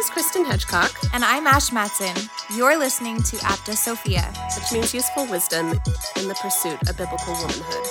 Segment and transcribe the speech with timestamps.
[0.00, 2.16] This is Kristen Hedgecock, And I'm Ash Matson.
[2.56, 4.32] You're listening to Apta Sophia.
[4.56, 5.72] which means useful wisdom
[6.16, 7.86] in the pursuit of biblical womanhood.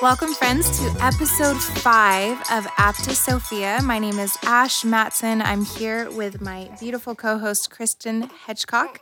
[0.00, 3.78] Welcome, friends, to episode five of Apta Sophia.
[3.82, 5.42] My name is Ash Matson.
[5.42, 8.96] I'm here with my beautiful co host, Kristen Hedgecock.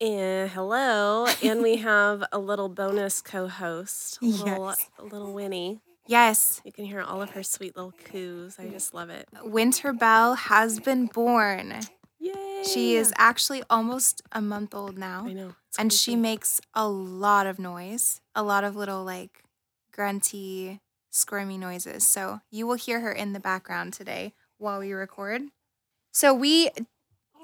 [0.00, 4.86] And hello, and we have a little bonus co-host, a little, Yes.
[5.00, 5.80] a little Winnie.
[6.06, 8.56] Yes, You can hear all of her sweet little coos.
[8.58, 9.28] I just love it.
[9.42, 11.80] Winter Belle has been born.
[12.20, 12.62] Yay!
[12.64, 15.24] She is actually almost a month old now.
[15.26, 15.54] I know.
[15.78, 19.42] and she makes a lot of noise, a lot of little like
[19.92, 20.80] grunty,
[21.10, 22.08] squirmy noises.
[22.08, 25.42] So you will hear her in the background today while we record.
[26.12, 26.70] So we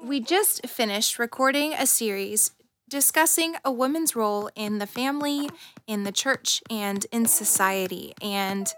[0.03, 2.51] we just finished recording a series
[2.89, 5.49] discussing a woman's role in the family,
[5.87, 8.13] in the church, and in society.
[8.21, 8.71] And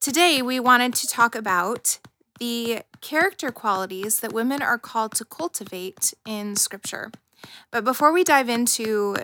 [0.00, 1.98] today we wanted to talk about
[2.38, 7.10] the character qualities that women are called to cultivate in scripture.
[7.70, 9.16] But before we dive into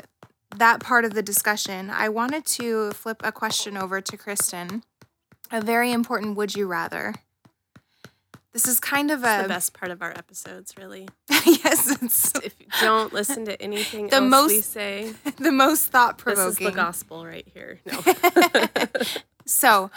[0.54, 4.82] that part of the discussion, I wanted to flip a question over to Kristen.
[5.50, 7.14] A very important would you rather.
[8.56, 11.06] This is kind of a the best part of our episodes, really.
[11.44, 15.88] yes, it's If you don't listen to anything The else we most say, the most
[15.88, 16.48] thought provoking.
[16.48, 17.80] this is the gospel right here.
[17.84, 18.00] No.
[19.44, 19.90] So,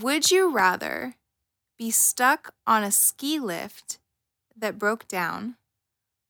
[0.00, 1.14] would you rather
[1.78, 4.00] be stuck on a ski lift
[4.56, 5.54] that broke down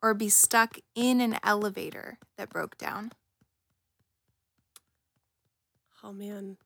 [0.03, 3.13] or be stuck in an elevator that broke down?
[6.05, 6.59] oh man,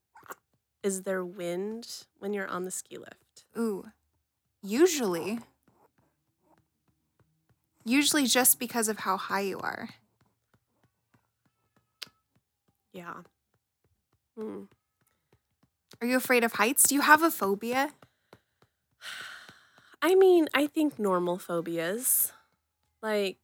[0.82, 3.44] is there wind when you're on the ski lift?
[3.56, 3.86] Ooh,
[4.64, 5.38] usually.
[7.84, 9.90] Usually just because of how high you are.
[12.92, 13.22] Yeah.
[14.38, 14.62] Hmm.
[16.00, 16.84] Are you afraid of heights?
[16.84, 17.90] Do you have a phobia?
[20.02, 22.32] I mean, I think normal phobias,
[23.02, 23.38] like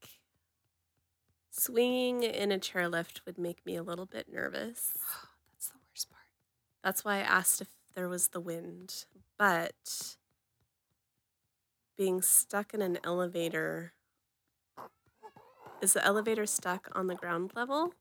[1.51, 4.93] swinging in a chairlift, would make me a little bit nervous.
[5.53, 6.27] That's the worst part.
[6.83, 9.05] That's why I asked if there was the wind.
[9.39, 10.17] But
[12.01, 13.93] being stuck in an elevator,
[15.83, 17.93] is the elevator stuck on the ground level?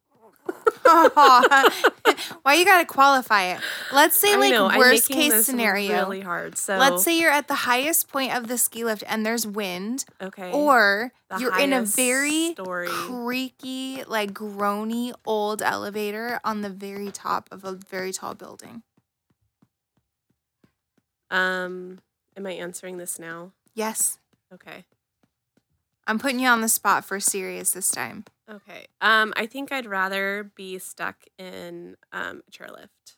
[0.84, 3.60] Why you gotta qualify it?
[3.92, 6.06] Let's say I like know, worst case scenario.
[6.06, 6.58] Really hard.
[6.58, 10.06] So Let's say you're at the highest point of the ski lift and there's wind,
[10.22, 12.88] okay, or the you're in a very story.
[12.88, 18.82] creaky, like groany old elevator on the very top of a very tall building.
[21.30, 22.00] Um,
[22.38, 23.52] am I answering this now?
[23.74, 24.20] Yes,
[24.54, 24.86] Okay.
[26.08, 28.26] I'm putting you on the spot for serious this time.
[28.50, 28.88] Okay.
[29.00, 33.18] Um, I think I'd rather be stuck in um, a chairlift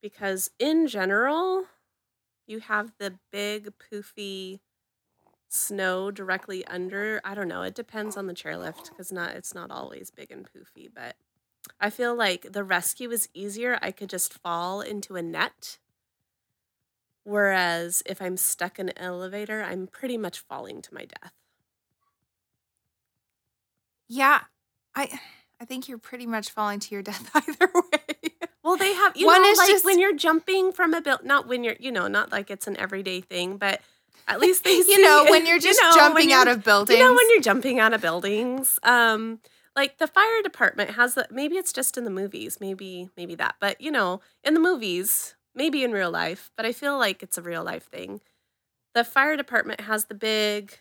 [0.00, 1.64] because, in general,
[2.46, 4.60] you have the big poofy
[5.48, 7.20] snow directly under.
[7.24, 7.62] I don't know.
[7.62, 11.16] It depends on the chairlift because not it's not always big and poofy, but
[11.80, 13.78] I feel like the rescue is easier.
[13.82, 15.78] I could just fall into a net.
[17.26, 21.32] Whereas if I'm stuck in an elevator, I'm pretty much falling to my death.
[24.08, 24.42] Yeah,
[24.94, 25.18] I
[25.60, 28.30] I think you're pretty much falling to your death either way.
[28.62, 31.24] Well, they have you One know, is like just- when you're jumping from a build,
[31.24, 33.80] not when you're, you know, not like it's an everyday thing, but
[34.28, 36.98] at least they, you know, when you're just know, jumping out you're- of buildings.
[36.98, 38.78] you know, when you're jumping out of buildings.
[38.82, 39.40] Um,
[39.74, 43.56] like the fire department has the maybe it's just in the movies, maybe maybe that,
[43.60, 47.38] but you know, in the movies, maybe in real life, but I feel like it's
[47.38, 48.20] a real life thing.
[48.94, 50.78] The fire department has the big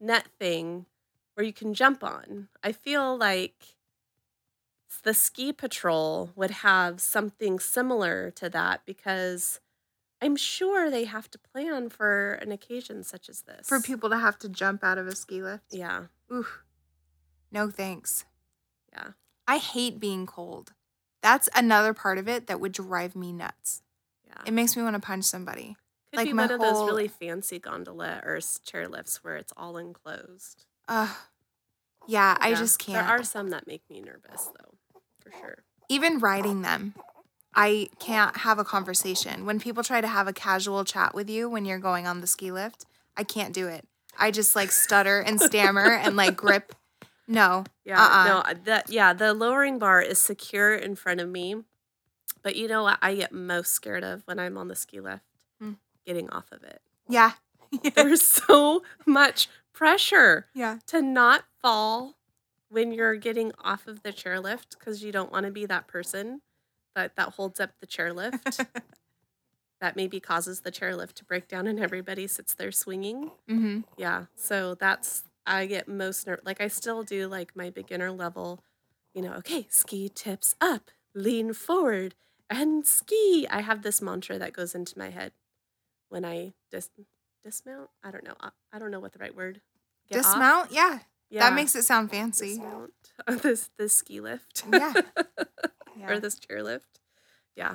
[0.00, 0.86] net thing
[1.34, 2.48] where you can jump on.
[2.62, 3.76] I feel like
[5.02, 9.60] the ski patrol would have something similar to that because
[10.20, 13.66] I'm sure they have to plan for an occasion such as this.
[13.68, 15.64] for people to have to jump out of a ski lift.
[15.70, 16.04] Yeah.
[16.32, 16.62] Oof.
[17.50, 18.24] No thanks.
[18.92, 19.08] Yeah.
[19.48, 20.72] I hate being cold.
[21.22, 23.82] That's another part of it that would drive me nuts.
[24.32, 24.42] Yeah.
[24.46, 25.76] It makes me want to punch somebody.
[26.12, 29.52] Could like be my one of those really fancy gondola or s- chairlifts where it's
[29.56, 30.66] all enclosed.
[30.88, 31.08] Ugh.
[32.06, 33.06] Yeah, I just can't.
[33.06, 34.74] There are some that make me nervous though,
[35.20, 35.58] for sure.
[35.88, 36.94] Even riding them,
[37.54, 39.46] I can't have a conversation.
[39.46, 42.26] When people try to have a casual chat with you when you're going on the
[42.26, 42.86] ski lift,
[43.16, 43.86] I can't do it.
[44.18, 46.74] I just like stutter and stammer and like grip.
[47.28, 47.64] No.
[47.84, 48.24] Yeah, Uh-uh.
[48.26, 51.56] no, uh, that yeah, the lowering bar is secure in front of me.
[52.42, 55.24] But you know what I get most scared of when I'm on the ski lift?
[55.60, 55.72] Hmm.
[56.04, 56.80] Getting off of it.
[57.08, 57.32] Yeah.
[57.94, 60.78] There's so much pressure yeah.
[60.86, 62.16] to not fall
[62.68, 66.42] when you're getting off of the chairlift because you don't want to be that person
[66.94, 68.66] that that holds up the chairlift.
[69.80, 73.32] that maybe causes the chairlift to break down and everybody sits there swinging.
[73.50, 73.80] Mm-hmm.
[73.98, 74.26] Yeah.
[74.36, 78.62] So that's I get most ner- like I still do like my beginner level,
[79.12, 82.14] you know, okay, ski tips up, lean forward
[82.60, 83.46] and ski.
[83.50, 85.32] I have this mantra that goes into my head
[86.08, 86.90] when I dis-
[87.44, 87.90] dismount.
[88.02, 88.34] I don't know.
[88.72, 89.60] I, don't know what the right word.
[90.08, 90.24] Get off?
[90.32, 90.72] Dismount?
[90.72, 90.98] Yeah.
[91.30, 91.48] Yeah.
[91.48, 92.48] That makes it sound fancy.
[92.50, 92.92] dismount.
[93.28, 94.64] Oh, this this ski lift.
[94.72, 94.92] Yeah.
[95.94, 96.08] Yeah.
[96.10, 97.00] or this chair lift.
[97.54, 97.74] Yeah.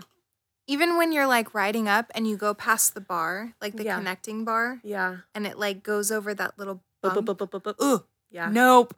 [0.65, 3.97] Even when you're like riding up and you go past the bar, like the Yeah.
[3.97, 5.18] connecting bar, Yeah.
[5.35, 7.24] and it like goes over that little bump.
[7.25, 7.75] bup, bup, bup.
[7.79, 8.03] Ugh.
[8.31, 8.50] Yeah.
[8.51, 8.95] Nope.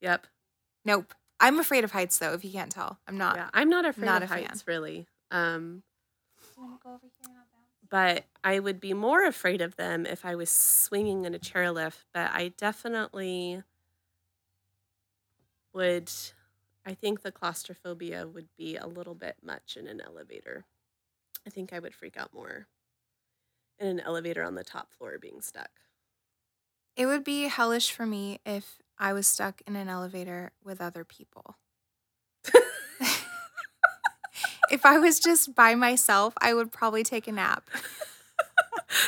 [0.00, 0.26] Yep.
[0.84, 1.12] Nope.
[1.40, 2.98] I'm afraid of heights though, if you can't tell.
[3.08, 3.36] I'm not.
[3.36, 3.48] Yeah.
[3.52, 4.44] I'm not afraid not of a fan.
[4.44, 5.06] heights really.
[5.30, 5.82] Um
[6.56, 7.80] You wanna go over here and I'll bounce?
[7.88, 12.04] but I would be more afraid of them if I was swinging in a chairlift.
[12.12, 13.62] But I definitely
[15.72, 16.10] would.
[16.84, 20.64] I think the claustrophobia would be a little bit much in an elevator.
[21.46, 22.68] I think I would freak out more
[23.78, 25.70] in an elevator on the top floor being stuck.
[26.96, 31.04] It would be hellish for me if I was stuck in an elevator with other
[31.04, 31.56] people.
[34.70, 37.68] If I was just by myself, I would probably take a nap.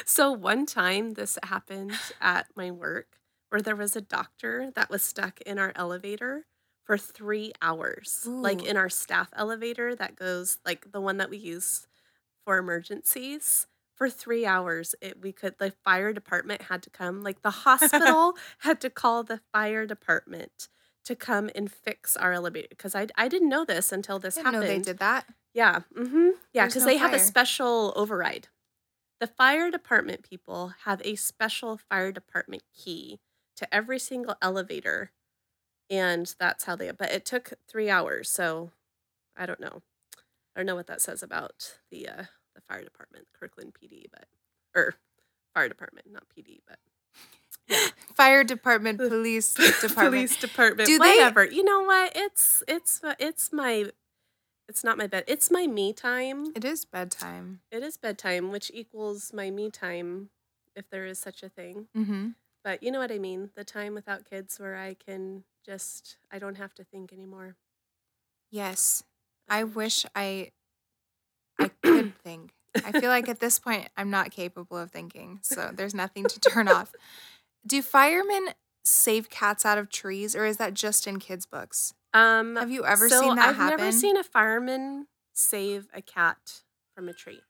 [0.05, 3.19] So one time this happened at my work
[3.49, 6.47] where there was a doctor that was stuck in our elevator
[6.85, 8.23] for three hours.
[8.27, 11.87] Like in our staff elevator that goes like the one that we use
[12.45, 13.67] for emergencies.
[13.95, 17.23] For three hours, it we could the fire department had to come.
[17.23, 20.69] Like the hospital had to call the fire department
[21.05, 24.43] to come and fix our elevator because I I didn't know this until this I
[24.43, 24.63] happened.
[24.65, 25.27] they did that.
[25.55, 25.81] Yeah.
[25.97, 26.31] Mm-hmm.
[26.53, 28.49] Yeah, because no they have a special override.
[29.21, 33.21] The fire department people have a special fire department key
[33.57, 35.13] to every single elevator.
[35.91, 38.71] And that's how they but it took three hours, so
[39.37, 39.83] I don't know.
[40.55, 42.25] I don't know what that says about the uh
[42.55, 44.27] the fire department, Kirkland PD, but
[44.75, 44.95] or
[45.55, 46.79] fire department, not PD, but
[48.15, 49.95] Fire department, police department.
[49.95, 51.45] police department, Do they- whatever.
[51.45, 52.13] You know what?
[52.15, 53.91] It's it's it's my
[54.69, 55.25] it's not my bed.
[55.27, 56.53] It's my me time.
[56.55, 57.61] It is bedtime.
[57.71, 60.31] It is bedtime, which equals my me time,
[60.77, 61.89] if there is such a thing.
[61.97, 62.29] Mm-hmm.
[62.65, 63.51] But you know what I mean?
[63.57, 67.57] The time without kids where I can just, I don't have to think anymore.
[68.51, 69.03] Yes.
[69.49, 70.53] I wish I
[71.59, 72.53] I could think.
[72.85, 75.41] I feel like at this point I'm not capable of thinking.
[75.43, 76.93] So there's nothing to turn off.
[77.67, 78.49] Do firemen
[78.85, 81.95] save cats out of trees or is that just in kids books?
[82.15, 83.51] Um, Have you ever so seen that happen?
[83.51, 83.79] I've happen?
[83.79, 86.63] never seen a fireman save a cat
[86.95, 87.41] from a tree.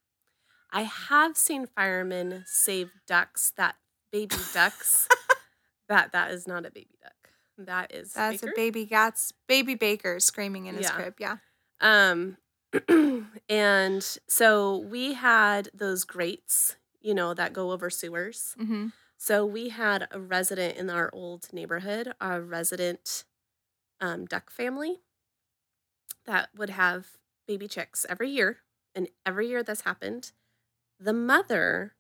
[0.70, 3.76] I have seen firemen save ducks, that
[4.12, 5.08] baby ducks.
[5.88, 7.12] that that is not a baby duck.
[7.58, 8.52] That is That's Baker.
[8.52, 10.92] a baby cat's baby baker screaming in his Yeah.
[10.92, 11.14] crib.
[11.18, 11.36] Yeah.
[11.80, 12.36] Um,
[13.48, 18.54] and so we had those grates, you know, that go over sewers.
[18.60, 18.86] Mm-hmm.
[19.22, 23.22] So we had a resident in our old neighborhood, a resident
[24.00, 24.96] um, duck family
[26.26, 27.06] that would have
[27.46, 28.62] baby chicks every year.
[28.96, 30.32] And every year this happened,
[30.98, 31.94] the mother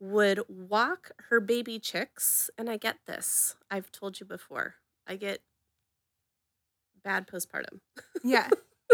[0.00, 2.48] would walk her baby chicks.
[2.56, 4.76] And I get this, I've told you before,
[5.06, 5.42] I get
[7.04, 7.80] bad postpartum
[8.24, 8.48] Yeah.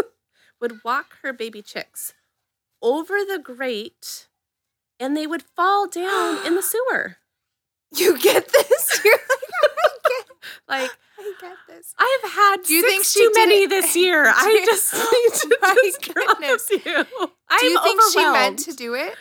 [0.59, 2.13] would walk her baby chicks
[2.81, 4.27] over the grate
[4.99, 7.19] and they would fall down in the sewer.
[7.97, 9.01] You get this?
[9.05, 9.21] You're like,
[9.79, 10.27] I get,
[10.67, 11.93] Like, I get this.
[11.97, 14.25] I've had Do you think too did many it- this year.
[14.27, 16.25] I just Oh need to oh my just goodness.
[16.25, 17.05] promise you.
[17.49, 19.15] I'm Do you think she meant to do it?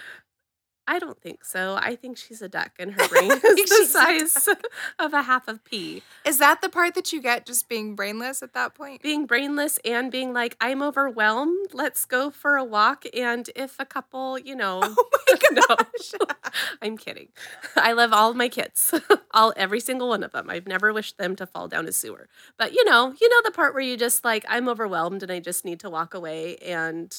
[0.92, 1.78] I don't think so.
[1.80, 4.48] I think she's a duck and her brain is the she's a size
[4.98, 6.02] of a half of pea.
[6.26, 9.00] Is that the part that you get just being brainless at that point?
[9.00, 11.72] Being brainless and being like, I'm overwhelmed.
[11.72, 13.06] Let's go for a walk.
[13.14, 15.76] And if a couple, you know, Oh my No.
[16.82, 17.28] I'm kidding.
[17.74, 18.92] I love all my kids,
[19.30, 20.50] all every single one of them.
[20.50, 22.28] I've never wished them to fall down a sewer.
[22.58, 25.40] But you know, you know the part where you just like I'm overwhelmed and I
[25.40, 27.16] just need to walk away and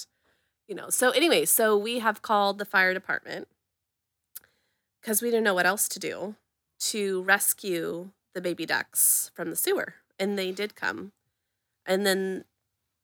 [0.68, 0.92] you know.
[0.92, 3.48] So anyway, so we have called the fire department
[5.04, 6.36] cuz we didn't know what else to do
[6.80, 9.96] to rescue the baby ducks from the sewer.
[10.20, 11.12] And they did come.
[11.86, 12.46] And then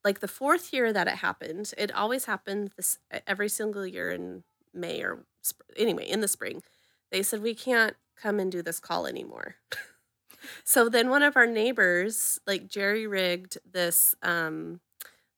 [0.04, 4.44] like the fourth year that it happened, it always happened this every single year in
[4.74, 6.64] May or sp- anyway, in the spring.
[7.12, 9.56] They said we can't come and do this call anymore.
[10.64, 14.80] so then one of our neighbors like jerry rigged this um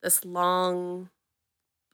[0.04, 1.10] this long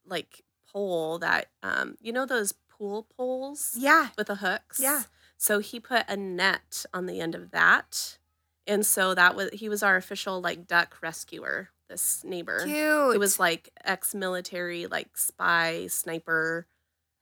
[0.06, 4.10] like pole that um you know those pool poles Yeah.
[4.18, 4.80] with the hooks.
[4.80, 5.04] Yeah.
[5.38, 8.18] So he put a net on the end of that.
[8.66, 12.60] And so that was he was our official like duck rescuer, this neighbor.
[12.66, 13.16] Cute.
[13.16, 16.68] It was like ex-military, like spy, sniper.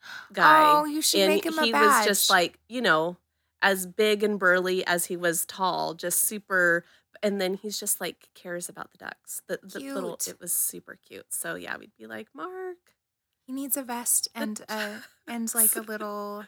[0.34, 0.62] guy.
[0.64, 3.18] Oh, you should and make him a he was just like, you know,
[3.62, 6.84] as big and burly as he was tall, just super
[7.24, 9.42] and then he's just like cares about the ducks.
[9.48, 11.26] The, the little it was super cute.
[11.30, 12.78] So yeah, we'd be like, Mark,
[13.46, 16.46] He needs a vest and a and like a little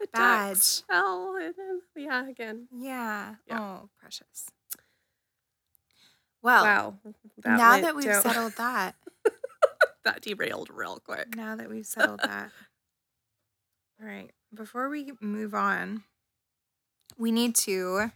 [0.00, 0.82] the Badge.
[0.82, 2.68] fell and then yeah, again.
[2.72, 3.34] yeah.
[3.46, 3.60] Yeah.
[3.60, 4.50] Oh, precious.
[6.42, 6.94] Well, wow.
[7.46, 8.96] now that we've down- settled that,
[10.04, 11.34] that derailed real quick.
[11.34, 12.50] now that we've settled that.
[14.00, 14.30] All right.
[14.52, 16.02] Before we move on,
[17.16, 18.10] we need to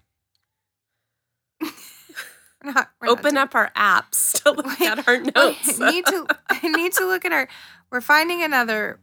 [2.65, 5.79] not- not Open doing- up our apps to look at our notes.
[5.79, 6.27] need to
[6.65, 7.49] need to look at our
[7.91, 8.99] we're finding another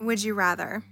[0.00, 0.82] would you rather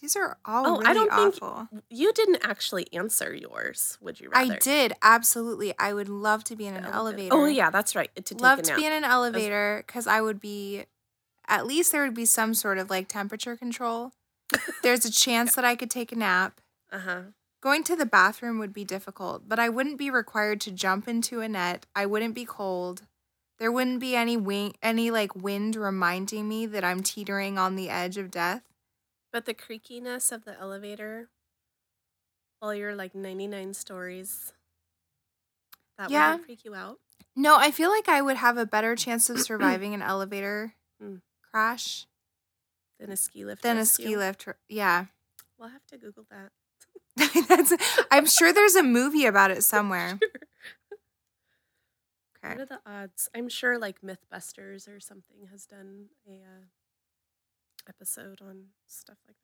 [0.00, 4.28] these are all Oh, really I don't think- you didn't actually answer yours, would you
[4.30, 4.52] rather?
[4.54, 7.32] i did absolutely i would love to be in an oh, Elevator.
[7.32, 8.14] elevator Oh yeah, that's right.
[8.16, 10.84] To take love to be in an elevator because i would be
[11.48, 14.12] at least there would be some sort of like temperature control
[14.82, 16.60] there's a chance that i could take a nap
[16.94, 17.22] uh-huh.
[17.60, 21.40] Going to the bathroom would be difficult, but I wouldn't be required to jump into
[21.40, 21.86] a net.
[21.94, 23.02] I wouldn't be cold.
[23.58, 27.88] There wouldn't be any wing, any like wind reminding me that I'm teetering on the
[27.88, 28.62] edge of death.
[29.32, 31.28] But the creakiness of the elevator
[32.60, 34.52] while you're like 99 stories,
[35.98, 36.30] that Yeah.
[36.32, 36.98] wouldn't freak you out.
[37.36, 41.22] No, I feel like I would have a better chance of surviving an elevator Mm.
[41.42, 42.06] crash
[43.00, 43.62] Than a ski lift.
[43.62, 44.46] than a ski lift.
[44.68, 45.06] Yeah.
[45.58, 46.50] We'll have to Google that.
[47.48, 47.72] That's,
[48.10, 50.18] I'm sure there's a movie about it somewhere.
[52.40, 52.58] What Okay.
[52.58, 53.30] What are the odds?
[53.34, 56.64] I'm sure like Mythbusters or something has done a uh,
[57.88, 59.36] episode on stuff like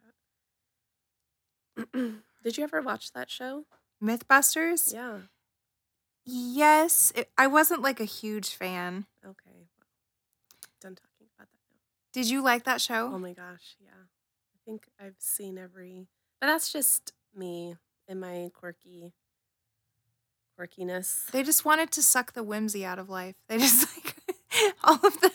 [1.94, 2.14] that.
[2.44, 3.64] Did you ever watch that show?
[4.02, 4.92] Mythbusters?
[4.92, 5.18] Yeah.
[6.26, 7.10] Yes.
[7.16, 9.06] It, I wasn't like a huge fan.
[9.24, 9.66] Okay.
[9.78, 9.88] Well,
[10.82, 11.78] done talking about that now.
[12.12, 13.10] Did you like that show?
[13.14, 13.88] Oh my gosh, yeah.
[14.54, 16.06] I think I've seen every
[16.40, 17.76] but that's just me
[18.08, 19.12] and my quirky
[20.58, 21.30] quirkiness.
[21.30, 23.36] They just wanted to suck the whimsy out of life.
[23.48, 24.16] They just like
[24.84, 25.30] all of the.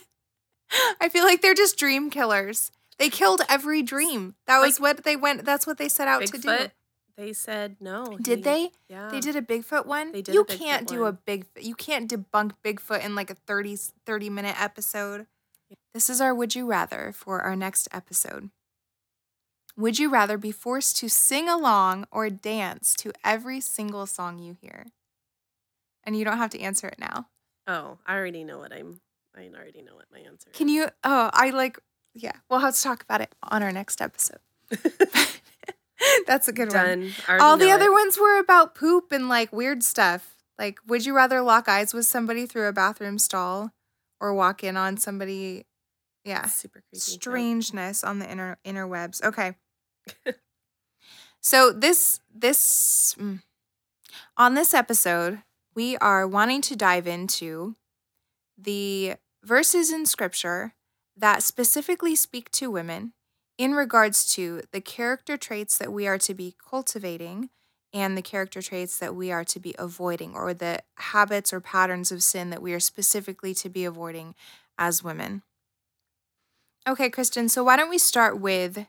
[1.00, 2.72] I feel like they're just dream killers.
[2.98, 4.36] They killed every dream.
[4.48, 5.46] That was what they went.
[5.46, 6.58] That's what they set out to do.
[7.18, 8.18] They said no.
[8.22, 8.70] Did he- they?
[8.90, 9.10] Yeah.
[9.10, 10.12] They did a Bigfoot one.
[10.12, 11.20] They did you a Bigfoot can't do a one.
[11.26, 11.46] big.
[11.60, 15.28] You can't debunk Bigfoot in like a 30, 30 minute episode.
[15.94, 18.50] This is our Would You Rather for our next episode.
[19.78, 24.56] Would you rather be forced to sing along or dance to every single song you
[24.62, 24.86] hear?
[26.04, 27.28] And you don't have to answer it now.
[27.68, 29.02] Oh, I already know what I'm
[29.36, 30.58] I already know what my answer is.
[30.58, 30.88] Can you?
[31.04, 31.78] Oh, I like.
[32.14, 34.40] Yeah, we'll have to talk about it on our next episode.
[36.28, 36.86] That's a good one.
[36.86, 37.12] Done.
[37.28, 37.92] Already All the other it.
[37.92, 40.36] ones were about poop and like weird stuff.
[40.58, 43.72] Like, would you rather lock eyes with somebody through a bathroom stall
[44.22, 45.66] or walk in on somebody?
[46.24, 47.00] Yeah, super creepy.
[47.00, 49.22] strangeness on the inner interwebs.
[49.24, 49.56] Okay.
[51.42, 53.42] So this this mm.
[54.38, 55.40] on this episode,
[55.74, 57.76] we are wanting to dive into
[58.58, 60.74] the verses in scripture
[61.18, 63.14] that specifically speak to women
[63.58, 67.50] in regards to the character traits that we are to be cultivating
[67.94, 72.12] and the character traits that we are to be avoiding or the habits or patterns
[72.12, 74.36] of sin that we are specifically to be avoiding
[74.78, 75.42] as women.
[76.88, 78.86] Okay, Kristen, so why don't we start with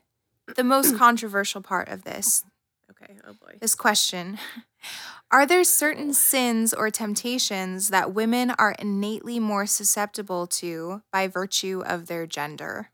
[0.55, 2.45] the most controversial part of this
[2.91, 3.15] Okay.
[3.27, 3.57] Oh boy.
[3.61, 4.39] this question.
[5.31, 11.83] Are there certain sins or temptations that women are innately more susceptible to by virtue
[11.85, 12.91] of their gender?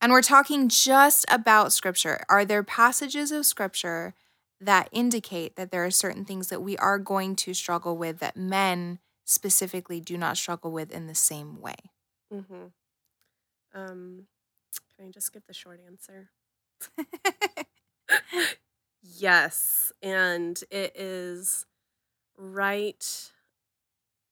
[0.00, 2.22] And we're talking just about scripture.
[2.28, 4.14] Are there passages of scripture
[4.60, 8.36] that indicate that there are certain things that we are going to struggle with that
[8.36, 11.76] men specifically do not struggle with in the same way?
[12.32, 12.66] Mm-hmm.
[13.74, 14.26] Um,
[14.96, 16.30] can I just give the short answer?
[19.02, 21.66] Yes, and it is
[22.36, 23.32] right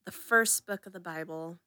[0.07, 1.59] the first book of the Bible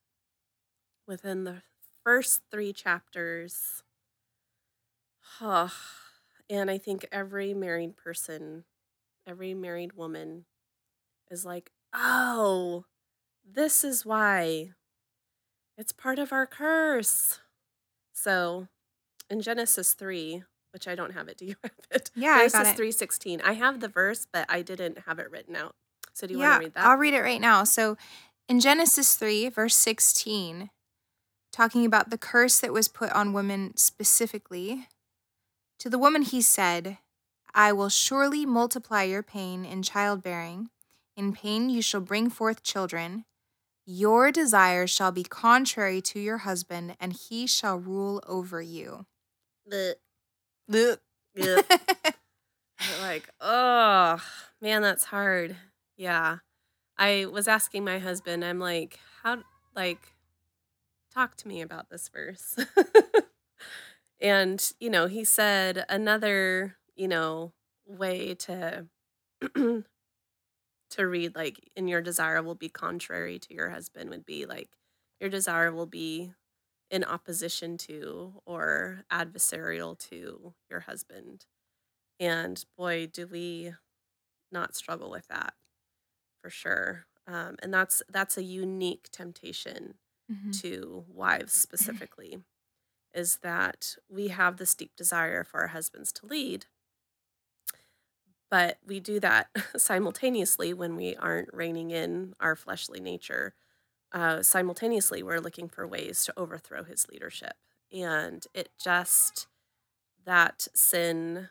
[1.08, 1.64] within the
[2.04, 3.84] first 3 chapters.
[5.20, 5.70] Huh.
[6.50, 8.66] and I think every married person,
[9.28, 10.46] every married woman
[11.32, 12.86] is like, "Oh,
[13.46, 14.74] this is why.
[15.78, 17.40] It's part of our curse."
[18.14, 18.68] So,
[19.30, 21.38] in Genesis 3, which I don't have it.
[21.38, 22.12] Do you have it?
[22.16, 22.78] Yeah, I got Genesis it.
[22.78, 23.42] three sixteen.
[23.42, 25.76] I have the verse, but I didn't have it written out.
[26.14, 26.86] So do you yeah, want to read that?
[26.86, 27.64] I'll read it right now.
[27.64, 27.98] So
[28.50, 30.70] in Genesis 3, verse 16,
[31.52, 34.88] talking about the curse that was put on women specifically,
[35.80, 36.98] to the woman he said,
[37.54, 40.70] I will surely multiply your pain in childbearing.
[41.16, 43.26] In pain you shall bring forth children.
[43.86, 49.06] Your desires shall be contrary to your husband, and he shall rule over you.
[49.70, 49.96] Blech.
[51.36, 51.62] Yeah.
[53.02, 54.22] like, oh
[54.62, 55.56] man, that's hard.
[55.98, 56.38] Yeah.
[56.98, 59.40] I was asking my husband, I'm like, how,
[59.76, 60.16] like,
[61.14, 62.56] talk to me about this verse.
[64.22, 67.54] and, you know, he said another, you know,
[67.86, 68.88] way to,
[69.56, 69.84] to
[70.98, 74.70] read, like, in your desire will be contrary to your husband would be like,
[75.20, 76.32] your desire will be
[76.92, 81.46] in opposition to or adversarial to your husband.
[82.20, 83.74] And boy, do we
[84.52, 85.56] not struggle with that
[86.42, 87.08] for sure.
[87.28, 90.62] Um, and that's that's a unique temptation Mhm.
[90.64, 92.44] to wives specifically,
[93.14, 96.68] is that we have this deep desire for our husbands to lead,
[98.50, 103.54] but we do that simultaneously when we aren't reining in our fleshly nature.
[104.12, 107.54] Uh, simultaneously, we're looking for ways to overthrow his leadership.
[107.92, 109.48] And it just,
[110.26, 111.50] that sin,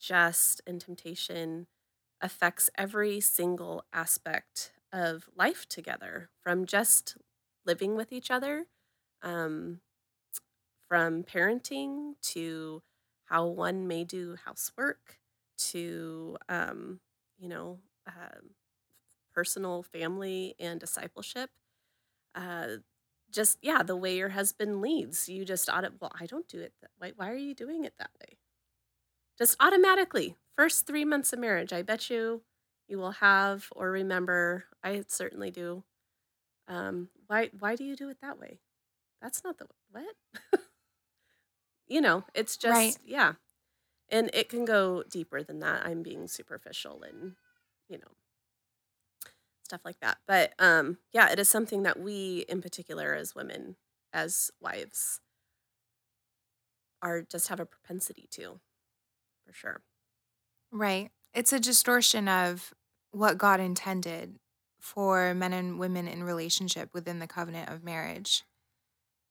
[0.00, 1.66] just, and temptation
[2.20, 7.16] affects every single aspect of life together from just
[7.66, 8.66] living with each other,
[9.22, 9.80] um,
[10.88, 12.82] from parenting to
[13.26, 15.18] how one may do housework
[15.56, 17.00] to, um,
[17.38, 18.50] you know, um
[19.34, 21.50] personal family and discipleship.
[22.34, 22.78] Uh,
[23.30, 26.74] just, yeah, the way your husband leads, you just auto, well, I don't do it
[26.82, 27.12] that way.
[27.16, 28.38] Why are you doing it that way?
[29.38, 32.42] Just automatically, first three months of marriage, I bet you
[32.86, 35.84] you will have or remember, I certainly do.
[36.68, 38.60] Um, why why do you do it that way?
[39.22, 40.16] That's not the what?
[41.86, 42.98] you know, it's just Right.
[43.04, 43.34] yeah.
[44.10, 45.86] And it can go deeper than that.
[45.86, 47.36] I'm being superficial and,
[47.88, 48.12] you know,
[49.74, 50.18] stuff like that.
[50.26, 53.76] But um yeah, it is something that we in particular as women,
[54.12, 55.20] as wives,
[57.02, 58.60] are just have a propensity to,
[59.46, 59.82] for sure.
[60.72, 61.10] Right.
[61.32, 62.72] It's a distortion of
[63.10, 64.38] what God intended
[64.80, 68.44] for men and women in relationship within the covenant of marriage.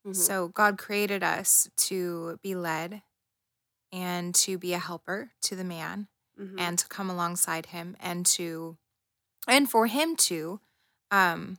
[0.05, 0.13] Mhm.
[0.15, 3.03] So God created us to be led
[3.91, 6.59] and to be a helper to the man Mhm.
[6.59, 8.77] and to come alongside him and to
[9.47, 10.59] and for him to
[11.11, 11.57] um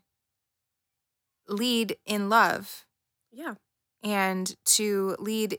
[1.49, 2.85] lead in love
[3.31, 3.55] yeah.
[4.03, 5.59] and to lead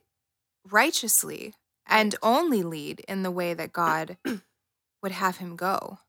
[0.69, 1.53] righteously
[1.85, 4.17] and only lead in the way that God
[5.03, 5.99] would have him go,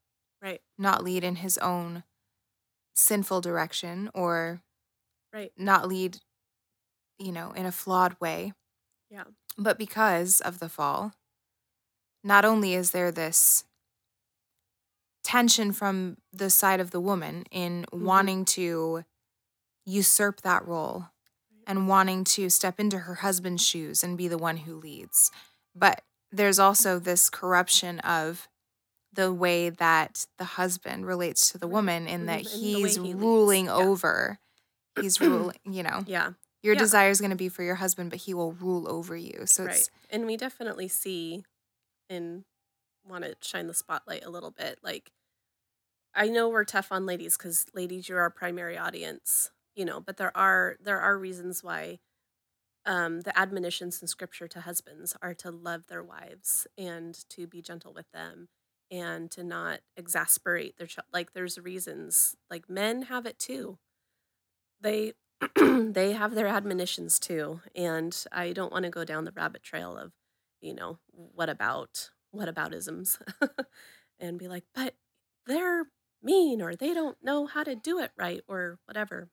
[0.40, 0.60] Right.
[0.78, 2.04] not lead in his own
[2.94, 4.62] sinful direction or
[5.32, 5.52] Right.
[5.56, 6.18] not lead,
[7.18, 8.54] you know, in a flawed way.
[9.10, 9.24] Yeah.
[9.58, 11.12] But because of the fall,
[12.24, 13.64] not only is there this
[15.26, 18.00] tension from the side of the woman in Mhm.
[18.04, 19.04] wanting to
[19.84, 21.06] usurp that role
[21.66, 25.32] and wanting to step into her husband's shoes and be the one who leads.
[25.74, 28.48] But there's also this corruption of
[29.12, 33.66] the way that the husband relates to the woman in that way he's he ruling
[33.66, 33.74] yeah.
[33.74, 34.38] over.
[34.94, 36.34] He's ruling, you know, Yeah.
[36.62, 36.80] your Yeah.
[36.80, 39.46] desire is going to be for your husband, but he will rule over you.
[39.46, 39.74] So right.
[39.76, 41.44] it's And we definitely see
[42.08, 42.44] and
[43.08, 44.78] want to shine the spotlight a little bit.
[44.82, 45.12] Like,
[46.14, 50.16] I know we're tough on ladies because ladies, you're our primary audience, you know, but
[50.16, 51.98] there are there are reasons why
[52.86, 57.62] um, the admonitions in scripture to husbands are to love their wives and to be
[57.62, 58.48] gentle with them
[58.90, 61.06] and to not exasperate their child.
[61.12, 62.36] Like, there's reasons.
[62.50, 63.78] Like, men have it too.
[64.80, 65.14] They
[65.56, 69.96] they have their admonitions too, and I don't want to go down the rabbit trail
[69.96, 70.12] of,
[70.60, 73.18] you know, what about what about isms,
[74.20, 74.94] and be like, but
[75.46, 75.86] they're
[76.22, 79.28] mean or they don't know how to do it right or whatever.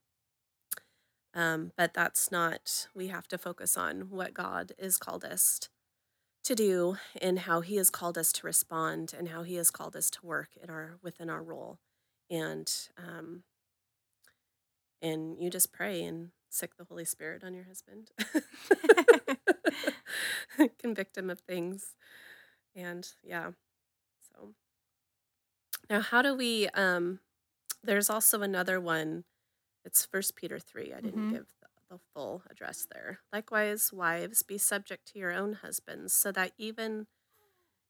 [1.34, 5.60] Um, but that's not, we have to focus on what God is called us
[6.44, 9.96] to do and how he has called us to respond and how he has called
[9.96, 11.80] us to work in our within our role.
[12.30, 13.44] And um
[15.02, 18.12] and you just pray and sick the Holy Spirit on your husband.
[20.80, 21.96] Convict him of things.
[22.76, 23.52] And yeah.
[24.34, 24.54] So
[25.90, 27.20] now how do we um
[27.84, 29.24] there's also another one
[29.86, 31.30] it's first peter 3 i didn't Mhm.
[31.30, 36.32] give the, the full address there likewise wives be subject to your own husbands so
[36.32, 37.08] that even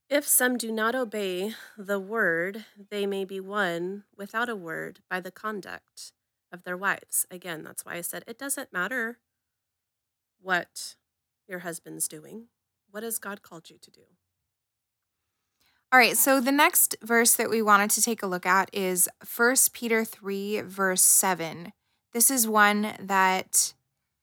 [0.10, 5.19] if some do not obey the word they may be won without a word by
[5.19, 6.13] the conduct
[6.52, 9.19] of their wives again that's why i said it doesn't matter
[10.39, 10.96] what
[11.48, 12.48] your husband's doing
[12.89, 14.04] what has god called you to do
[15.93, 19.08] All right, so the next verse that we wanted to take a look at is
[19.38, 21.71] 1 Peter 3, verse 7.
[22.13, 23.75] this is one that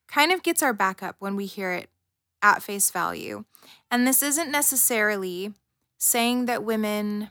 [0.09, 1.89] kind of gets our back up when we hear it
[2.43, 3.45] at face value.
[3.89, 5.53] And this isn't necessarily
[5.97, 7.31] saying that women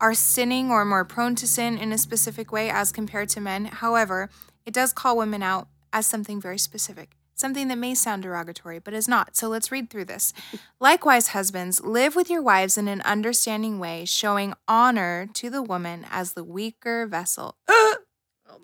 [0.00, 3.66] are sinning or more prone to sin in a specific way as compared to men.
[3.66, 4.28] However,
[4.66, 8.94] it does call women out as something very specific, something that may sound derogatory, but
[8.94, 9.36] is not.
[9.36, 10.32] So let's read through this.
[10.80, 16.06] Likewise, husbands, live with your wives in an understanding way, showing honor to the woman
[16.10, 17.56] as the weaker vessel.
[17.68, 17.98] oh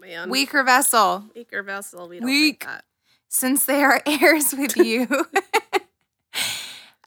[0.00, 0.30] man.
[0.30, 2.08] weaker vessel, Weaker vessel.
[2.08, 2.64] We don't Weak.
[2.64, 2.84] like that.
[3.28, 5.06] since they are heirs with you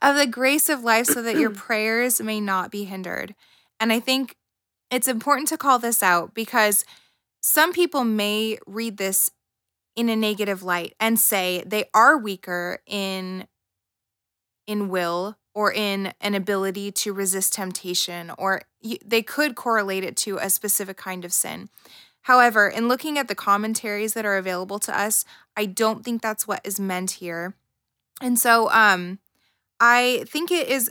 [0.00, 3.34] of the grace of life, so that your prayers may not be hindered.
[3.80, 4.36] And I think
[4.90, 6.84] it's important to call this out because
[7.40, 9.30] some people may read this
[9.94, 13.46] in a negative light and say they are weaker in
[14.66, 18.62] in will or in an ability to resist temptation or
[19.04, 21.68] they could correlate it to a specific kind of sin.
[22.22, 25.24] However, in looking at the commentaries that are available to us,
[25.56, 27.54] I don't think that's what is meant here.
[28.20, 29.18] And so um
[29.80, 30.90] I think it is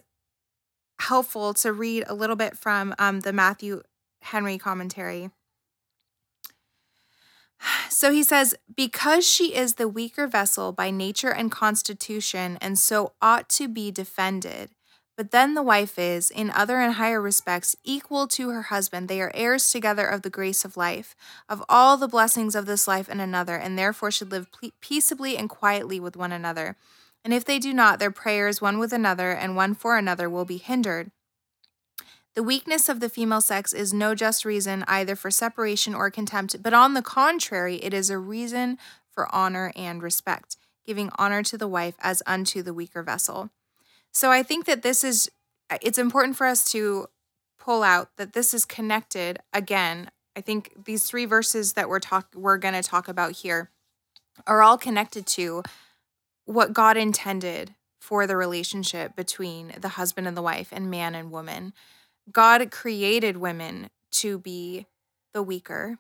[1.00, 3.82] helpful to read a little bit from um, the Matthew
[4.22, 5.32] Henry commentary.
[7.90, 13.14] So he says, because she is the weaker vessel by nature and constitution, and so
[13.22, 14.72] ought to be defended.
[15.18, 19.08] But then the wife is, in other and higher respects, equal to her husband.
[19.08, 21.16] They are heirs together of the grace of life,
[21.48, 24.48] of all the blessings of this life and another, and therefore should live
[24.80, 26.78] peaceably and quietly with one another.
[27.24, 30.46] And if they do not, their prayers one with another and one for another will
[30.46, 31.12] be hindered.
[32.34, 36.64] The weakness of the female sex is no just reason either for separation or contempt,
[36.64, 38.78] but on the contrary, it is a reason
[39.10, 43.50] for honor and respect, giving honor to the wife as unto the weaker vessel.
[44.14, 45.30] So I think that this is
[45.82, 47.08] it's important for us to
[47.60, 50.10] pull out that this is connected again.
[50.36, 53.70] I think these three verses that we're talk we're going to talk about here
[54.48, 55.64] are all connected to
[56.46, 61.30] what God intended for the relationship between the husband and the wife and man and
[61.30, 61.74] woman.
[62.32, 64.86] God created women to be
[65.34, 65.98] the weaker,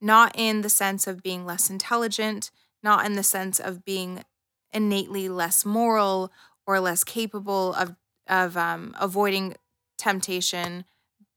[0.00, 2.50] not in the sense of being less intelligent,
[2.82, 4.24] not in the sense of being
[4.72, 6.32] innately less moral
[6.66, 7.94] or less capable of
[8.26, 9.54] of um, avoiding
[9.98, 10.84] temptation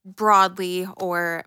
[0.04, 1.44] broadly or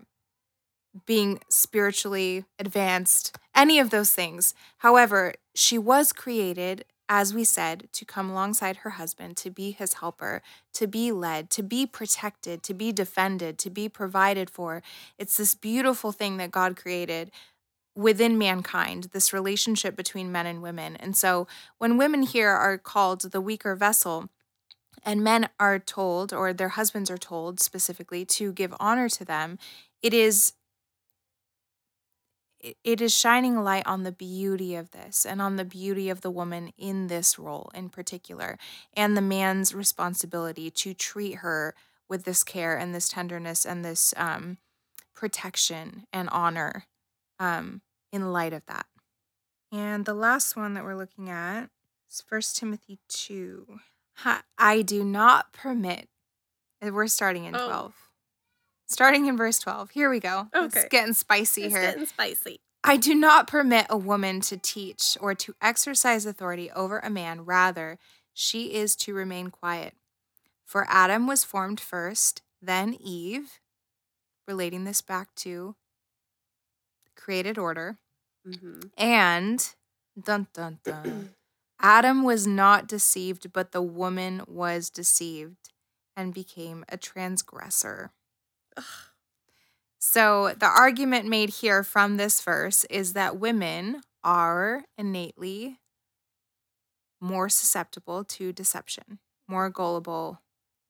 [1.06, 4.54] being spiritually advanced, any of those things.
[4.78, 9.94] However, she was created, as we said, to come alongside her husband, to be his
[9.94, 14.82] helper, to be led, to be protected, to be defended, to be provided for.
[15.18, 17.30] It's this beautiful thing that God created
[17.94, 20.96] within mankind, this relationship between men and women.
[20.96, 21.46] And so
[21.78, 24.30] when women here are called the weaker vessel,
[25.04, 29.58] and men are told, or their husbands are told specifically, to give honor to them,
[30.00, 30.52] it is
[32.62, 36.30] it- is shining light on the beauty of this and on the beauty of the
[36.30, 38.58] woman in this role in particular
[38.94, 41.74] and the man's responsibility to treat her
[42.08, 44.58] with this care and this tenderness and this um,
[45.14, 46.86] protection and honor
[47.38, 47.80] um,
[48.12, 48.86] in light of that.
[49.70, 51.70] And the last one that we're looking at
[52.10, 53.78] is First timothy 2
[54.58, 56.08] i do not permit
[56.82, 57.66] we're starting in Oh.
[57.66, 58.01] 12
[58.92, 60.66] starting in verse 12 here we go Okay.
[60.80, 61.68] it's getting spicy here.
[61.68, 62.60] It's here getting spicy.
[62.84, 67.44] I do not permit a woman to teach or to exercise authority over a man.
[67.44, 67.98] Rather,
[68.34, 69.94] she is to remain quiet.
[70.64, 73.60] For Adam was formed first, then Eve,
[74.48, 75.76] relating this back to
[77.16, 77.98] created order.
[78.44, 79.74] hmm And
[80.20, 81.34] dun dun dun.
[81.80, 85.70] Adam was not deceived, but the woman was deceived
[86.16, 88.10] and became a transgressor.
[89.98, 95.78] So, the argument made here from this verse is that women are innately
[97.20, 100.40] more susceptible to deception, more gullible,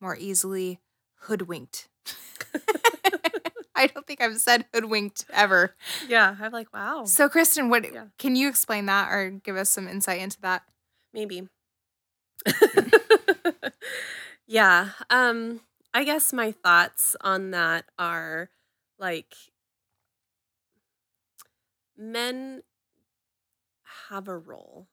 [0.01, 0.81] more easily
[1.21, 1.89] hoodwinked.
[3.75, 5.75] I don't think I've said hoodwinked ever.
[6.09, 7.05] yeah, I'm like, wow.
[7.05, 8.07] So, Kristen, what Yeah.
[8.19, 10.63] can you explain that or give us some insight into that?
[11.13, 11.49] Maybe.
[14.47, 14.91] yeah.
[15.11, 15.61] Um,
[15.95, 18.51] I guess my thoughts on that are
[18.99, 19.35] like
[21.97, 22.63] men
[24.09, 24.89] have a role.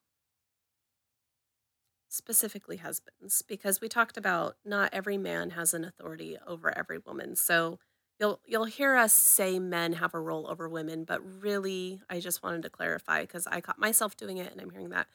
[2.11, 7.35] Specifically husbands because we talked about not every man has an authority over every woman.
[7.35, 7.77] So
[8.19, 12.43] you'll you'll hear us say men have a role over women but really i just
[12.43, 15.07] wanted to clarify because i caught myself doing it and i'm hearing that.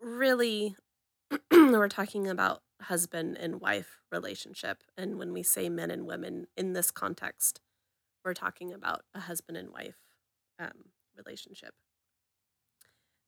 [0.00, 0.76] Really
[1.52, 6.72] we're talking about husband and wife relationship and when we say men and women in
[6.72, 7.60] this context
[8.26, 9.94] we're talking about a husband and wife
[10.58, 11.74] um, relationship.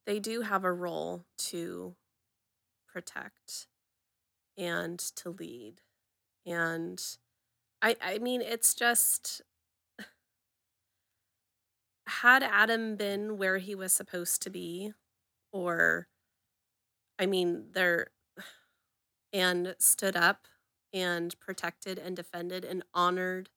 [0.06, 1.94] They do have a role to
[2.92, 3.68] protect
[4.56, 5.82] and to lead.
[6.44, 7.00] And
[7.80, 9.42] I I mean it's just
[12.08, 14.94] had Adam been where he was supposed to be
[15.52, 16.08] or
[17.20, 18.08] I mean there
[19.32, 20.46] and stood up
[20.92, 23.50] and protected and defended and honored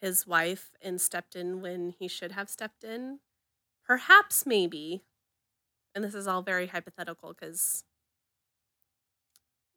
[0.00, 3.20] his wife and stepped in when he should have stepped in.
[3.86, 5.04] Perhaps, maybe,
[5.94, 7.84] and this is all very hypothetical because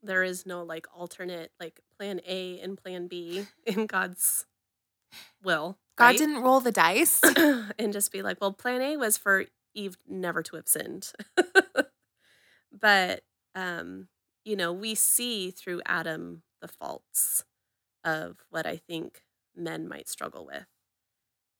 [0.02, 4.46] there is no like alternate like plan A and plan B in God's
[5.44, 5.78] will.
[5.98, 6.18] God right?
[6.18, 7.22] didn't roll the dice.
[7.80, 11.12] and just be like, well, plan A was for Eve never to have sinned.
[12.72, 13.24] but
[13.56, 14.08] um,
[14.46, 17.44] you know, we see through Adam the faults
[18.06, 19.24] of what I think
[19.56, 20.68] men might struggle with.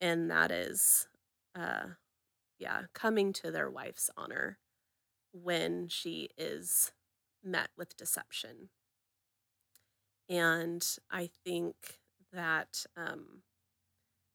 [0.00, 1.08] And that is
[1.54, 1.88] uh
[2.58, 4.58] yeah, coming to their wife's honor
[5.32, 6.92] when she is
[7.44, 8.70] met with deception.
[10.28, 11.74] And I think
[12.32, 13.42] that um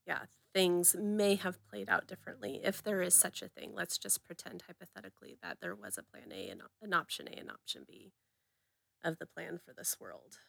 [0.08, 3.72] yeah, things may have played out differently if there is such a thing.
[3.74, 7.50] Let's just pretend hypothetically that there was a plan A and an option A and
[7.50, 8.12] option B
[9.06, 10.39] of the plan for this world.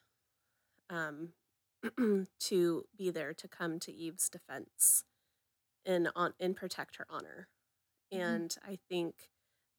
[0.91, 1.31] Um,
[2.41, 5.05] to be there to come to Eve's defense
[5.87, 7.49] and on and protect her honor.
[8.13, 8.21] Mhm.
[8.21, 9.31] And I think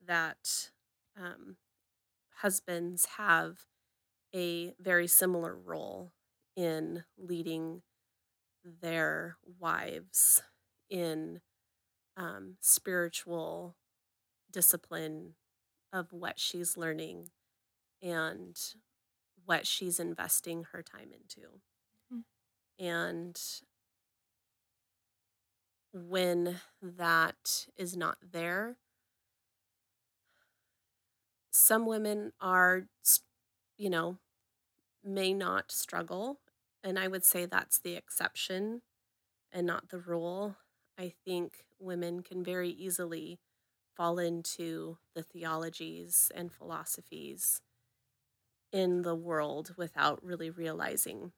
[0.06, 0.72] that
[1.18, 1.58] um,
[2.38, 3.66] husbands have
[4.34, 6.14] a very similar role
[6.56, 7.84] in leading
[8.64, 10.42] their wives
[10.90, 11.42] in
[12.18, 13.76] um, spiritual
[14.52, 15.36] discipline
[15.94, 17.30] of what she's learning
[18.02, 18.60] and
[19.46, 21.62] what she's investing her time into.
[22.12, 22.24] Mhm.
[22.80, 23.42] And
[25.94, 28.78] when that is not there,
[31.52, 32.88] some women are,
[33.78, 34.18] you know,
[35.04, 36.40] may not struggle.
[36.84, 38.82] And I would say that's the exception
[39.52, 40.58] and not the rule.
[40.98, 43.40] I think women can very easily
[43.96, 47.62] fall into the theologies and philosophies
[48.72, 51.32] in the world without really realizing.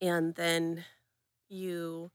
[0.00, 0.84] And then
[1.48, 2.10] you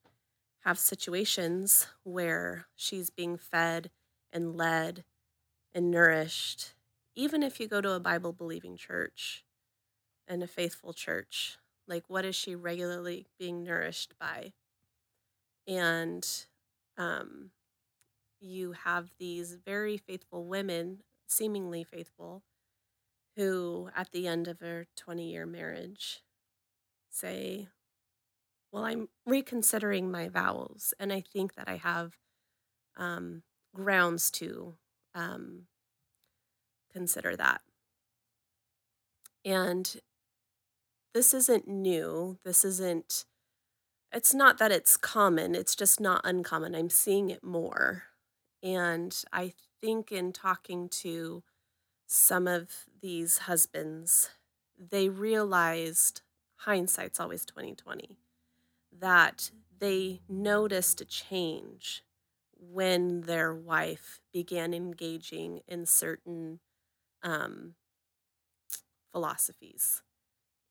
[0.61, 3.91] have situations where she's being fed
[4.33, 5.03] and led
[5.73, 6.73] and nourished,
[7.15, 9.43] even if you go to a Bible believing church
[10.27, 11.57] and a faithful church.
[11.87, 14.53] Like, what is she regularly being nourished by?
[15.67, 16.27] And
[16.97, 17.51] um,
[18.39, 22.43] you have these very faithful women, seemingly faithful,
[23.35, 26.21] who at the end of a 20 year marriage
[27.09, 27.67] say,
[28.71, 32.13] Well, I'm reconsidering my vows, and I think that I have
[32.97, 33.43] um,
[33.73, 34.75] grounds to
[35.13, 35.67] um,
[36.91, 37.61] consider that.
[39.43, 39.95] And
[41.13, 42.39] this isn't new.
[42.43, 43.25] This isn't,
[44.11, 46.75] it's not that it's common, it's just not uncommon.
[46.75, 48.03] I'm seeing it more.
[48.63, 51.43] And I think in talking to
[52.07, 54.31] some of these husbands,
[54.77, 56.21] they realized
[56.57, 58.17] hindsight's always 2020
[58.97, 62.03] that they noticed a change
[62.57, 66.59] when their wife began engaging in certain
[67.23, 67.75] um,
[69.11, 70.01] philosophies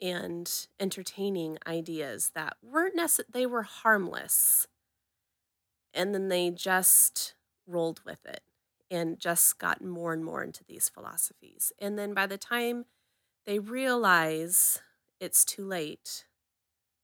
[0.01, 4.67] and entertaining ideas that weren't necessarily they were harmless
[5.93, 7.35] and then they just
[7.67, 8.43] rolled with it
[8.91, 11.73] and just got more and more into these philosophies.
[11.79, 12.85] And then by the time
[13.47, 14.81] they realize
[15.21, 16.25] it's too late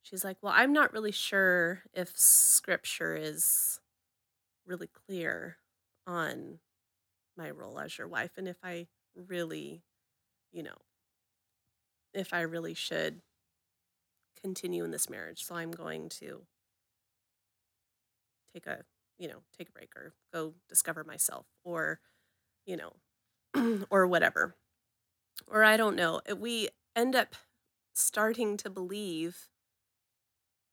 [0.03, 3.79] she's like well i'm not really sure if scripture is
[4.67, 5.57] really clear
[6.07, 6.59] on
[7.37, 9.83] my role as your wife and if i really
[10.53, 10.77] you know
[12.13, 13.21] if i really should
[14.43, 15.45] continue in this marriage.
[15.45, 16.43] So i'm going to
[18.53, 18.85] take a
[19.21, 22.01] you know take a break or go discover myself or
[22.67, 24.57] you know or whatever.
[25.47, 27.35] Or i don't know Uh, we end up
[27.95, 29.49] starting to believe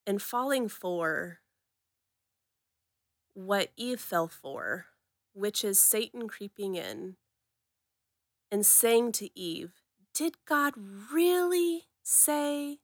[0.05, 1.39] and falling for
[3.33, 4.87] what eve fell for
[5.33, 7.17] which is satan creeping in
[8.51, 9.73] and saying to eve
[10.13, 10.73] did god
[11.13, 12.79] really say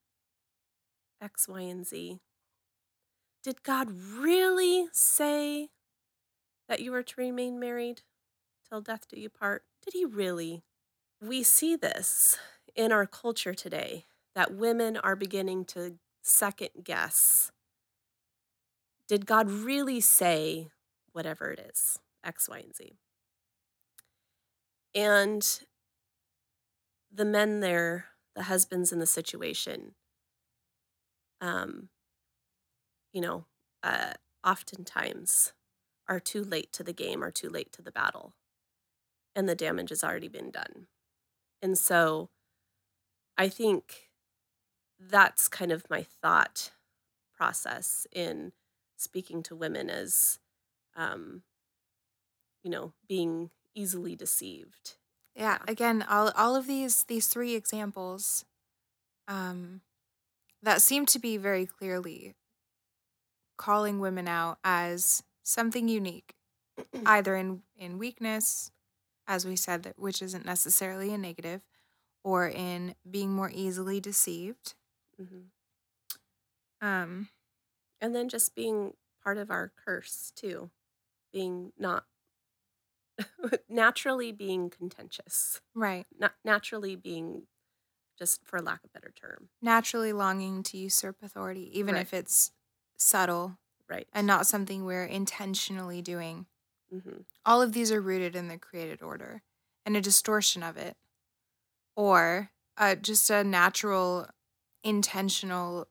[1.21, 2.19] x y and z
[3.43, 5.69] did God really say
[6.67, 8.01] that you are to remain married
[8.67, 9.63] till death do you part?
[9.83, 10.63] Did he really?
[11.21, 12.37] We see this
[12.75, 17.51] in our culture today that women are beginning to second guess.
[19.07, 20.69] Did God really say
[21.13, 22.97] whatever it is, X, Y, and Z.
[24.93, 25.59] And
[27.11, 29.93] the men there, the husbands in the situation,
[31.39, 31.89] um,
[33.13, 33.45] you know,
[33.83, 34.13] uh,
[34.45, 35.53] oftentimes
[36.09, 38.33] are too late to the game or too late to the battle,
[39.35, 40.87] and the damage has already been done.
[41.61, 42.29] And so
[43.37, 44.09] I think
[44.99, 46.71] that's kind of my thought
[47.33, 48.53] process in
[48.97, 50.39] speaking to women as,
[50.95, 51.43] um,
[52.63, 54.95] you know, being easily deceived.
[55.35, 58.45] Yeah, again, all all of these these three examples
[59.27, 59.81] um
[60.61, 62.35] that seem to be very clearly
[63.57, 66.35] calling women out as something unique,
[67.05, 68.71] either in in weakness,
[69.27, 71.63] as we said that which isn't necessarily a negative,
[72.23, 74.75] or in being more easily deceived.
[75.17, 75.43] hmm
[76.81, 77.29] Um
[78.01, 80.71] And then just being part of our curse too,
[81.31, 82.07] being not
[83.69, 86.05] naturally being contentious, right.
[86.17, 87.47] not naturally being
[88.17, 89.49] just for lack of a better term.
[89.61, 91.97] Naturally longing to usurp authority, even Right.
[91.97, 92.51] if it's
[92.97, 93.57] subtle
[93.89, 94.07] Right.
[94.13, 96.47] and not something we're intentionally doing.
[96.91, 99.41] hmm all of these are rooted in the created order
[99.85, 100.95] and a distortion of it
[101.95, 104.27] or uh, just a natural
[104.83, 105.87] intentional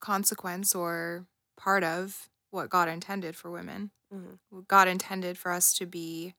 [0.00, 5.86] consequence or part of what god intended for women hmm god intended for us to
[5.86, 6.34] be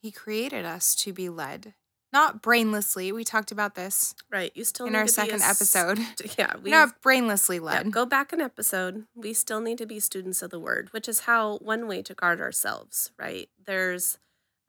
[0.00, 1.74] he created us to be led
[2.14, 4.52] not brainlessly we talked about this Right.
[4.54, 5.98] You still in need our to be a second s- episode
[6.38, 7.84] Yeah, we not brainlessly led.
[7.84, 9.04] yeah, go back an episode.
[9.14, 12.14] We still need to be students of the word, which is how one way to
[12.14, 13.10] guard ourselves.
[13.18, 13.48] Right.
[13.66, 14.18] There's,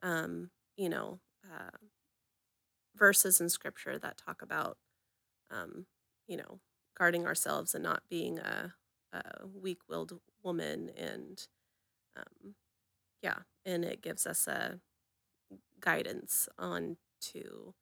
[0.04, 1.78] um, you know, uh,
[2.96, 4.78] verses in scripture that talk about,
[5.52, 5.86] um,
[6.28, 6.60] you know,
[6.98, 8.74] guarding ourselves and not being a,
[9.14, 11.48] a weak-willed woman, and
[12.16, 12.56] um,
[13.22, 14.80] yeah, and it gives us a
[15.80, 16.98] guidance on
[17.34, 17.74] to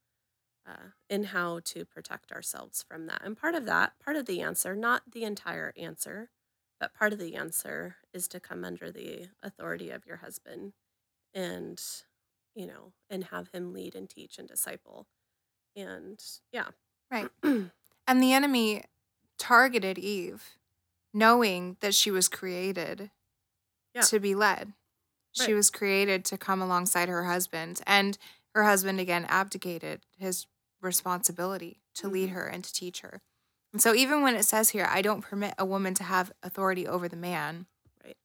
[0.66, 3.20] uh, in how to protect ourselves from that.
[3.24, 6.30] And part of that, part of the answer, not the entire answer,
[6.80, 10.72] but part of the answer is to come under the authority of your husband
[11.34, 11.82] and,
[12.54, 15.06] you know, and have him lead and teach and disciple.
[15.76, 16.68] And yeah.
[17.10, 17.70] right and
[18.08, 18.84] the enemy
[19.38, 20.56] targeted eve
[21.12, 23.10] knowing that she was created
[23.94, 24.02] Yeah.
[24.02, 24.72] to be led.
[25.32, 28.16] She was created to come alongside her husband, and
[28.54, 30.46] her husband again abdicated his
[30.80, 32.32] responsibility to lead Mhm.
[32.32, 33.20] her and to teach her.
[33.72, 36.86] And so, even when it says here, I don't permit a woman to have authority
[36.86, 37.66] over the man,
[38.04, 38.16] Right.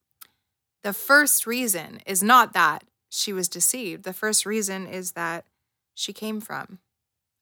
[0.82, 4.04] the first reason is not that she was deceived.
[4.04, 5.44] The first reason is that
[5.94, 6.78] she came from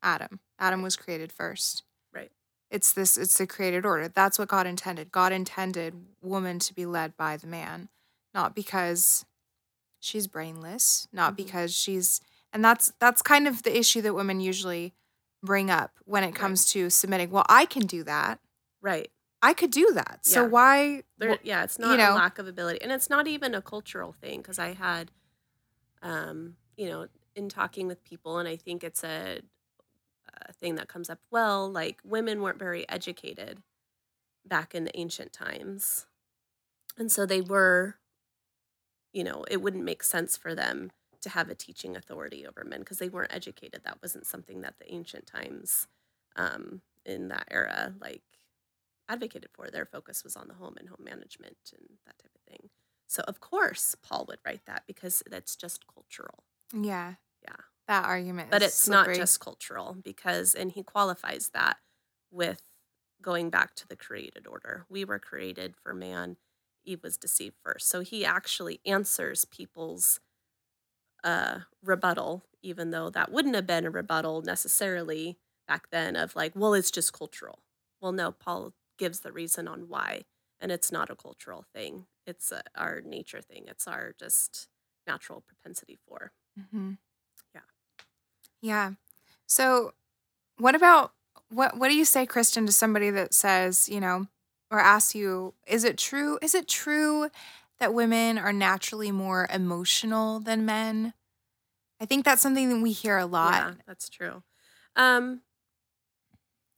[0.03, 0.40] Adam.
[0.59, 1.83] Adam was created first.
[2.12, 2.33] Right.
[2.70, 4.09] It's this, it's the created order.
[4.09, 5.12] That's what God intended.
[5.12, 7.90] God intended woman to be led by the man,
[8.33, 9.27] not because
[10.01, 11.37] she's brainless, not Mhm.
[11.37, 12.20] because she's
[12.52, 14.94] and that's that's kind of the issue that women usually
[15.42, 16.34] bring up when it Right.
[16.34, 17.30] comes to submitting.
[17.30, 18.40] Well, I can do that.
[18.80, 19.11] Right.
[19.40, 20.26] I could do that.
[20.26, 23.28] So why There, yeah, it's you not know- a lack of ability, and it's not
[23.28, 24.40] even a cultural thing.
[24.40, 25.12] Because I had,
[26.02, 27.06] um, you know,
[27.37, 29.40] in talking with people, and I think it's a,
[30.48, 31.20] a thing that comes up.
[31.30, 33.62] Well, like women weren't very educated
[34.44, 36.06] back in the ancient times,
[36.96, 37.96] and so they were,
[39.12, 40.90] you know, it wouldn't make sense for them
[41.22, 43.83] to have a teaching authority over men because they weren't educated.
[43.85, 45.87] That wasn't something that the ancient times,
[46.37, 48.22] um, in that era, like
[49.09, 49.70] advocated for.
[49.70, 52.70] Their focus was on the home and home management and that type of thing.
[53.07, 56.44] So of course Paul would write that because that's just cultural.
[56.72, 57.14] yeah.
[57.42, 57.57] Yeah.
[57.87, 61.78] That argument But it's not just cultural because and he qualifies that
[62.31, 62.62] with
[63.22, 64.85] going back to the created order.
[64.88, 66.37] We were created for man.
[66.85, 67.88] Eve was deceived first.
[67.88, 70.20] So he actually answers people's
[71.24, 76.52] uh rebuttal even though that wouldn't have been a rebuttal necessarily back then of like
[76.54, 77.61] well it's just cultural.
[78.00, 80.22] Well no, Paul gives the reason on why
[80.61, 82.07] and it's not a cultural thing.
[82.26, 83.64] It's a, our nature thing.
[83.68, 84.68] It's our just
[85.07, 86.32] natural propensity for.
[86.70, 86.93] hmm
[87.55, 87.61] Yeah.
[88.61, 88.93] Yeah.
[89.47, 89.93] So,
[90.59, 91.12] what about
[91.51, 91.78] what?
[91.78, 94.26] What do you say, Kristen, to somebody that says, you know,
[94.70, 96.38] or asks you, is it true?
[96.43, 97.30] Is it true
[97.81, 101.14] that women are naturally more emotional than men?
[102.01, 103.55] I think that's something that we hear a lot.
[103.55, 104.43] Yeah, that's true.
[104.97, 105.43] Um,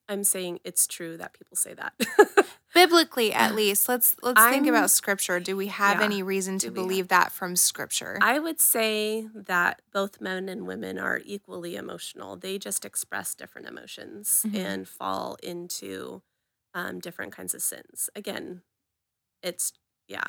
[0.09, 1.92] I'm saying it's true that people say that.
[2.74, 5.38] Biblically, at least, let's let's think I'm- about scripture.
[5.40, 6.05] Do we have Yeah.
[6.05, 8.18] any reason to Do we have- believe that from scripture?
[8.20, 12.36] I would say that both men and women are equally emotional.
[12.36, 14.55] They just express different emotions Mhm.
[14.57, 16.22] and fall into
[16.74, 18.09] um, different kinds of sins.
[18.14, 18.62] Again,
[19.42, 19.72] it's
[20.07, 20.28] yeah.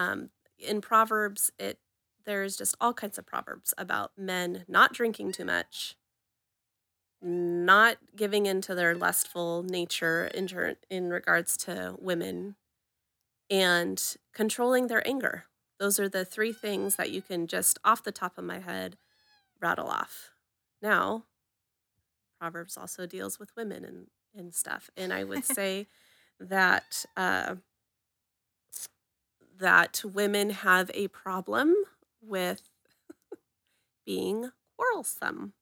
[0.00, 1.78] Um, in Proverbs, it
[2.24, 5.96] there's just all kinds of proverbs about men not drinking too much,
[7.20, 12.56] not giving into their lustful nature in, in regards to women,
[13.50, 15.44] and controlling their anger.
[15.78, 18.96] Those are the three things that you can just off the top of my head
[19.60, 20.30] rattle off.
[20.82, 21.24] Now,
[22.38, 24.90] Proverbs also deals with women and, and stuff.
[24.96, 25.88] And I would say
[26.38, 27.56] that uh,
[29.60, 31.74] that women have a problem
[32.22, 32.62] with
[34.04, 35.52] being quarrelsome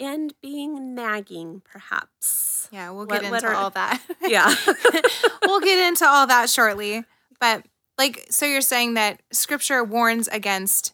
[0.00, 2.68] and being nagging, perhaps.
[2.72, 4.00] Yeah, we'll get what into are- all that.
[4.22, 4.52] Yeah.
[5.46, 7.04] we'll get into all that shortly.
[7.40, 7.64] But
[7.98, 10.92] like, so you're saying that scripture warns against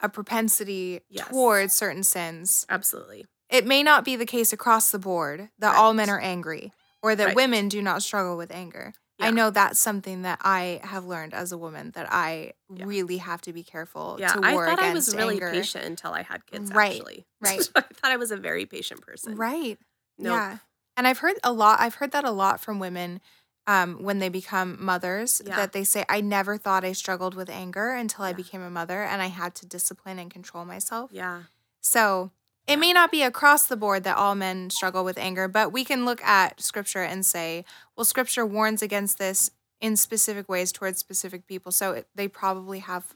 [0.00, 1.28] a propensity Yes.
[1.28, 2.66] towards certain sins.
[2.68, 3.26] Absolutely.
[3.50, 6.72] It may not be the case across the board that all men are angry
[7.02, 7.36] or that Right.
[7.36, 8.92] women do not struggle with anger.
[9.20, 12.84] I know that's something that I have learned as a woman that I Yeah.
[12.86, 14.34] really have to be careful Yeah.
[14.42, 15.50] I thought I was really anger.
[15.52, 17.26] patient until I had kids, Right, actually.
[17.40, 17.68] right.
[17.76, 19.36] I thought I was a very patient person.
[19.36, 19.78] Right.
[20.18, 20.32] Nope.
[20.32, 20.58] Yeah.
[20.96, 23.20] And I've heard a lot, I've heard that a lot from women
[23.66, 25.56] um, when they become mothers Yeah.
[25.56, 29.02] that they say, I never thought I struggled with anger until I became a mother
[29.02, 31.10] and I had to discipline and control myself.
[31.12, 31.44] Yeah.
[31.80, 32.30] So
[32.66, 35.84] it may not be across the board that all men struggle with anger, but we
[35.84, 37.64] can look at scripture and say,
[37.96, 39.50] well, scripture warns against this
[39.80, 41.70] in specific ways towards specific people.
[41.72, 43.14] So it, they probably have,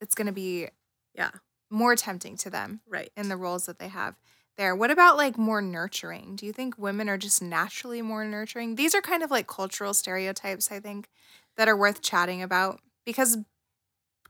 [0.00, 0.68] it's going to be
[1.14, 1.30] Yeah.
[1.70, 3.10] more tempting to them Right.
[3.16, 4.16] in the roles that they have
[4.58, 4.76] there.
[4.76, 6.36] What about like more nurturing?
[6.36, 8.74] Do you think women are just naturally more nurturing?
[8.74, 11.08] These are kind of like cultural stereotypes, I think,
[11.56, 13.38] that are worth chatting about because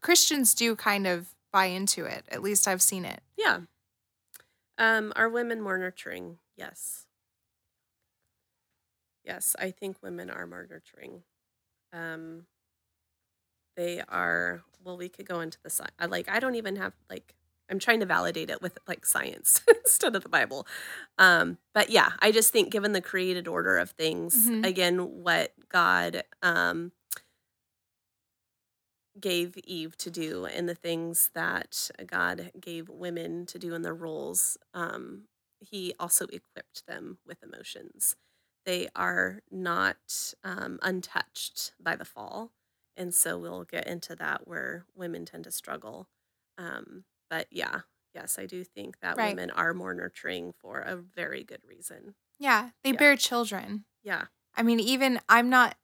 [0.01, 2.25] Christians do kind of buy into it.
[2.31, 3.21] At least I've seen it.
[3.37, 3.61] Yeah.
[4.83, 6.39] Um, are women more nurturing?
[6.57, 7.07] Yes.
[9.25, 11.23] Yes, I think women are more nurturing.
[11.93, 12.47] Um,
[13.77, 14.63] they are.
[14.85, 15.93] Well, we could go into the science.
[16.09, 17.35] Like, I don't even have like.
[17.71, 20.67] I'm trying to validate it with like science instead of the Bible.
[21.17, 24.67] Um, but yeah, I just think given the created order of things, Mhm.
[24.67, 26.91] again, what God um,
[29.21, 33.95] gave Eve to do and the things that God gave women to do in their
[33.95, 35.29] roles, um,
[35.61, 38.17] he also equipped them with emotions.
[38.65, 42.53] They are not um, untouched by the fall.
[42.97, 46.09] And so we'll get into that where women tend to struggle.
[46.59, 47.83] Um, but yeah,
[48.15, 49.33] yes, I do think that Right.
[49.37, 52.15] women are more nurturing for a very good reason.
[52.39, 52.99] Yeah, they Yeah.
[52.99, 53.85] bear children.
[54.03, 54.27] Yeah.
[54.55, 55.77] I mean, even I'm not,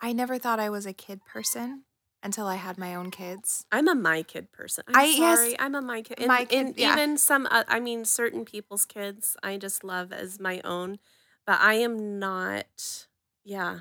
[0.00, 1.84] I never thought I was a kid person
[2.24, 3.66] until I had my own kids.
[3.70, 4.84] I'm a my kid person.
[4.88, 5.60] I'm I- yes, sorry.
[5.60, 6.18] I'm a my kid.
[6.18, 6.94] And, my kid, and yeah.
[6.94, 10.98] even some, uh, I mean, certain people's kids I just love as my own,
[11.46, 13.06] but I am not,
[13.44, 13.80] yeah,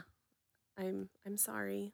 [0.78, 1.94] I'm, I'm sorry.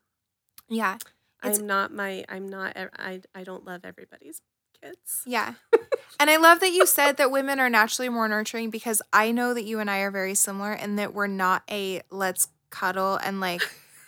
[0.67, 0.97] Yeah.
[1.41, 3.21] I'm not my, I'm not, I.
[3.33, 4.41] I don't love everybody's
[4.81, 5.21] kids.
[5.25, 5.53] Yeah.
[6.19, 9.53] and I love that you said that women are naturally more nurturing because I know
[9.53, 13.39] that you and I are very similar in that we're not a let's cuddle and
[13.39, 13.61] like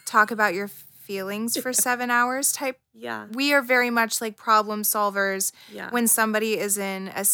[0.06, 0.70] talk about your
[1.02, 2.80] feelings for seven hours type.
[2.94, 3.28] Yeah.
[3.32, 5.90] We are very much like problem solvers Yeah.
[5.92, 7.26] when somebody is in a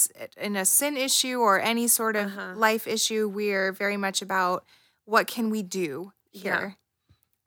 [0.44, 2.54] in a sin issue or any sort of Uh-huh.
[2.56, 3.28] life issue.
[3.28, 4.64] We're very much about
[5.06, 6.42] what can we do Yeah.
[6.42, 6.76] here.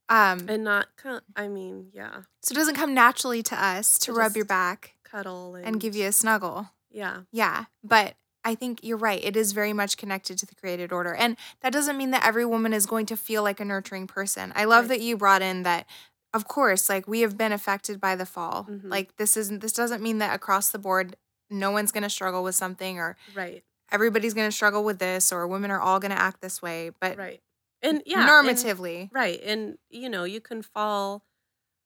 [0.09, 0.89] Um, and not,
[1.37, 4.95] I mean, yeah, so it doesn't come naturally to us to To rub your back
[5.05, 6.71] cuddle and, and give you a snuggle.
[6.91, 7.23] yeah.
[7.31, 9.23] Yeah, but I think you're right.
[9.23, 11.15] It is very much connected to the created order.
[11.15, 14.53] And that doesn't mean that every woman is going to feel like a nurturing person.
[14.57, 14.99] I love Right.
[14.99, 15.87] that you brought in that
[16.33, 18.65] of course, like we have been affected by the fall.
[18.71, 18.89] Mhm.
[18.91, 21.17] Like this isn't this doesn't mean that across the board
[21.51, 23.65] no one's going to struggle with something or Right.
[23.91, 26.91] everybody's going to struggle with this or women are all going to act this way,
[27.01, 27.43] but Right.
[27.83, 28.21] And yeah.
[28.21, 29.09] and- normatively.
[29.13, 29.41] Right.
[29.43, 31.25] And, you know, you can fall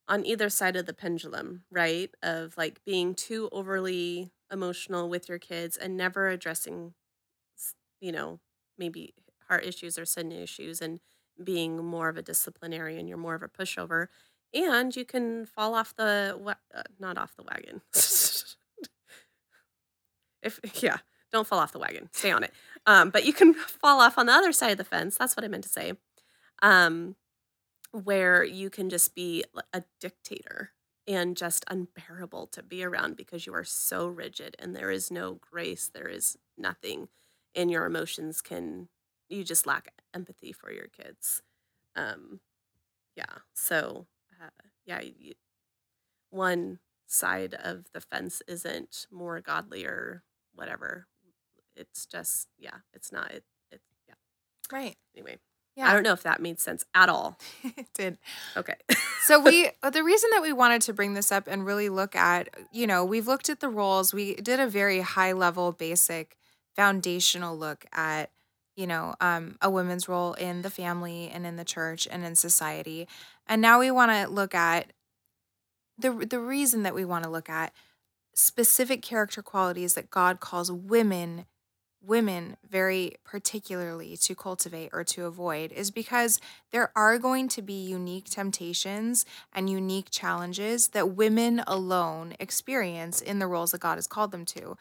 [0.06, 2.14] on either side of the pendulum, right?
[2.22, 6.92] Of like being too overly emotional with your kids and never addressing,
[8.00, 8.40] you know,
[8.76, 9.14] maybe
[9.48, 11.00] heart issues or sin issues and
[11.42, 14.08] being more of a disciplinarian, you're more of a pushover.
[14.54, 17.82] And you can fall off the, wa- uh, not off the wagon.
[20.42, 20.98] if, yeah,
[21.32, 22.52] don't fall off the wagon, stay on it.
[22.86, 25.16] Um, but you can fall off on the other side of the fence.
[25.16, 25.94] That's what I meant to say
[26.62, 27.16] um,
[27.92, 30.70] where you can just be a dictator
[31.06, 35.34] and just unbearable to be around because you are so rigid and there is no
[35.34, 37.08] grace, there is nothing,
[37.54, 38.88] and your emotions can,
[39.28, 41.42] you just lack empathy for your kids.
[41.94, 42.40] Um,
[43.16, 44.06] yeah, so
[44.44, 45.34] uh, yeah, you,
[46.30, 50.22] one side of the fence isn't more godly or
[50.54, 51.06] whatever.
[51.76, 54.14] It's just, yeah, it's not, it, it's, yeah,
[54.72, 54.96] Right.
[55.14, 55.38] anyway.
[55.76, 55.88] Yeah.
[55.88, 57.36] I don't know if that made sense at all.
[57.64, 58.18] it did.
[58.56, 58.76] Okay.
[59.22, 62.14] so we uh, the reason that we wanted to bring this up and really look
[62.14, 66.36] at you know we've looked at the roles we did a very high level basic
[66.76, 68.30] foundational look at
[68.76, 72.36] you know um, a woman's role in the family and in the church and in
[72.36, 73.08] society
[73.46, 74.92] and now we want to look at
[75.98, 77.72] the the reason that we want to look at
[78.34, 81.46] specific character qualities that God calls women
[82.06, 86.40] women very particularly to cultivate or to avoid is because
[86.70, 93.38] there are going to be unique temptations and unique challenges that women alone experience in
[93.38, 94.76] the roles that God has called them to.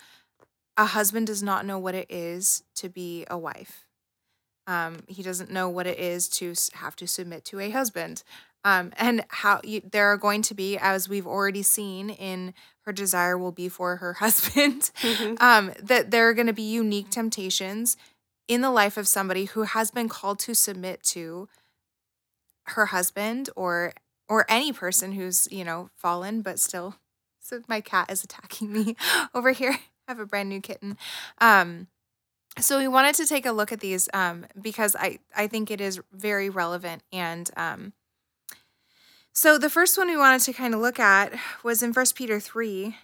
[0.76, 3.86] A husband does not know what it is to be a wife.
[4.66, 8.24] Um, he doesn't know what it is to have to submit to a husband.
[8.66, 12.54] Um, and how you, there are going to be, as we've already seen in
[12.86, 15.42] her desire will be for her husband, Mhm.
[15.42, 17.98] um, that there are going to be unique temptations
[18.48, 21.48] in the life of somebody who has been called to submit to
[22.68, 23.94] her husband or
[24.30, 26.96] or any person who's you know fallen but still
[27.40, 28.96] so my cat is attacking me
[29.34, 30.98] over here i have a brand new kitten
[31.40, 31.88] um
[32.60, 35.82] so we wanted to take a look at these um because i i think it
[35.82, 37.94] is very relevant and um
[39.34, 42.40] so the first one we wanted to kind of look at was in First Peter
[42.40, 42.96] 3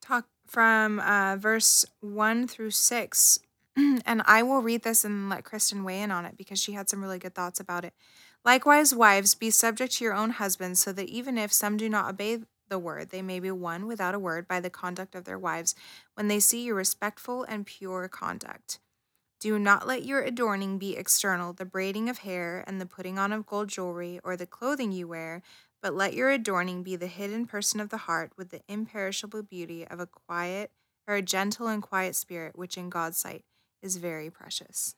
[0.00, 3.38] talk from uh, verse 1 through 6
[3.76, 6.90] and I will read this and let Kristen weigh in on it because she had
[6.90, 7.94] some really good thoughts about it.
[8.44, 12.10] Likewise, wives, be subject to your own husbands, so that even if some do not
[12.10, 15.38] obey the word, they may be won without a word by the conduct of their
[15.38, 15.74] wives,
[16.14, 18.78] when they see your respectful and pure conduct.
[19.42, 23.32] Do not let your adorning be external, the braiding of hair and the putting on
[23.32, 25.42] of gold jewelry or the clothing you wear,
[25.82, 29.84] but let your adorning be the hidden person of the heart with the imperishable beauty
[29.84, 30.70] of a quiet
[31.08, 33.44] or a gentle and quiet spirit, which in God's sight
[33.82, 34.94] is very precious.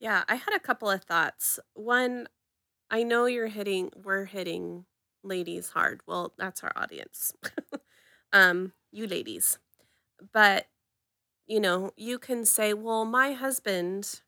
[0.00, 1.60] Yeah, I had a couple of thoughts.
[1.74, 2.28] One,
[2.90, 4.84] I know you're hitting, we're hitting
[5.22, 6.00] ladies hard.
[6.08, 7.32] Well, that's our audience.
[8.32, 9.60] um, you ladies.
[10.32, 10.66] But,
[11.46, 14.20] you know, you can say, well, my husband,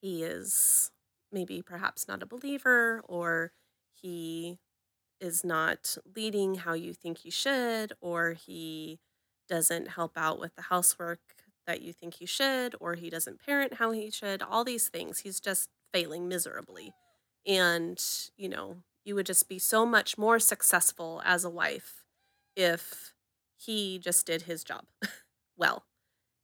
[0.00, 0.90] he is
[1.32, 3.52] maybe perhaps not a believer, or
[3.92, 4.58] he
[5.20, 9.00] is not leading how you think he should, or he
[9.48, 11.20] doesn't help out with the housework
[11.66, 15.20] that you think he should, or he doesn't parent how he should, all these things.
[15.20, 16.92] He's just failing miserably.
[17.46, 18.02] And,
[18.36, 22.04] you know, you would just be so much more successful as a wife
[22.56, 23.14] if
[23.56, 24.86] he just did his job
[25.56, 25.84] well.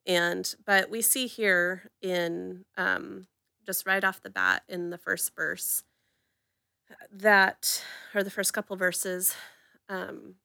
[0.07, 3.27] And, but we see here in um,
[3.67, 5.85] just right off the bat in the first verse
[7.13, 7.85] that,
[8.15, 9.35] or the first couple verses,
[9.89, 10.37] um,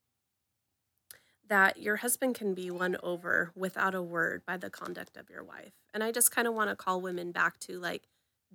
[1.47, 5.43] that your husband can be won over without a word by the conduct of your
[5.43, 5.74] wife.
[5.93, 8.07] And I just kind of want to call women back to like,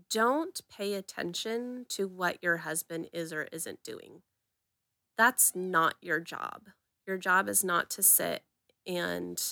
[0.08, 4.22] don't pay attention to what your husband is or isn't doing.
[5.16, 6.68] That's not your job.
[7.06, 8.42] Your job is not to sit
[8.86, 9.42] and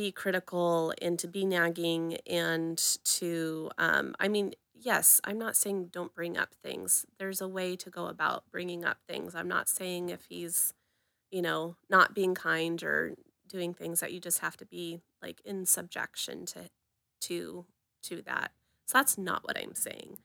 [0.00, 5.90] be critical and to be nagging and to, um, I mean, yes, I'm not saying
[5.92, 7.04] don't bring up things.
[7.18, 9.34] There's a way to go about bringing up things.
[9.34, 10.72] I'm not saying if he's,
[11.30, 13.14] you know, not being kind or
[13.46, 16.70] doing things that you just have to be like in subjection to
[17.22, 17.66] to
[18.04, 18.52] to that.
[18.86, 20.16] So that's not what I'm saying.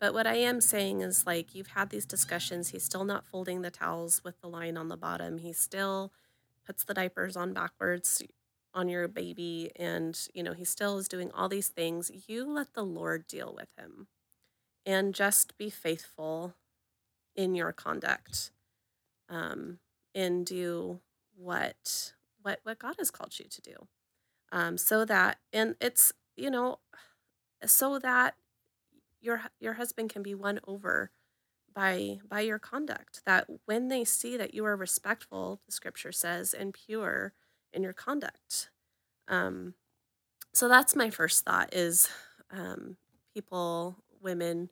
[0.00, 3.62] But what I am saying is like you've had these discussions, he's still not folding
[3.62, 5.38] the towels with the line on the bottom.
[5.38, 6.12] He still
[6.66, 8.22] puts the diapers on backwards
[8.74, 12.10] on your baby and you know, he still is doing all these things.
[12.28, 14.08] You let the Lord deal with him.
[14.86, 16.54] And just be faithful
[17.34, 18.50] in your conduct.
[19.28, 19.78] Um
[20.14, 21.00] and do
[21.36, 22.12] what
[22.42, 23.88] what what God has called you to do.
[24.52, 26.78] Um, so that and it's you know
[27.66, 28.34] so that
[29.20, 31.10] your your husband can be won over
[31.74, 36.54] by by your conduct that when they see that you are respectful the scripture says
[36.54, 37.32] and pure
[37.74, 38.70] in your conduct.
[39.28, 39.74] Um
[40.52, 42.08] so that's my first thought is
[42.50, 42.96] um
[43.34, 44.70] people women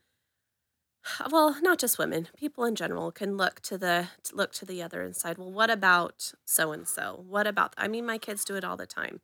[1.30, 5.02] well not just women people in general can look to the look to the other
[5.02, 8.54] and side well what about so and so what about i mean my kids do
[8.54, 9.20] it all the time.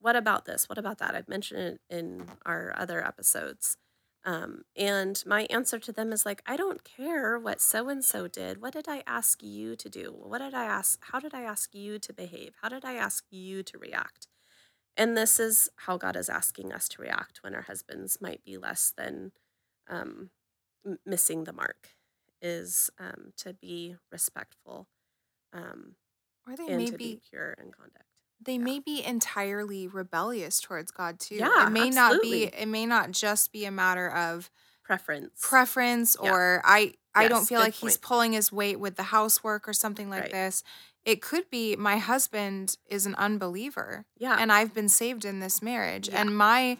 [0.00, 0.68] What about this?
[0.68, 1.14] What about that?
[1.14, 3.76] I've mentioned it in our other episodes
[4.24, 8.28] um, and my answer to them is like i don't care what so and so
[8.28, 8.60] did.
[8.60, 10.14] What did i ask you to do?
[10.16, 12.54] What did i ask how did i ask you to behave?
[12.62, 14.28] How did i ask you to react?
[14.96, 18.56] And this is how god is asking us to react when our husbands might be
[18.58, 19.32] less than
[19.88, 20.30] um,
[21.06, 21.90] missing the mark
[22.42, 24.88] is um, to be respectful
[25.52, 25.96] um,
[26.46, 28.07] Or they and may be pure in conduct.
[28.40, 28.58] They Yeah.
[28.58, 31.36] may be entirely rebellious towards God too.
[31.36, 34.50] Yeah, it may not be it may not just be a matter of
[34.84, 35.40] Preference.
[35.40, 36.30] preference Yeah.
[36.32, 40.08] or I I don't feel like he's pulling his weight with the housework or something
[40.08, 40.30] like Right.
[40.32, 40.62] this.
[41.04, 44.36] It could be my husband is an unbeliever Yeah.
[44.38, 46.20] and I've been saved in this marriage Yeah.
[46.20, 46.78] and my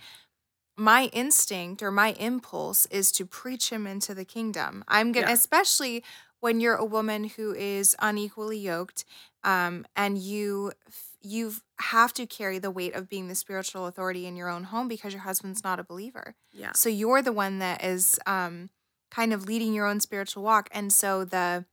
[0.76, 4.84] my instinct or my impulse is to preach him into the kingdom.
[4.86, 5.28] I'm Yeah.
[5.28, 6.04] especially
[6.38, 9.04] when you're a woman who is unequally yoked
[9.42, 10.72] um and you
[11.20, 14.86] you have to carry the weight of being the spiritual authority in your own home
[14.88, 16.34] because your husband's not a believer.
[16.52, 16.72] yeah.
[16.74, 18.70] So you're the one that is um
[19.10, 21.64] kind of leading your own spiritual walk and so the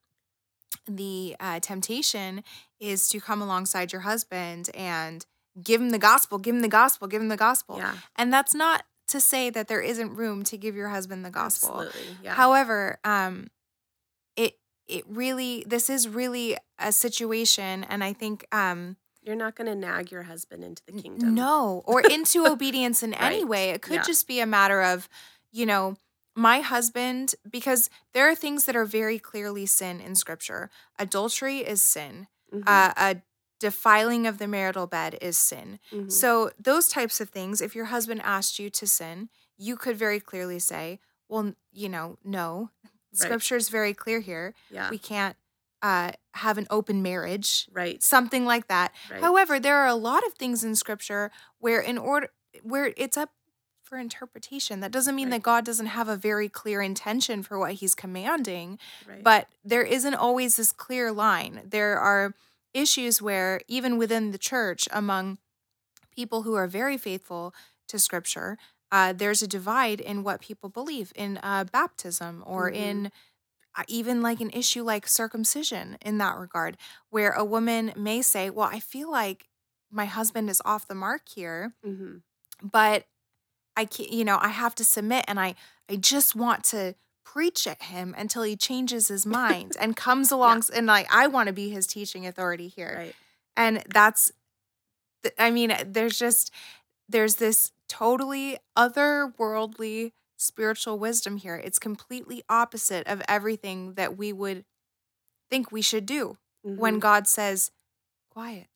[0.87, 2.43] the uh, temptation
[2.79, 5.25] is to come alongside your husband and
[5.63, 7.77] give him the gospel, give him the gospel, give him the gospel.
[7.77, 7.95] Yeah.
[8.15, 11.81] And that's not to say that there isn't room to give your husband the gospel.
[11.81, 12.17] Absolutely.
[12.23, 12.33] Yeah.
[12.33, 13.47] However, um
[14.35, 19.67] it it really this is really a situation and I think um You're not going
[19.67, 21.33] to nag your husband into the kingdom.
[21.35, 23.71] no, or into obedience in any way.
[23.71, 24.01] It could Yeah.
[24.03, 25.09] just be a matter of,
[25.51, 25.97] you know,
[26.35, 30.69] my husband, because there are things that are very clearly sin in scripture.
[30.99, 33.21] Adultery is sin, Mhm, uh, a
[33.59, 35.79] defiling of the marital bed is sin.
[35.91, 36.11] mhm.
[36.11, 40.19] So, those types of things, if your husband asked you to sin, you could very
[40.19, 40.99] clearly say,
[41.29, 42.69] well, you know, no.
[42.83, 43.21] Right.
[43.21, 44.53] Scripture is very clear here.
[44.69, 44.89] yeah.
[44.89, 45.37] We can't
[45.87, 48.01] uh, have an open marriage, right.
[48.01, 48.89] something like that.
[49.11, 49.21] Right.
[49.21, 51.25] However, there are a lot of things in scripture
[51.63, 52.29] where in order
[52.63, 53.31] where it's up
[53.83, 54.79] for interpretation.
[54.79, 55.35] That doesn't mean Right.
[55.37, 59.23] that God doesn't have a very clear intention for what he's commanding, right.
[59.23, 61.61] but there isn't always this clear line.
[61.77, 62.33] There are
[62.73, 65.37] issues where even within the church among
[66.15, 67.53] people who are very faithful
[67.89, 68.57] to scripture,
[68.91, 72.75] uh, there's a divide in what people believe in uh, baptism or Mhm.
[72.75, 73.11] in
[73.87, 76.77] even like an issue like circumcision in that regard,
[77.09, 79.47] where a woman may say, Well, I feel like
[79.91, 82.23] my husband is off the mark here, Mhm.
[82.61, 83.05] but
[83.77, 85.55] I can't, you know, I have to submit and I,
[85.89, 86.95] I just want to
[87.25, 91.47] preach at him until he changes his mind and comes along and like I want
[91.47, 93.15] to be his teaching authority here Right.
[93.57, 94.31] and that's,
[95.39, 96.51] I mean there's just
[97.09, 101.55] there's this totally otherworldly spiritual wisdom here.
[101.55, 104.65] It's completely opposite of everything that we would
[105.49, 106.99] think we should do when Mhm.
[107.01, 107.71] god says
[108.29, 108.67] quiet.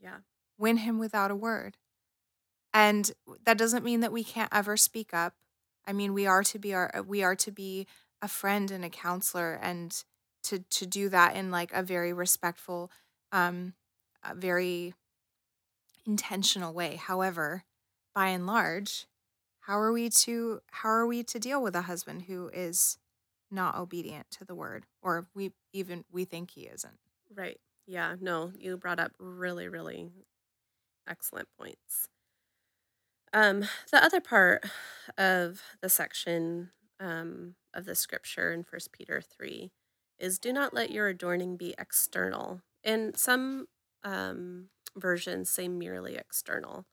[0.00, 0.20] Yeah.
[0.58, 1.76] win him without a word.
[2.72, 3.12] And
[3.44, 5.34] that doesn't mean that we can't ever speak up.
[5.86, 7.86] I mean we are to be our we are to be
[8.22, 10.04] a friend and a counselor and
[10.44, 12.90] to to do that in like a very respectful
[13.32, 13.74] um
[14.34, 14.94] very
[16.06, 16.96] intentional way.
[16.96, 17.64] However
[18.14, 19.06] by and large
[19.62, 22.98] how are we to how are we to deal with a husband who is
[23.50, 26.98] not obedient to the word or we even we think he isn't
[27.34, 27.58] Right.
[27.86, 28.16] Yeah.
[28.20, 30.10] No, you brought up really, really
[31.08, 32.08] excellent points.
[33.32, 34.64] Um, the other part
[35.16, 39.72] of the section um, of the scripture in First Peter three
[40.18, 42.60] is do not let your adorning be external.
[42.84, 43.66] And some
[44.04, 46.84] um, versions say merely external.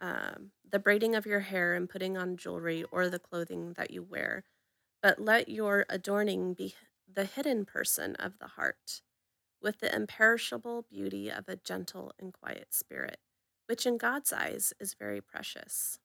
[0.00, 4.02] Um, the braiding of your hair and putting on jewelry or the clothing that you
[4.02, 4.44] wear,
[5.02, 6.74] but let your adorning be
[7.12, 9.02] the hidden person of the heart
[9.60, 13.18] with the imperishable beauty of a gentle and quiet spirit,
[13.66, 15.98] which in God's eyes is very precious.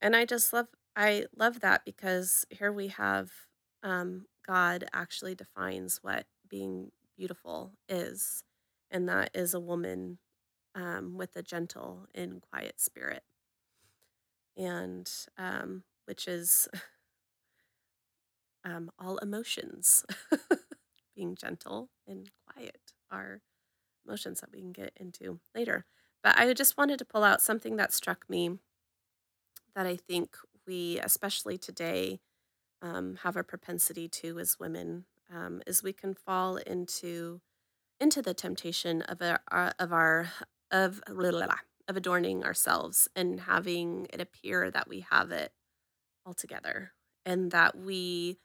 [0.00, 3.30] And I just love I love that because here we have
[3.82, 8.42] um, God actually defines what being beautiful is,
[8.90, 10.18] and that is a woman
[10.76, 13.24] um, with a gentle and quiet spirit,
[14.56, 16.68] and um, which is
[18.64, 20.04] um, all emotions.
[21.16, 23.40] Being gentle and quiet are
[24.06, 25.86] emotions that we can get into later.
[26.22, 28.58] But I just wanted to pull out something that struck me
[29.74, 32.20] that I think we, especially today,
[32.82, 37.40] um, have a propensity to as women, um, is we can fall into
[38.00, 40.30] into the temptation of our, our- of our
[40.70, 41.02] of
[41.88, 45.52] of adorning ourselves and having it appear that we have it
[46.24, 46.92] all together
[47.24, 48.38] and that we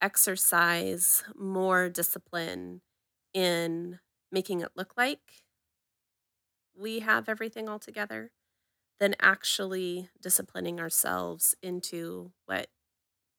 [0.00, 2.80] exercise more discipline
[3.34, 3.98] in
[4.32, 5.44] making it look like
[6.78, 8.30] we have everything all together
[8.98, 12.68] than actually disciplining ourselves into what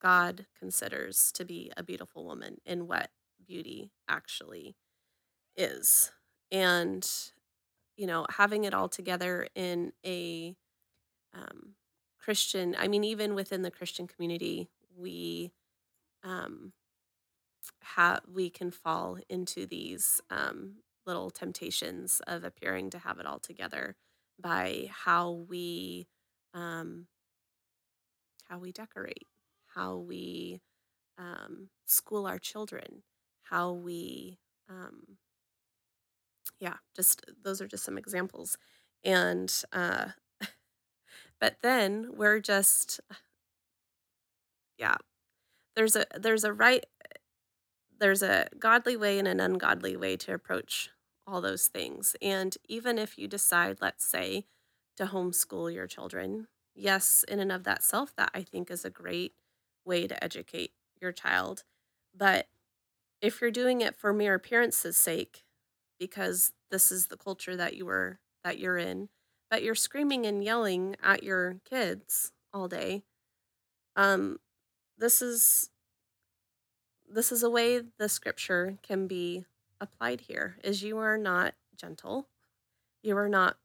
[0.01, 3.09] God considers to be a beautiful woman and what
[3.45, 4.75] beauty actually
[5.55, 6.11] is.
[6.51, 7.09] And,
[7.97, 10.55] you know, having it all together in a
[11.33, 11.73] um,
[12.19, 15.51] Christian, I mean, even within the Christian community, we
[16.23, 16.73] um,
[17.81, 20.75] have we can fall into these um,
[21.05, 23.95] little temptations of appearing to have it all together
[24.39, 26.07] by how we
[26.53, 27.07] um,
[28.49, 29.27] how we decorate,
[29.75, 30.61] how we
[31.17, 33.03] um, school our children,
[33.43, 34.39] how we
[34.69, 35.17] um,
[36.59, 38.57] yeah, just those are just some examples.
[39.03, 40.07] And uh,
[41.39, 42.99] but then we're just
[44.77, 44.95] yeah,
[45.75, 46.85] there's a there's a right
[47.99, 50.89] there's a godly way and an ungodly way to approach
[51.25, 52.15] all those things.
[52.21, 54.45] And even if you decide, let's say,
[54.97, 58.89] to homeschool your children, yes, in and of that self, that I think is a
[58.89, 59.33] great
[59.85, 60.71] way to educate
[61.01, 61.63] your child.
[62.15, 62.47] But
[63.21, 65.43] if you're doing it for mere appearance's sake,
[65.99, 69.09] because this is the culture that you were that you're in,
[69.49, 73.03] but you're screaming and yelling at your kids all day,
[73.95, 74.39] um,
[74.97, 75.69] this is
[77.09, 79.45] this is a way the scripture can be
[79.79, 82.27] applied here is you are not gentle
[83.03, 83.57] you are not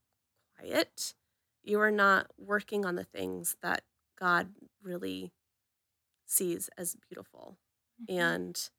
[0.58, 1.14] quiet
[1.62, 3.82] you are not working on the things that
[4.18, 5.32] god really
[6.26, 7.58] sees as beautiful
[8.00, 8.18] Mhm.
[8.18, 8.70] and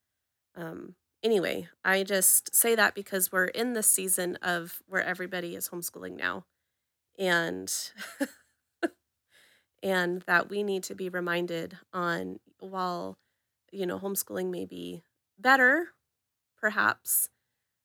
[0.55, 5.69] um, anyway i just say that because we're in this season of where everybody is
[5.69, 6.45] homeschooling now
[7.17, 7.91] and
[9.84, 13.17] and that we need to be reminded on while
[13.71, 15.03] you know homeschooling may be
[15.39, 15.89] better
[16.59, 17.30] perhaps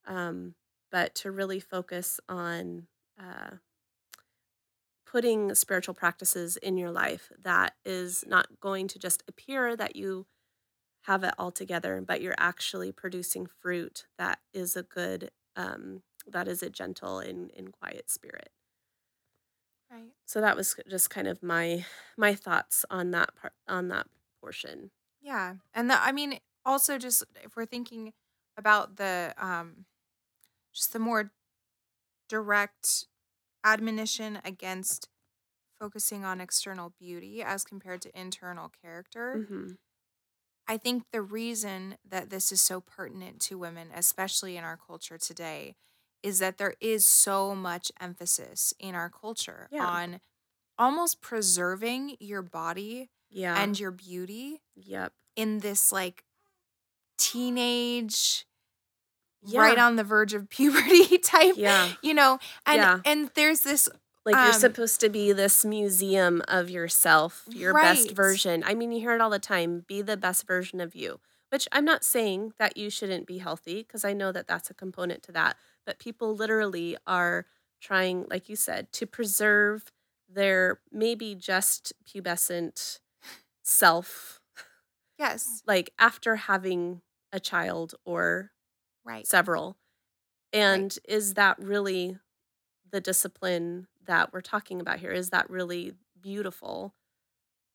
[0.06, 0.54] um,
[0.90, 2.86] but to really focus on
[3.20, 3.56] uh,
[5.04, 10.26] putting spiritual practices in your life that is not going to just appear that you
[11.02, 16.46] have it all together but you're actually producing fruit that is a good um, that
[16.48, 18.50] is a gentle and, and quiet spirit
[19.90, 20.12] Right.
[20.26, 21.84] so that was just kind of my
[22.16, 24.06] my thoughts on that part on that
[24.40, 24.90] portion
[25.20, 25.56] Yeah.
[25.74, 28.12] And the, I mean, also just if we're thinking
[28.56, 29.86] about the um
[30.74, 31.32] just the more
[32.28, 33.08] direct
[33.64, 35.08] admonition against
[35.80, 39.78] focusing on external beauty as compared to internal character, hmm
[40.68, 45.16] I think the reason that this is so pertinent to women, especially in our culture
[45.16, 45.74] today,
[46.22, 49.86] is that there is so much emphasis in our culture Yeah.
[49.86, 50.20] on
[50.78, 53.60] almost preserving your body yeah.
[53.60, 55.12] and your beauty yep.
[55.36, 56.24] in this like
[57.16, 58.46] teenage
[59.44, 59.60] yeah.
[59.60, 61.88] right on the verge of puberty type yeah.
[62.02, 63.88] you know and and there's this
[64.28, 68.62] like you're Um, supposed to be this museum of yourself your best version.
[68.64, 71.20] I mean you hear it all the time be the best version of you
[71.50, 74.74] which i'm not saying that you shouldn't be healthy because i know that that's a
[74.74, 75.56] component to that
[75.86, 77.46] but people literally are
[77.80, 79.90] trying like you said to preserve
[80.28, 82.98] their maybe just pubescent
[83.62, 84.40] self.
[85.18, 85.62] Yes.
[85.66, 87.02] Like after having
[87.32, 88.52] a child or
[89.04, 89.26] right.
[89.26, 89.76] several.
[90.52, 92.18] And is that really
[92.90, 95.12] the discipline that we're talking about here?
[95.12, 96.94] Is that really beautiful?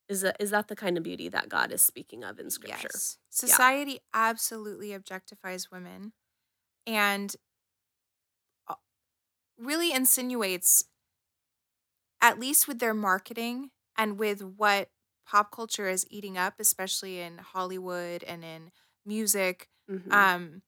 [0.10, 2.90] Is that is that the kind of beauty that God is speaking of in scripture?
[2.94, 3.18] Yes.
[3.30, 6.14] Society absolutely objectifies women
[6.86, 7.36] and
[8.68, 8.76] uh,
[9.58, 10.86] really insinuates,
[12.22, 14.90] at least with their marketing and with what
[15.26, 18.72] pop culture is eating up, especially in Hollywood and in
[19.06, 19.70] music.
[19.90, 20.12] Mhm.
[20.12, 20.62] Um,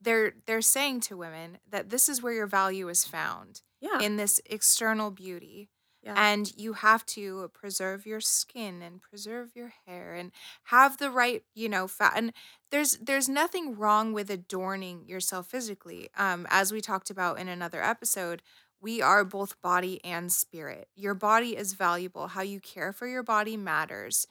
[0.00, 4.00] they're they're saying to women that this is where your value is found yeah.
[4.00, 5.68] in this external beauty
[6.02, 6.14] yeah.
[6.16, 10.32] and you have to preserve your skin and preserve your hair and
[10.64, 12.32] have the right you know fat and
[12.70, 17.82] there's there's nothing wrong with adorning yourself physically um as we talked about in another
[17.82, 18.42] episode
[18.80, 23.22] we are both body and spirit your body is valuable how you care for your
[23.22, 24.26] body matters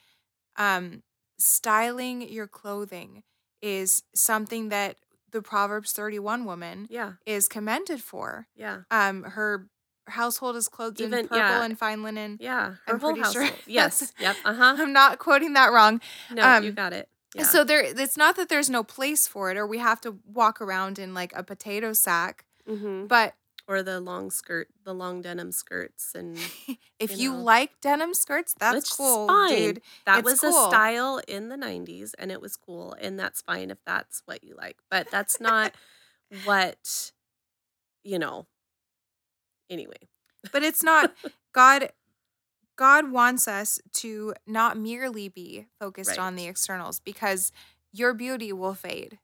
[0.57, 1.03] um
[1.39, 3.23] styling your clothing
[3.61, 4.97] is something that
[5.31, 7.13] the proverbs 31 woman yeah.
[7.25, 8.79] is commended for Yeah.
[8.91, 9.67] um her
[10.07, 11.63] household is clothed in purple yeah.
[11.63, 12.71] and fine linen Yeah.
[12.85, 13.47] Her I'm whole pretty sure.
[13.67, 14.11] Yes.
[14.19, 14.35] Yep.
[14.43, 14.75] Uh-huh.
[14.79, 16.01] i'm not quoting that wrong
[16.33, 17.07] No, you um, got it.
[17.35, 17.43] Yeah.
[17.43, 20.59] so there it's not that there's no place for it or we have to walk
[20.61, 23.35] around in like a potato sack hmm but
[23.71, 26.37] Or the long skirt, the long denim skirts and
[26.99, 29.49] if You you, like denim skirts that's Which cool fine.
[29.49, 30.49] dude That It's was cool.
[30.49, 34.43] a style in the 90s and it was cool and that's fine if that's what
[34.43, 34.77] you like.
[34.89, 35.73] But that's not
[36.45, 37.11] what
[38.03, 38.47] you know.
[39.69, 40.09] Anyway.
[40.51, 41.13] but it's not
[41.53, 41.89] god
[42.75, 47.51] god wants us to not merely be focused on the externals because
[47.93, 49.19] your beauty will fade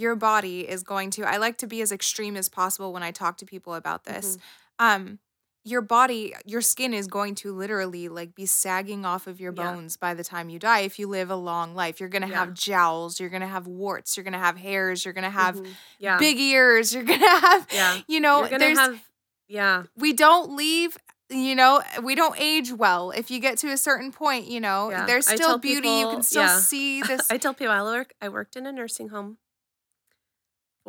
[0.00, 3.10] your body is going to i like to be as extreme as possible when i
[3.10, 4.86] talk to people about this Mm-hmm.
[4.86, 5.18] um
[5.62, 9.64] your body, your skin is going to literally like be sagging off of your Yeah.
[9.74, 12.00] bones by the time you die if you live a long life.
[12.00, 12.38] You're going to Yeah.
[12.46, 15.38] have jowls, you're going to have warts, you're going to have hairs, you're going to
[15.44, 15.66] have Mhm.
[15.98, 16.16] yeah.
[16.18, 17.98] big ears, you're going to have Yeah.
[18.08, 19.04] you know, You're gonna there's have
[19.48, 19.82] yeah.
[19.98, 20.96] we don't leave
[21.28, 24.90] you know we don't age well if you get to a certain point you know
[24.90, 25.04] Yeah.
[25.04, 26.58] there's still beauty you can still yeah.
[26.58, 29.36] see this I tell people I work I worked in a nursing home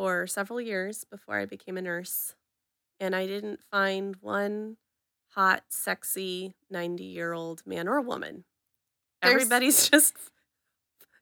[0.02, 2.34] for several years before I became a nurse.
[2.99, 4.78] And I didn't find one
[5.30, 8.45] hot, sexy 90 year old man or woman.
[9.22, 10.16] There's- Everybody's just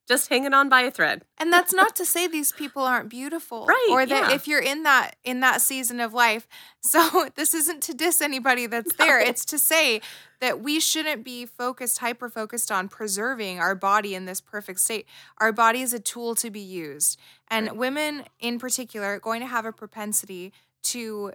[0.09, 1.23] just hanging on by a thread.
[1.37, 4.35] and that's not to say these people aren't beautiful Right, or that yeah.
[4.35, 6.45] if you're in that in that season of life
[6.81, 10.01] so this isn't to diss anybody that's there it's to say
[10.41, 15.05] that we shouldn't be focused hyper focused on preserving our body in this perfect state
[15.37, 17.17] our body is a tool to be used
[17.49, 17.75] and Right.
[17.77, 20.51] women in particular are going to have a propensity
[20.83, 21.33] to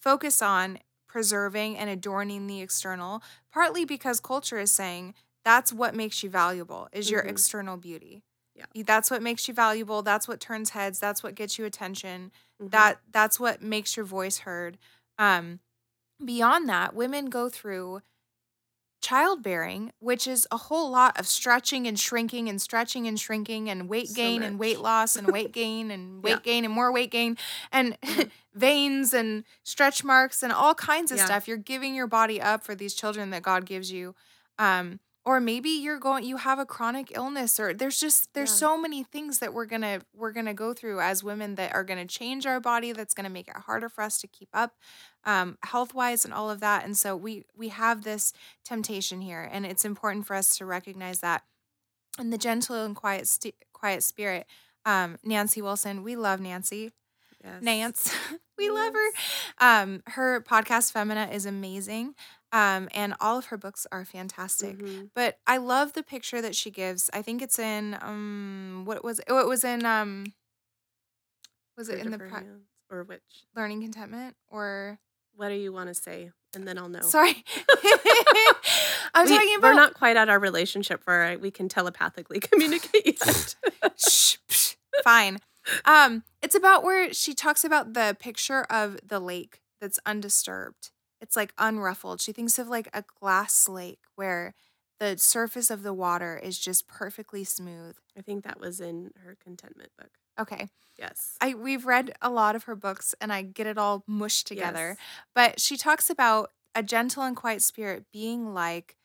[0.00, 6.22] focus on preserving and adorning the external partly because culture is saying that's what makes
[6.22, 7.28] you valuable is your Mhm.
[7.30, 8.22] external beauty
[8.54, 8.66] Yeah.
[8.84, 12.30] That's what makes you valuable that's what turns heads that's what gets you attention
[12.60, 12.70] Mhm.
[12.70, 14.78] that that's what makes your voice heard
[15.18, 15.60] um
[16.24, 18.02] beyond that women go through
[19.02, 23.88] childbearing which is a whole lot of stretching and shrinking and stretching and shrinking and
[23.88, 26.38] weight So gain and weight loss and weight gain and weight Yeah.
[26.42, 27.38] gain and more weight gain
[27.72, 28.30] and Mhm.
[28.54, 31.24] veins and stretch marks and all kinds of Yeah.
[31.24, 34.14] stuff you're giving your body up for these children that god gives you
[34.58, 38.56] um or maybe you're going you have a chronic illness or there's just there's Yeah.
[38.68, 41.74] so many things that we're going to we're going to go through as women that
[41.74, 44.26] are going to change our body that's going to make it harder for us to
[44.26, 44.72] keep up
[45.24, 48.32] um health wise and all of that and so we we have this
[48.64, 51.42] temptation here and it's important for us to recognize that
[52.18, 54.46] in the gentle and quiet st- quiet spirit
[54.86, 56.92] um Nancy Wilson we love Nancy
[57.42, 57.62] Yes.
[57.62, 58.14] Nance.
[58.58, 59.08] we love her.
[59.66, 62.14] Um, her podcast Femina is amazing.
[62.52, 64.76] Um, and all of her books are fantastic.
[64.78, 65.10] Mhm.
[65.14, 67.08] But I love the picture that she gives.
[67.12, 69.26] I think it's in um what was it?
[69.28, 70.32] Oh, it was in um
[71.76, 73.22] was it in the hands, or which?
[73.54, 74.98] learning contentment or
[75.34, 76.30] What do you want to say?
[76.54, 77.00] And then I'll know.
[77.02, 77.44] sorry.
[79.14, 83.06] I'm We- talking about We're not quite at our relationship where we can telepathically communicate
[83.24, 83.54] yet.
[83.96, 85.38] Shh, psh, fine.
[85.84, 90.90] Um, it's about where she talks about the picture of the lake that's undisturbed.
[91.20, 92.20] It's like unruffled.
[92.20, 94.54] She thinks of like a glass lake where
[94.98, 97.96] the surface of the water is just perfectly smooth.
[98.16, 100.10] I think that was in her contentment book.
[100.38, 100.68] Okay.
[100.98, 101.36] Yes.
[101.40, 104.96] I we've read a lot of her books and I get it all mushed together.
[104.98, 104.98] Yes.
[105.34, 108.96] But she talks about a gentle and quiet spirit being like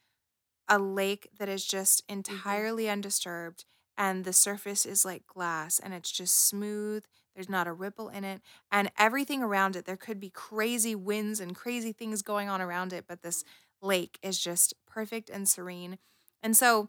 [0.68, 2.18] a lake that is just mm-hmm.
[2.18, 3.64] entirely undisturbed
[3.96, 7.04] and the surface is like glass and it's just smooth.
[7.36, 8.42] There's not a ripple in it.
[8.72, 12.92] And everything around it, there could be crazy winds and crazy things going on around
[12.94, 13.44] it, but this
[13.82, 15.98] lake is just perfect and serene.
[16.42, 16.88] And so,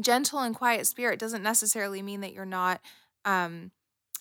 [0.00, 2.80] gentle and quiet spirit doesn't necessarily mean that you're not
[3.24, 3.72] um,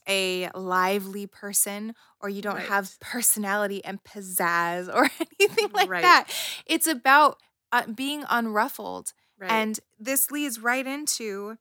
[0.07, 6.03] a lively person or you don't have personality and pizzazz or anything like Right.
[6.03, 6.27] that.
[6.65, 7.37] It's about
[7.71, 9.13] uh, being unruffled.
[9.39, 9.49] Right.
[9.51, 11.57] And this leads right into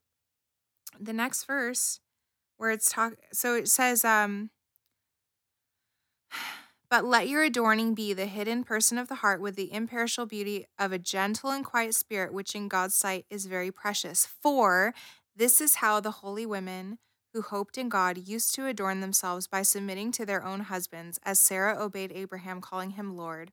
[0.99, 2.01] the next verse
[2.61, 4.51] where it's talk so it says um
[6.91, 10.67] but let your adorning be the hidden person of the heart with the imperishable beauty
[10.79, 14.27] of a gentle and quiet spirit which in God's sight is very precious.
[14.27, 14.93] For
[15.35, 16.99] this is how the holy women
[17.33, 21.39] who hoped in God used to adorn themselves by submitting to their own husbands as
[21.39, 23.53] Sarah obeyed Abraham calling him lord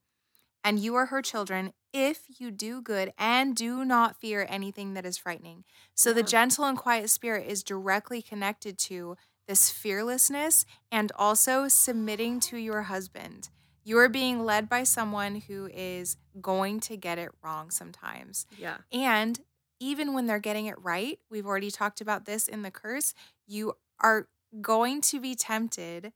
[0.67, 5.05] and you are her children if you do good and do not fear anything that
[5.05, 5.63] is frightening.
[5.95, 9.15] So the gentle and quiet spirit is directly connected to
[9.47, 13.47] this fearlessness and also submitting to your husband.
[13.85, 18.45] You are being led by someone who is going to get it wrong sometimes.
[18.57, 18.79] yeah.
[18.91, 19.39] And
[19.79, 23.13] even when they're getting it right, we've already talked about this in the curse,
[23.45, 24.27] you are
[24.59, 26.11] going to be tempted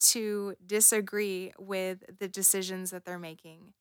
[0.00, 3.72] to disagree with the decisions that they're making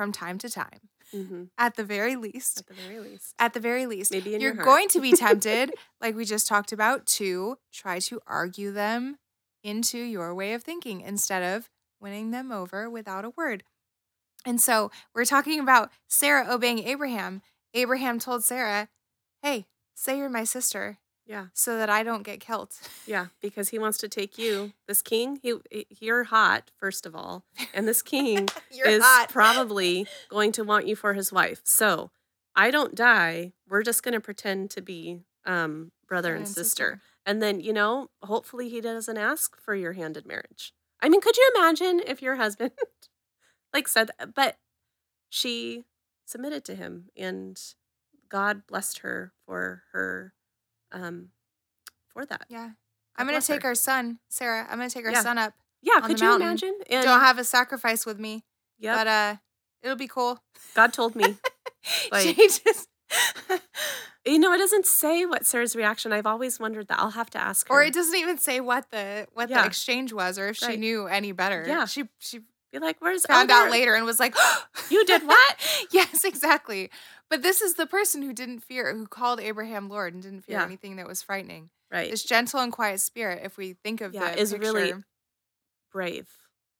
[0.00, 2.60] from time to time, hmm at the very least.
[2.60, 3.34] At the very least.
[3.38, 6.72] At the very least, Maybe you're your going to be tempted, like we just talked
[6.72, 9.18] about, to try to argue them
[9.62, 11.68] into your way of thinking instead of
[12.00, 13.62] winning them over without a word.
[14.46, 17.42] And so we're talking about Sarah obeying Abraham.
[17.74, 18.88] Abraham told Sarah,
[19.42, 20.96] Hey, say you're my sister
[21.30, 21.46] Yeah.
[21.54, 22.72] so that I don't get killed.
[23.06, 23.26] Yeah.
[23.40, 27.44] Because he wants to take you, this king, he, he- you're hot, first of all.
[27.72, 28.48] And this king
[28.86, 29.28] is hot.
[29.32, 31.60] probably going to want you for his wife.
[31.64, 32.10] So
[32.56, 33.52] I don't die.
[33.68, 37.00] We're just going to pretend to be um, brother and sister.
[37.24, 40.72] And then, you know, hopefully he doesn't ask for your hand in marriage.
[41.00, 42.72] I mean, could you imagine if your husband
[43.72, 44.56] like said, but
[45.28, 45.84] she
[46.26, 47.58] submitted to him, and
[48.28, 50.34] God blessed her for her,
[50.92, 51.30] um,
[52.08, 52.46] for that.
[52.48, 52.66] Yeah.
[52.68, 52.74] God
[53.16, 53.68] I'm going to take her.
[53.70, 54.66] our son, Sarah.
[54.70, 55.22] I'm going to take our Yeah.
[55.22, 55.54] son up.
[55.82, 56.48] Yeah, could you mountain.
[56.48, 56.78] imagine?
[56.90, 58.44] And Don't have a sacrifice with me,
[58.78, 58.96] Yeah.
[58.96, 59.36] but uh
[59.82, 60.42] it'll be cool.
[60.74, 61.36] God told me.
[62.12, 62.86] Like- she just
[64.26, 66.12] You know, it doesn't say what Sarah's reaction.
[66.12, 66.98] I've always wondered that.
[66.98, 67.74] I'll have to ask her.
[67.74, 69.62] or it doesn't even say what the what Yeah.
[69.62, 71.64] the exchange was or if she knew any better.
[71.66, 71.86] Yeah.
[71.86, 72.40] She she
[72.72, 74.34] be like, "Where's found oh, out later and was like,
[74.90, 75.56] You did what?
[75.90, 76.90] yes, exactly.
[77.28, 80.58] But this is the person who didn't fear, who called Abraham Lord and didn't fear
[80.58, 80.64] Yeah.
[80.64, 81.70] anything that was frightening.
[81.90, 84.94] Right, This gentle and quiet spirit, if we think of Yeah, is really
[85.92, 86.28] brave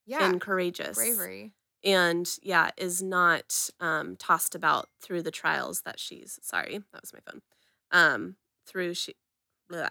[0.07, 1.53] yeah, and courageous, bravery.
[1.83, 6.39] and yeah, is not um, tossed about through the trials that she's.
[6.43, 7.43] Sorry, that was my phone.
[7.91, 8.37] Um,
[8.67, 9.15] through she,
[9.69, 9.91] blah.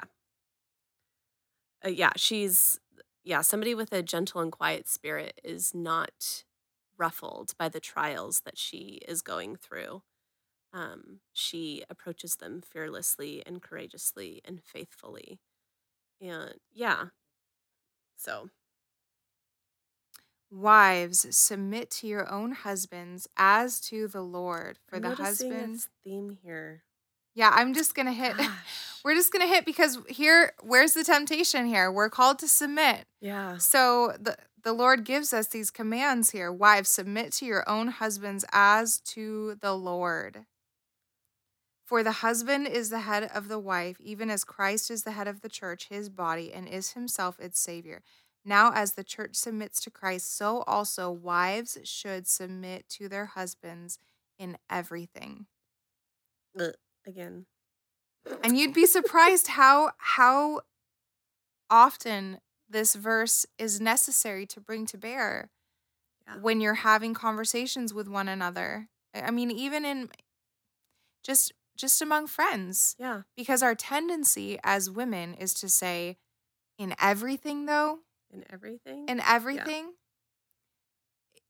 [1.86, 2.80] Uh, yeah, she's
[3.30, 6.46] yeah somebody with a gentle and quiet spirit is not
[6.98, 10.02] ruffled by the trials that she is going through.
[10.74, 15.40] Um, she approaches them fearlessly and courageously and faithfully,
[16.22, 17.06] and yeah.
[18.18, 18.50] So
[20.52, 24.80] Wives, submit to your own husbands as to the Lord.
[24.88, 25.88] For I'm the noticing husband.
[26.04, 26.84] theme here.
[27.40, 28.36] Yeah, I'm just gonna hit.
[28.38, 28.50] Gosh.
[29.06, 31.90] We're just gonna hit because here, where's the temptation here?
[31.90, 33.06] We're called to submit.
[33.22, 33.58] Yeah.
[33.60, 36.52] So the the Lord gives us these commands here.
[36.52, 40.48] Wives, submit to your own husbands as to the Lord.
[41.86, 45.30] For the husband is the head of the wife, even as Christ is the head
[45.30, 48.02] of the church, his body, and is himself its savior.
[48.44, 53.98] Now, as the church submits to Christ, so also wives should submit to their husbands
[54.38, 55.46] in everything.
[56.60, 56.74] Ugh,
[57.10, 57.46] Again.
[58.44, 60.62] And you'd be surprised how how
[61.70, 62.40] often
[62.70, 65.50] this verse is necessary to bring to bear
[66.28, 66.38] Yeah.
[66.38, 68.88] when you're having conversations with one another.
[69.14, 70.10] I I mean even in
[71.24, 73.24] just just among friends Yeah.
[73.36, 76.18] because our tendency as women is to say
[76.78, 78.00] in everything though,
[78.32, 79.08] In everything.
[79.08, 79.94] in everything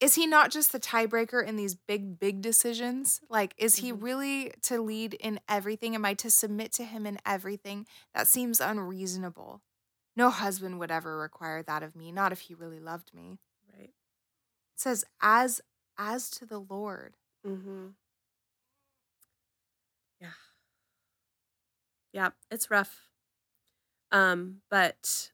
[0.00, 4.02] is he not just the tiebreaker in these big big decisions like is he Mhm.
[4.02, 8.60] really to lead in everything am i to submit to him in everything that seems
[8.60, 9.62] unreasonable
[10.16, 13.38] no husband would ever require that of me not if he really loved me
[13.76, 13.90] right.
[13.90, 13.94] it
[14.76, 15.60] says as
[15.98, 17.14] as to the lord
[17.46, 17.88] Mm-hmm.
[20.20, 20.32] Yeah.
[22.12, 23.08] Yeah, it's rough.
[24.12, 25.30] Um, but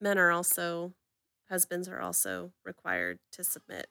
[0.00, 0.92] men are also
[1.48, 3.88] husbands are also required to submit.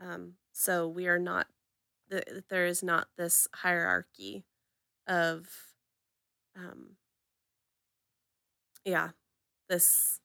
[0.00, 1.48] Um, so we are not
[2.10, 4.44] th- there is not this hierarchy
[5.08, 5.48] of
[6.56, 6.96] um
[8.84, 9.10] yeah,
[9.68, 10.20] this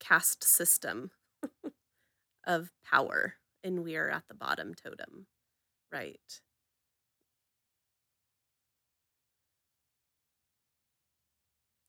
[0.00, 1.10] caste system
[2.46, 5.26] of power and we are at the bottom totem.
[5.92, 6.40] Right.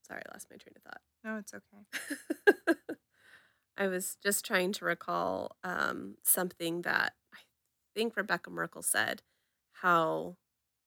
[0.07, 1.01] Sorry, I lost my train of thought.
[1.23, 2.95] no it's okay
[3.77, 7.39] I was just trying to recall um, something that I
[7.95, 9.21] think Rebekah Merkle said.
[9.81, 10.37] How,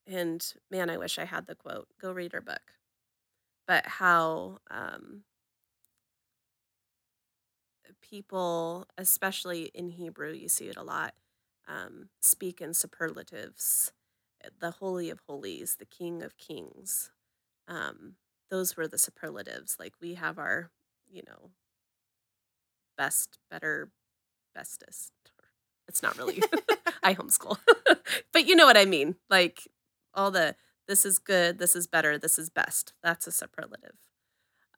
[0.07, 1.89] and man, I wish I had the quote.
[2.01, 2.73] Go read her book.
[3.67, 5.25] But how um,
[8.01, 11.15] people, especially in Hebrew, you see it a lot,
[11.67, 13.93] um, speak in superlatives.
[14.61, 17.11] The Holy of Holies, the King of Kings.
[17.67, 18.15] Um,
[18.51, 19.77] those were the superlatives.
[19.79, 20.71] Like we have our,
[21.11, 21.51] you know,
[22.99, 23.93] best, better,
[24.55, 25.13] bestest.
[25.89, 26.43] It's not really.
[27.03, 27.59] I homeschool,
[28.33, 29.17] but you know what I mean.
[29.31, 29.69] Like
[30.15, 32.93] all the this is good, this is better, this is best.
[33.03, 33.97] That's a superlative.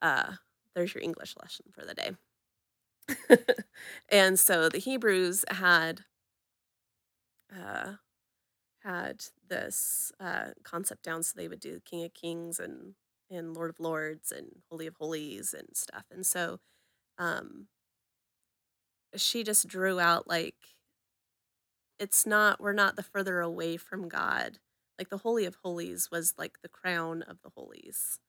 [0.02, 0.34] Uh,
[0.74, 2.12] there's your English lesson for the day.
[4.08, 6.02] and so the Hebrews had
[7.52, 7.94] uh,
[8.84, 12.94] had this uh, concept down, so they would do King of Kings and
[13.30, 16.04] and Lord of Lords and Holy of Holies and stuff.
[16.10, 16.58] And so
[17.18, 17.68] um,
[19.16, 20.56] she just drew out like
[21.98, 24.58] it's not we're not the further away from God.
[24.98, 28.20] Like the Holy of Holies was like the crown of the holies.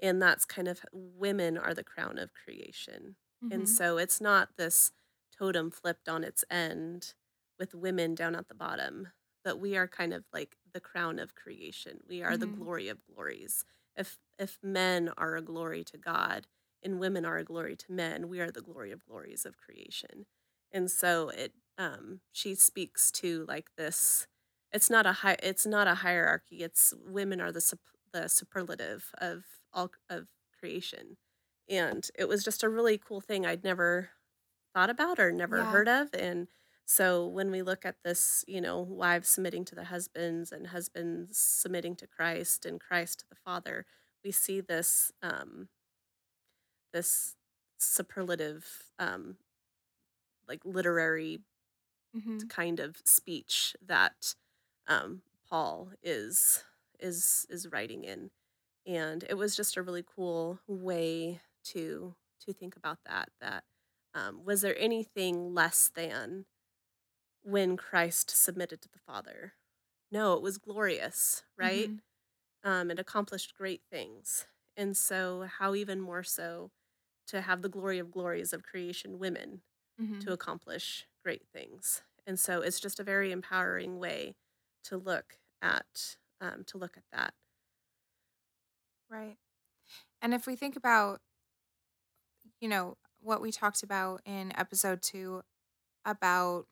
[0.00, 3.16] And that's kind of women are the crown of creation.
[3.50, 3.68] And Mhm.
[3.68, 4.92] so it's not this
[5.36, 7.14] totem flipped on its end
[7.58, 9.08] with women down at the bottom,
[9.44, 12.00] but we are kind of like the crown of creation.
[12.08, 12.48] We are the Mhm.
[12.48, 13.64] glory of glories.
[13.96, 16.46] If if men are a glory to God
[16.82, 20.26] and women are a glory to men, we are the glory of glories of creation.
[20.72, 24.26] And so it um she speaks to like this
[24.72, 26.62] it's not a high it's not a hierarchy.
[26.62, 27.80] It's women are the sup-
[28.12, 30.28] the superlative of all of
[30.58, 31.16] creation
[31.68, 34.10] and it was just a really cool thing I'd never
[34.74, 35.66] thought about or never Yeah.
[35.66, 36.08] heard of.
[36.14, 36.48] And
[36.84, 41.38] So when we look at this, you know, wives submitting to the husbands and husbands
[41.38, 43.86] submitting to Christ and Christ to the Father,
[44.24, 45.68] we see this um,
[46.92, 47.36] this
[47.78, 49.38] superlative, um,
[50.46, 51.40] like literary
[52.14, 54.34] hmm kind of speech that
[54.86, 56.64] um, Paul is
[57.00, 58.30] is is writing in,
[58.86, 63.30] and it was just a really cool way to to think about that.
[63.40, 63.64] That
[64.14, 66.46] um, was there anything less than
[67.42, 69.54] when Christ submitted to the Father?
[70.10, 71.90] No, it was glorious, right?
[71.90, 72.02] hmm
[72.64, 76.72] Um, it accomplished great things, and so how even more so
[77.28, 79.62] to have the glory of glories of creation women
[79.98, 82.02] hmm to accomplish great things.
[82.26, 84.36] And so it's just a very empowering way
[84.84, 87.34] to look at um, to look at that.
[89.10, 89.36] Right.
[90.22, 91.20] And if we think about,
[92.60, 95.42] you know, what we talked about in episode two
[96.04, 96.66] about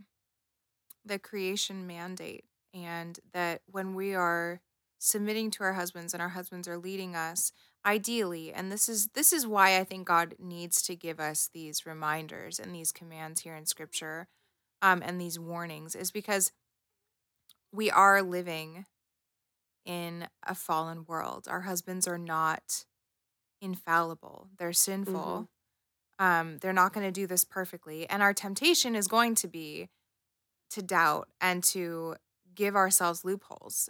[1.05, 2.45] the creation mandate
[2.75, 4.61] and that when we are
[4.99, 7.53] submitting to our husbands and our husbands are leading us
[7.87, 11.87] ideally and this is this is why i think god needs to give us these
[11.87, 14.29] reminders and these commands here in scripture
[14.83, 16.53] um, and these warnings is because
[17.73, 18.87] we are living
[19.85, 21.47] in a fallen world.
[21.49, 22.85] Our husbands are not
[23.61, 24.49] infallible.
[24.59, 25.49] They're sinful.
[26.19, 29.89] Um, they're not going to do this perfectly and our temptation is going to be
[30.71, 32.17] to doubt and to
[32.55, 33.89] give ourselves loopholes,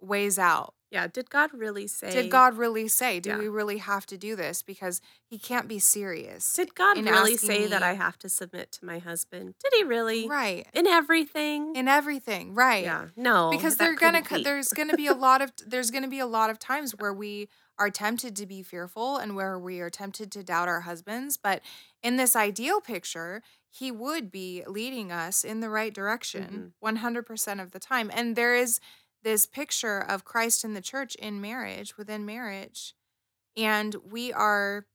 [0.00, 0.74] ways out.
[0.90, 3.38] Yeah, did God really say Did God really say, do Yeah.
[3.38, 4.62] we really have to do this?
[4.62, 6.52] Because he can't be serious.
[6.54, 9.54] Did God really say that I have to submit to my husband?
[9.62, 10.26] Did he really?
[10.28, 10.66] Right.
[10.72, 11.76] In everything?
[11.76, 12.54] In everything.
[12.54, 12.84] Right.
[12.84, 13.08] yeah.
[13.16, 13.50] No.
[13.50, 14.42] because they're gonna be.
[14.42, 17.48] there's gonna be a lot of there's gonna be a lot of times where we
[17.78, 21.60] are tempted to be fearful and where we are tempted to doubt our husbands but
[22.02, 26.96] in this ideal picture he would be leading us in the right direction Mm-hmm.
[27.06, 28.80] 100% of the time and there is
[29.22, 32.94] this picture of christ in the church in marriage within marriage
[33.56, 34.86] and we are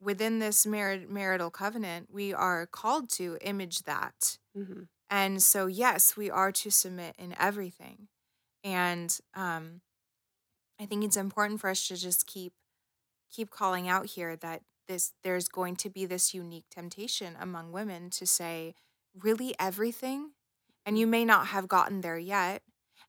[0.00, 4.88] within this mar- marital covenant we are called to image that Mhm.
[5.10, 8.08] and so, yes, we are to submit in everything.
[8.64, 9.82] And um,
[10.80, 12.54] I think it's important for us to just keep
[13.30, 18.10] keep calling out here that this there's going to be this unique temptation among women
[18.10, 18.74] to say,
[19.14, 20.32] really everything?
[20.86, 22.62] And you may not have gotten there yet.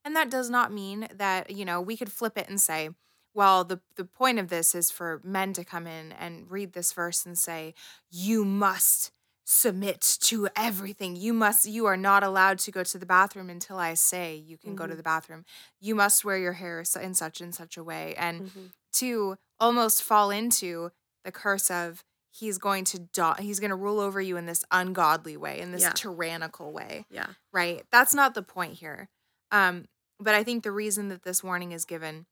[0.05, 2.89] And that does not mean that, you know, we could flip it and say,
[3.33, 6.93] well, the, the point of this is for men to come in and read this
[6.93, 7.73] verse and say,
[8.09, 9.11] you must
[9.47, 11.15] submit to everything.
[11.15, 14.57] You must, you are not allowed to go to the bathroom until I say you
[14.57, 14.97] can go to Mhm.
[14.97, 15.45] the bathroom.
[15.79, 18.15] You must wear your hair in such and such a way.
[18.15, 18.71] And Mhm.
[18.93, 20.91] to almost fall into
[21.23, 24.63] the curse of he's going to do- he's going to rule over you in this
[24.71, 25.91] ungodly way, in this Yeah.
[25.93, 27.27] tyrannical way Yeah.
[27.51, 27.85] right?
[27.91, 29.09] That's not the point here.
[29.51, 29.87] Um,
[30.19, 32.25] but I think the reason that this warning is given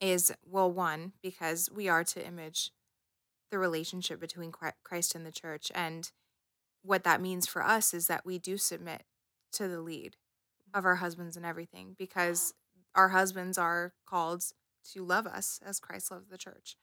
[0.00, 2.70] is well, one, because we are to image
[3.50, 5.70] the relationship between Christ and the church.
[5.74, 6.10] And
[6.82, 9.04] what that means for us is that we do submit
[9.52, 10.16] to the lead
[10.74, 12.52] of our husbands and everything because
[12.94, 14.44] our husbands are called
[14.92, 16.76] to love us as Christ loves the church.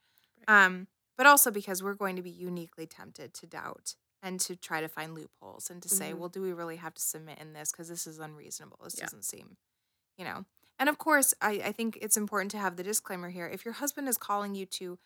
[0.48, 4.80] Um, but also because we're going to be uniquely tempted to doubt and to try
[4.80, 6.18] to find loopholes and to say, Mhm.
[6.18, 7.70] well, do we really have to submit in this?
[7.70, 8.78] Because this is unreasonable.
[8.82, 9.04] This Yeah.
[9.04, 9.56] doesn't seem,
[10.16, 10.44] you know.
[10.78, 13.46] And of course, I, I think it's important to have the disclaimer here.
[13.46, 14.98] If your husband is calling you to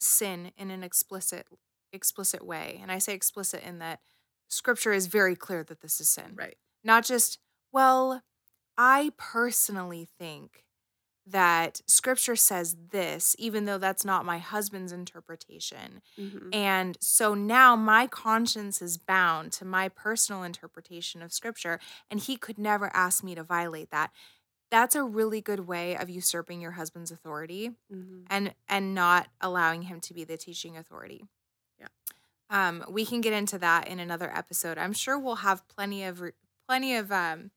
[0.00, 1.46] sin in an explicit
[1.92, 4.00] explicit way, and I say explicit in that
[4.48, 6.56] scripture is very clear that this is sin Right.
[6.82, 7.38] not just
[7.72, 8.22] well
[8.76, 10.64] i personally think
[11.30, 16.54] that scripture says this even though that's not my husband's interpretation Mhm.
[16.54, 21.78] and so now my conscience is bound to my personal interpretation of scripture
[22.10, 24.10] and he could never ask me to violate that
[24.70, 28.26] that's a really good way of usurping your husband's authority Mhm.
[28.30, 31.24] and and not allowing him to be the teaching authority.
[31.78, 31.88] Yeah.
[32.48, 34.78] Um, we can get into that in another episode.
[34.78, 36.32] I'm sure we'll have plenty of re-
[36.68, 37.50] plenty of um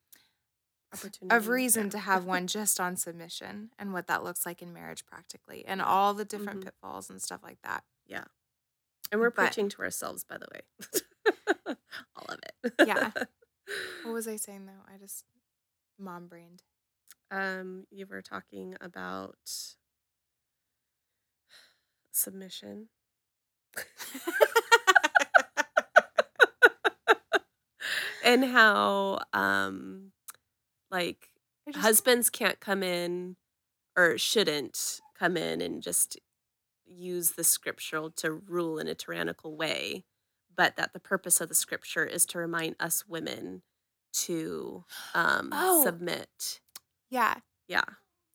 [0.94, 1.36] Opportunity.
[1.36, 5.06] of reason to have one just on submission and what that looks like in marriage
[5.06, 6.66] practically and all the different Mhm.
[6.66, 7.84] pitfalls and stuff like that.
[8.06, 8.26] Yeah.
[9.12, 10.62] And we're but- preaching to ourselves, by the way.
[12.16, 12.74] All of it.
[12.88, 13.12] Yeah.
[14.04, 14.84] What was I saying though?
[14.94, 15.26] I just
[16.00, 16.64] mom brained.
[17.32, 19.38] Um, you were talking about
[22.12, 22.90] submission.
[28.24, 30.12] and how um
[30.94, 31.30] like
[31.68, 33.36] just- husbands can't come in
[33.98, 36.18] or shouldn't come in and just
[36.86, 40.06] use the scriptural to rule in a tyrannical way
[40.56, 43.64] but that the purpose of the scripture is to remind us women
[44.14, 45.84] to um, Oh.
[45.84, 46.60] submit.
[47.10, 47.36] Yeah.
[47.68, 47.86] Yeah.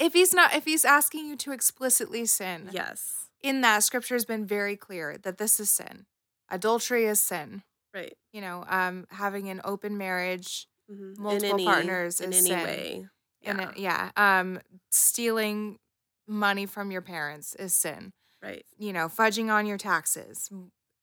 [0.01, 3.29] If he's not if he's asking you to explicitly sin, Yes.
[3.41, 6.07] in that scripture has been very clear that this is sin.
[6.49, 7.63] Adultery is sin.
[7.95, 8.17] Right.
[8.33, 11.17] You know, um having an open marriage Mhm.
[11.17, 12.63] In Multiple any- partners in any sin.
[12.63, 13.09] way.
[13.41, 13.71] Yeah.
[13.71, 14.61] it- yeah, um
[14.91, 15.79] stealing
[16.27, 18.13] money from your parents is sin.
[18.43, 18.65] Right.
[18.79, 20.51] You know, fudging on your taxes.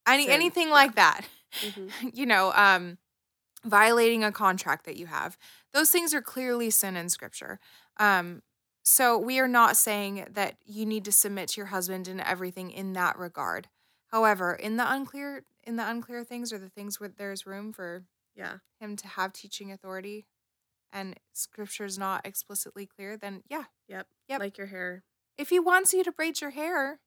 [0.08, 0.74] Any Sin, anything yeah.
[0.74, 1.22] like that.
[1.62, 1.92] Mhm.
[2.14, 2.98] you know, um,
[3.64, 5.38] violating a contract that you have.
[5.74, 7.60] Those things are clearly sin in scripture.
[7.98, 8.44] Um,
[8.84, 12.70] so we are not saying that you need to submit to your husband in everything
[12.70, 13.68] in that regard.
[14.08, 18.04] However, in the unclear in the unclear things or the things where there's room for
[18.36, 18.58] Yeah.
[18.80, 20.26] him to have teaching authority
[20.92, 23.66] and scripture is not explicitly clear, then yeah.
[23.88, 24.08] Yep.
[24.30, 24.40] Yep.
[24.40, 25.04] Like your hair.
[25.38, 27.00] If he wants you to braid your hair,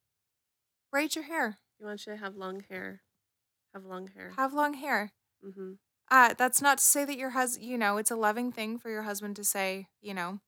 [0.93, 1.59] braid your hair.
[1.79, 3.03] He wants you to have long hair.
[3.73, 4.33] Have long hair.
[4.37, 5.13] Have long hair.
[5.45, 5.73] Mm-hmm.
[6.11, 8.91] Uh, that's not to say that your husband, you know, it's a loving thing for
[8.91, 10.41] your husband to say, you know,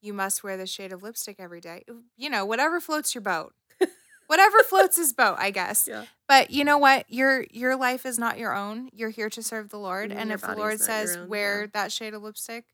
[0.00, 1.84] you must wear this shade of lipstick every day.
[2.16, 3.52] You know, whatever floats your boat.
[4.26, 5.86] whatever floats his boat, I guess.
[5.88, 6.04] Yeah.
[6.28, 7.04] But you know what?
[7.08, 8.88] Your your life is not your own.
[8.92, 10.10] You're here to serve the Lord.
[10.10, 11.66] Mhm, And if the Lord says own, wear yeah.
[11.74, 12.64] that shade of lipstick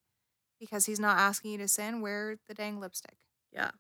[0.61, 3.17] because he's not asking you to sin, wear the dang lipstick.
[3.53, 3.71] Yeah.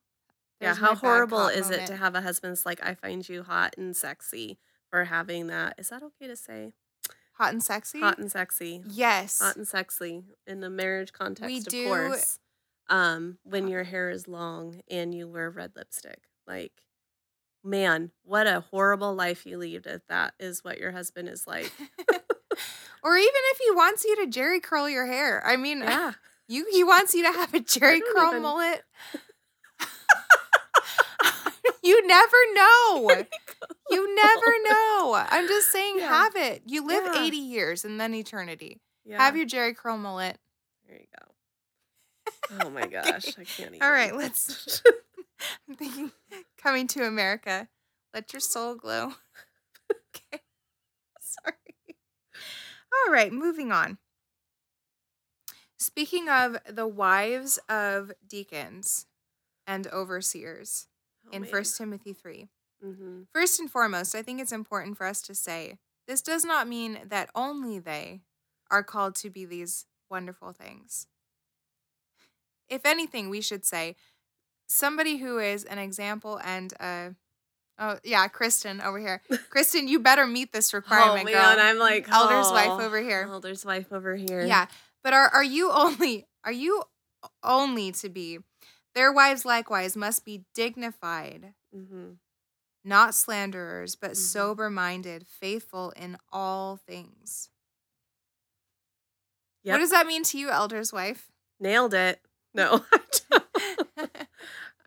[0.61, 0.87] There's yeah.
[0.87, 4.59] How horrible is it to have a husband's like, I find you hot and sexy
[4.91, 5.75] for having that?
[5.79, 6.73] Is that okay to say?
[7.35, 8.01] hot and sexy?
[8.01, 8.83] Hot and sexy.
[8.89, 9.39] yes.
[9.39, 12.41] Hot and sexy in the marriage context, of do- course.
[12.89, 16.73] Um, when your hair is long and you wear red lipstick, like,
[17.69, 21.71] man, what a horrible life you lead if that is what your husband is like.
[23.03, 25.43] or even if he wants you to Jheri curl your hair.
[25.47, 26.13] I mean, Yeah,
[26.49, 28.83] You he wants you to have a Jheri curl even- mullet.
[31.83, 33.09] you never know.
[33.91, 35.15] You never know.
[35.31, 36.09] I'm just saying Yeah.
[36.09, 36.63] have it.
[36.67, 37.23] You live Yeah.
[37.25, 38.81] 80 years and then eternity.
[39.05, 39.19] yeah.
[39.23, 40.39] Have your Jheri curl mullet.
[40.87, 42.65] There you go.
[42.65, 43.83] Oh my gosh, I can't even.
[43.83, 44.83] All right, let's-
[45.69, 46.13] I'm thinking
[46.63, 47.69] coming to America.
[48.15, 49.07] Let your soul glow.
[49.93, 50.43] okay.
[51.21, 51.97] Sorry.
[52.93, 53.99] All right, moving on.
[55.79, 59.07] Speaking of the wives of deacons
[59.67, 60.89] and overseers
[61.31, 62.49] in First Timothy 3.
[62.85, 63.23] Mm-hmm.
[63.33, 67.01] First and foremost, I think it's important for us to say this does not mean
[67.07, 68.23] that only they
[68.71, 71.07] are called to be these wonderful things.
[72.69, 73.97] If anything, we should say
[74.69, 77.11] somebody who is an example and uh
[77.79, 79.23] oh yeah, Kristen over here.
[79.51, 81.65] Kristen, you better meet this requirement, oh man, girl.
[81.65, 83.27] I'm like Elder's oh, wife over here.
[83.31, 84.45] Elder's wife over here.
[84.45, 84.67] Yeah,
[85.03, 86.83] but are are you only are you
[87.43, 88.39] only to be
[88.95, 92.13] their wives likewise must be dignified, Mm-hmm.
[92.85, 94.17] not slanderers, but Mhm.
[94.17, 97.51] sober minded, faithful in all things.
[99.65, 99.75] Yep.
[99.75, 101.31] What does that mean to you, elder's wife?
[101.61, 102.21] Nailed it.
[102.55, 102.99] No, I
[103.31, 103.45] don't.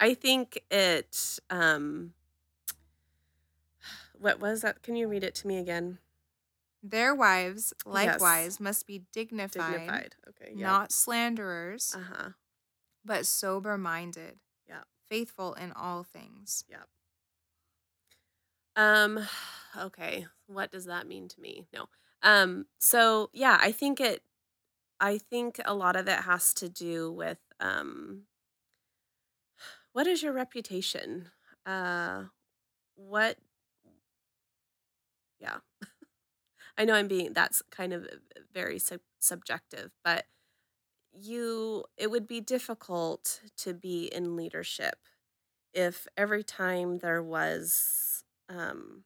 [0.01, 1.39] I think it.
[1.49, 2.13] Um,
[4.19, 4.81] what was that?
[4.83, 5.99] Can you read it to me again?
[6.83, 10.15] Their wives likewise must be dignified, Dignified.
[10.29, 10.53] Okay.
[10.55, 10.65] Yeah.
[10.65, 12.29] not slanderers, Uh huh.
[13.05, 14.39] but sober minded.
[14.67, 14.81] Yeah.
[15.09, 16.65] Faithful in all things.
[18.75, 19.19] Um.
[19.79, 20.25] Okay.
[20.47, 21.65] What does that mean to me?
[21.73, 21.85] No.
[22.23, 22.65] Um.
[22.79, 24.21] So yeah, I think it.
[24.99, 28.23] I think a lot of it has to do with um.
[29.93, 31.31] What is your reputation?
[31.65, 32.25] Uh,
[32.95, 33.37] what?
[35.39, 35.57] Yeah,
[36.77, 37.33] I know I'm being.
[37.33, 38.07] That's kind of
[38.53, 40.25] very sub- subjective, but
[41.13, 41.85] you.
[41.97, 44.95] It would be difficult to be in leadership
[45.73, 49.03] if every time there was um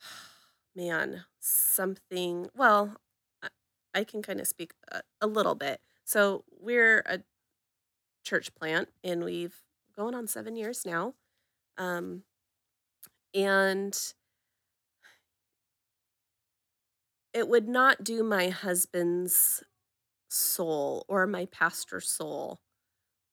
[0.74, 2.96] man something well
[3.42, 3.48] I-
[3.94, 7.20] i can kind of speak a, a little bit so we're a
[8.24, 9.62] church plant and we've
[9.96, 11.14] going on seven years now
[11.78, 12.24] um
[13.34, 14.14] and
[17.32, 19.64] it would not do my husband's
[20.30, 22.60] soul or my pastor's soul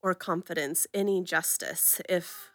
[0.03, 2.51] or confidence any justice if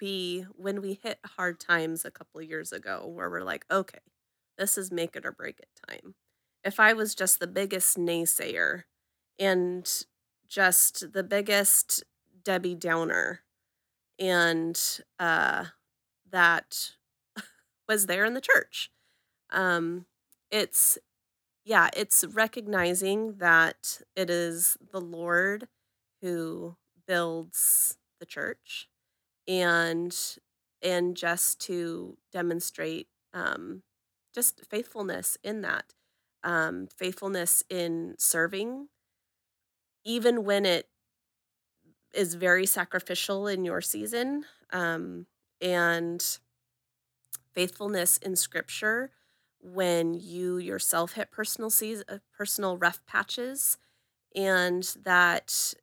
[0.00, 4.00] we when we hit hard times a couple years ago where we're like okay
[4.58, 6.14] this is make it or break it time.
[6.64, 8.84] If i was just the biggest naysayer
[9.38, 10.04] and
[10.52, 12.04] just the biggest
[12.44, 13.42] debbie downer.
[14.18, 14.80] And
[15.18, 15.66] uh
[16.30, 16.92] that
[17.88, 18.90] was there in the church.
[19.50, 20.06] Um
[20.50, 20.98] it's
[21.64, 25.68] yeah it's recognizing that it is the lord
[26.22, 26.76] who
[27.06, 28.88] builds the church
[29.48, 30.16] and
[30.82, 33.82] and just to demonstrate um
[34.34, 35.94] just faithfulness in that,
[36.44, 38.88] um, faithfulness in serving,
[40.04, 40.88] even when it
[42.14, 45.26] is very sacrificial in your season, um,
[45.60, 46.38] and
[47.54, 49.10] faithfulness in scripture
[49.60, 53.78] when you yourself hit personal seas- uh, personal rough patches
[54.34, 55.74] and that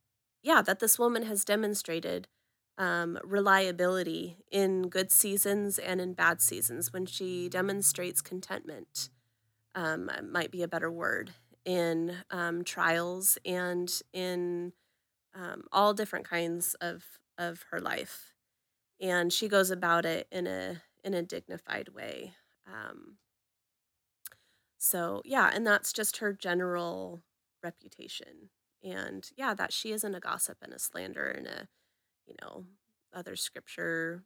[0.44, 2.28] yeah that this woman has demonstrated
[2.78, 9.10] um, reliability in good seasons and in bad seasons when she demonstrates contentment
[9.76, 11.32] um, might be a better word
[11.70, 14.74] in um, trials and in
[15.36, 17.06] um, all different kinds of
[17.38, 18.34] of her life.
[19.02, 22.34] And she goes about it in a in a dignified way
[22.68, 23.18] um,
[24.78, 27.22] so yeah and that's just her general
[27.64, 28.50] reputation.
[28.84, 31.68] And yeah that she isn't a gossip and a slander and a
[32.28, 32.66] you know
[33.14, 34.24] other scripture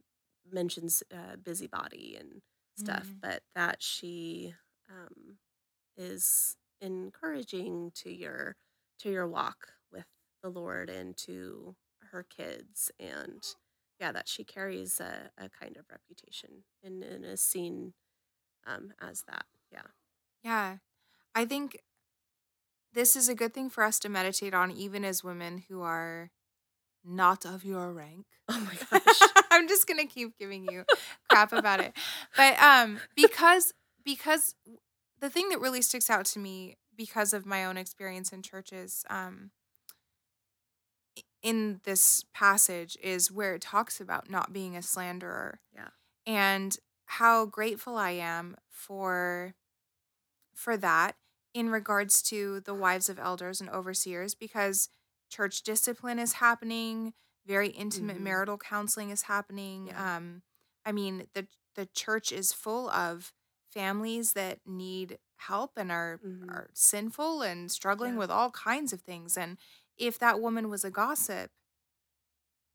[0.51, 2.41] mentions uh, busybody and
[2.77, 3.21] stuff Mm.
[3.21, 4.55] but that she
[4.89, 5.37] um,
[5.97, 8.57] is encouraging to your
[8.99, 10.05] to your walk with
[10.43, 11.75] the lord and to
[12.11, 13.43] her kids and
[13.99, 17.93] yeah that she carries a, a kind of reputation and, and is seen
[18.67, 19.87] um, as that yeah
[20.43, 20.77] Yeah.
[21.35, 21.77] I think
[22.93, 26.31] this is a good thing for us to meditate on, even as women who are
[27.03, 28.25] not of your rank.
[28.49, 30.85] oh my gosh I'm just gonna keep giving you
[31.29, 31.93] crap about it.
[32.37, 33.73] But um because
[34.05, 34.55] because
[35.23, 39.05] the thing that really sticks out to me because of my own experience in churches,
[39.09, 39.51] um
[41.41, 45.89] in this passage is where it talks about not being a slanderer yeah
[46.25, 49.53] and how grateful I am for
[50.55, 51.15] for that
[51.53, 54.89] in regards to the wives of elders and overseers because
[55.29, 57.13] church discipline is happening,
[57.45, 58.21] very intimate Mhm.
[58.21, 59.87] marital counseling is happening.
[59.87, 60.17] Yeah.
[60.17, 60.43] Um
[60.85, 63.33] I mean the the church is full of
[63.73, 66.53] families that need help and are Mhm.
[66.53, 68.17] are sinful and struggling Yeah.
[68.17, 69.57] with all kinds of things and
[69.97, 71.51] if that woman was a gossip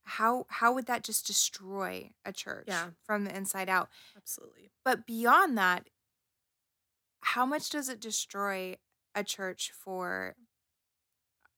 [0.05, 2.93] how how would that just destroy a church Yeah.
[3.03, 5.89] from the inside out absolutely but beyond that,
[7.21, 8.77] how much does it destroy
[9.15, 10.37] a church for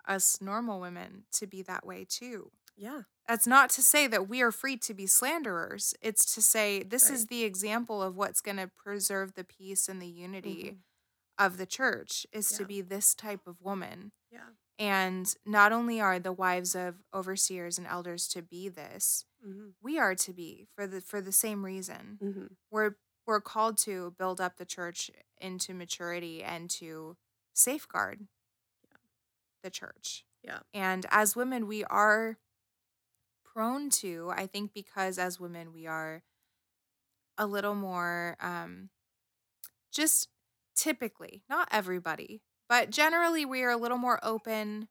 [0.07, 2.51] us normal women to be that way too?
[2.81, 5.95] Yeah That's not to say that we are free to be slanderers.
[6.03, 7.15] It's to say this Right.
[7.15, 10.79] is the example of what's going to preserve the peace and the unity Mhm.
[11.39, 14.13] of the church is to be this type of woman.
[14.33, 19.71] yeah And not only are the wives of overseers and elders to be this, hmm
[19.83, 22.97] we are to be for the for the same reason hmm we're
[23.27, 27.17] we're called to build up the church into maturity and to
[27.55, 28.27] safeguard
[29.63, 30.25] the church.
[30.43, 30.61] Yeah.
[30.75, 32.39] And as women we are
[33.55, 36.23] prone to, I think because as women we are
[37.39, 38.91] a little more um
[39.93, 40.29] just
[40.77, 44.89] typically, not everybody, but generally we are a little more open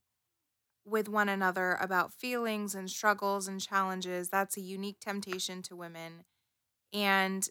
[0.85, 4.29] with one another about feelings and struggles and challenges.
[4.29, 6.25] That's a unique temptation to women.
[6.93, 7.47] And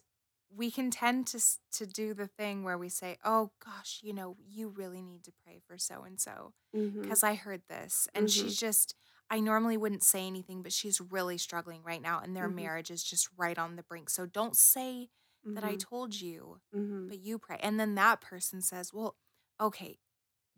[0.49, 1.41] we can tend to
[1.73, 5.33] to do the thing where we say, "Oh gosh, you know, you really need to
[5.33, 6.53] pray for so and so
[7.01, 8.95] because I heard this." And she's just
[9.29, 12.49] I normally wouldn't say anything, but she's really struggling right now and their Mhm.
[12.49, 14.09] marriage is just right on the brink.
[14.09, 15.09] So don't say
[15.55, 17.57] that I told you hmm but you pray.
[17.61, 19.15] And then that person says, Well,
[19.59, 19.99] okay,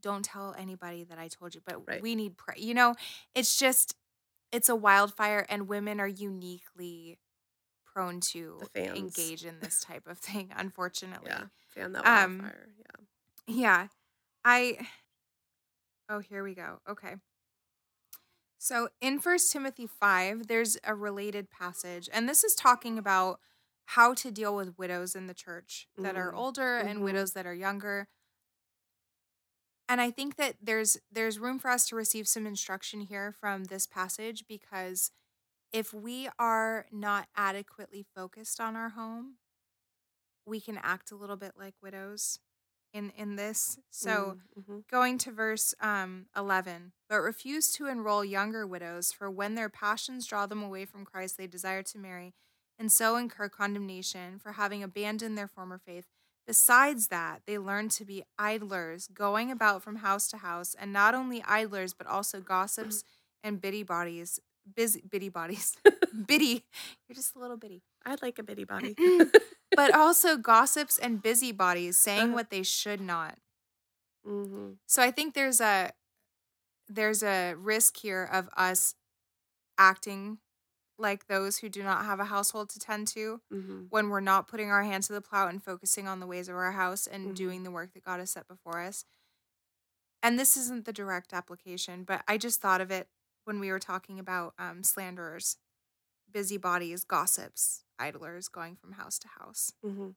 [0.01, 2.01] don't tell anybody that I told you, but Right.
[2.01, 2.55] we need pray.
[2.57, 2.95] You know,
[3.35, 3.95] it's just,
[4.51, 7.19] it's a wildfire, and women are uniquely
[7.85, 11.27] prone to engage in this type of thing, unfortunately.
[11.27, 13.05] yeah fan that Um, yeah
[13.47, 13.87] Yeah.
[14.45, 14.87] I,
[16.09, 16.79] oh, here we go.
[16.87, 17.15] Okay.
[18.63, 23.39] So in First Timothy 5, there's a related passage, and this is talking about
[23.85, 27.03] how to deal with widows in the church that are Mm, older and mhm.
[27.03, 28.07] widows that are younger.
[29.89, 33.65] And I think that there's there's room for us to receive some instruction here from
[33.65, 35.11] this passage because
[35.71, 39.37] if we are not adequately focused on our home,
[40.45, 42.39] we can act a little bit like widows
[42.93, 43.77] in in this.
[43.89, 44.87] So Mm, mhm.
[44.89, 50.25] Going to verse um, 11, but refuse to enroll younger widows, for when their passions
[50.27, 52.33] draw them away from Christ, they desire to marry,
[52.79, 56.05] and so incur condemnation for having abandoned their former faith.
[56.47, 61.13] Besides that, they learn to be idlers, going about from house to house, and not
[61.13, 63.03] only idlers, but also gossips
[63.43, 64.39] and bitty bodies.
[64.75, 65.75] Busy bitty bodies.
[66.27, 66.65] bitty.
[67.07, 67.81] You're just a little bitty.
[68.05, 68.95] i'd like a bitty body
[69.81, 72.35] But also gossips and busybodies, saying Uh-huh.
[72.35, 73.39] what they should not.
[74.23, 75.91] hmm So I think there's a
[76.87, 78.95] there's a risk here of us
[79.77, 80.39] acting
[80.97, 84.47] like those who do not have a household to tend to hmm when we're not
[84.47, 87.31] putting our hand to the plow and focusing on the ways of our house and
[87.31, 87.35] Mhm.
[87.35, 89.05] doing the work that God has set before us.
[90.23, 93.09] And this isn't the direct application, but I just thought of it
[93.45, 95.57] when we were talking about um, slanderers,
[96.31, 100.09] busybodies, gossips, idlers going from house to house, hmm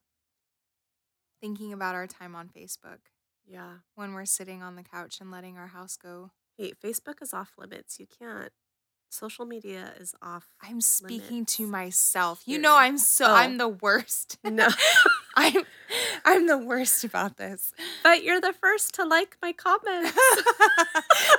[1.41, 2.99] thinking about our time on Facebook
[3.45, 3.73] Yeah.
[3.93, 6.31] when we're sitting on the couch and letting our house go.
[6.57, 7.99] Hey, Facebook is off limits.
[7.99, 8.51] You can't.
[9.09, 10.47] Social media is off.
[10.63, 12.41] I'm speaking to myself.
[12.45, 12.61] You here.
[12.61, 13.33] know I'm so Oh.
[13.35, 14.37] I'm the worst.
[14.43, 14.67] No.
[15.35, 15.63] I'm
[16.23, 17.73] I'm the worst about this.
[18.03, 20.17] But you're the first to like my comments.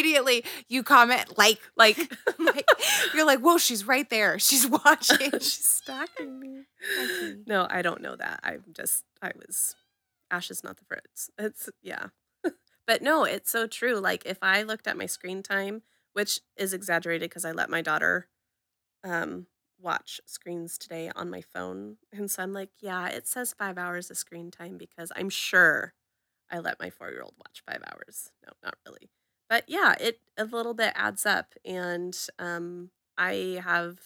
[0.00, 1.98] Immediately you comment like like,
[2.38, 2.66] like
[3.14, 4.38] you're like, whoa, she's right there.
[4.38, 5.30] She's watching.
[5.32, 6.64] she's stalking me.
[7.46, 8.40] No, I don't know that.
[8.42, 9.76] I'm just, I was,
[10.30, 11.30] ash is not the fruits.
[11.38, 12.06] It's, yeah.
[12.86, 13.96] but no, it's so true.
[13.96, 15.82] Like, if I looked at my screen time,
[16.12, 18.28] which is exaggerated because I let my daughter
[19.04, 19.46] um,
[19.80, 21.96] watch screens today on my phone.
[22.12, 25.94] And so I'm like, yeah, it says five hours of screen time because I'm sure
[26.50, 28.30] I let my four year old watch five hours.
[28.44, 29.10] No, not really.
[29.50, 31.54] But yeah, it a little bit adds up.
[31.66, 34.00] And um, I have,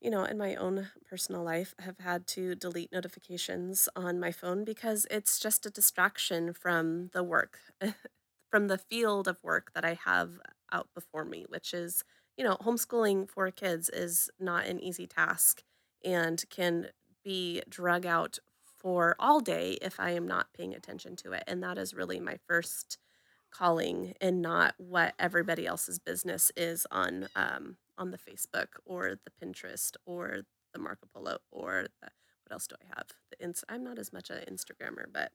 [0.00, 4.64] you know, in my own personal life, have had to delete notifications on my phone
[4.64, 7.58] because it's just a distraction from the work,
[8.50, 10.40] from the field of work that I have
[10.72, 12.02] out before me, which is,
[12.36, 15.62] you know, homeschooling for kids is not an easy task
[16.04, 16.88] and can
[17.24, 18.38] be drug out
[18.78, 21.44] for all day if I am not paying attention to it.
[21.46, 22.98] And that is really my first
[23.50, 29.46] calling and not what everybody else's business is on um, on the Facebook or the
[29.46, 30.40] Pinterest or
[30.72, 32.08] the Marco Polo or the,
[32.44, 33.06] what else do I have?
[33.30, 35.32] The ins- I'm not as much an Instagrammer, but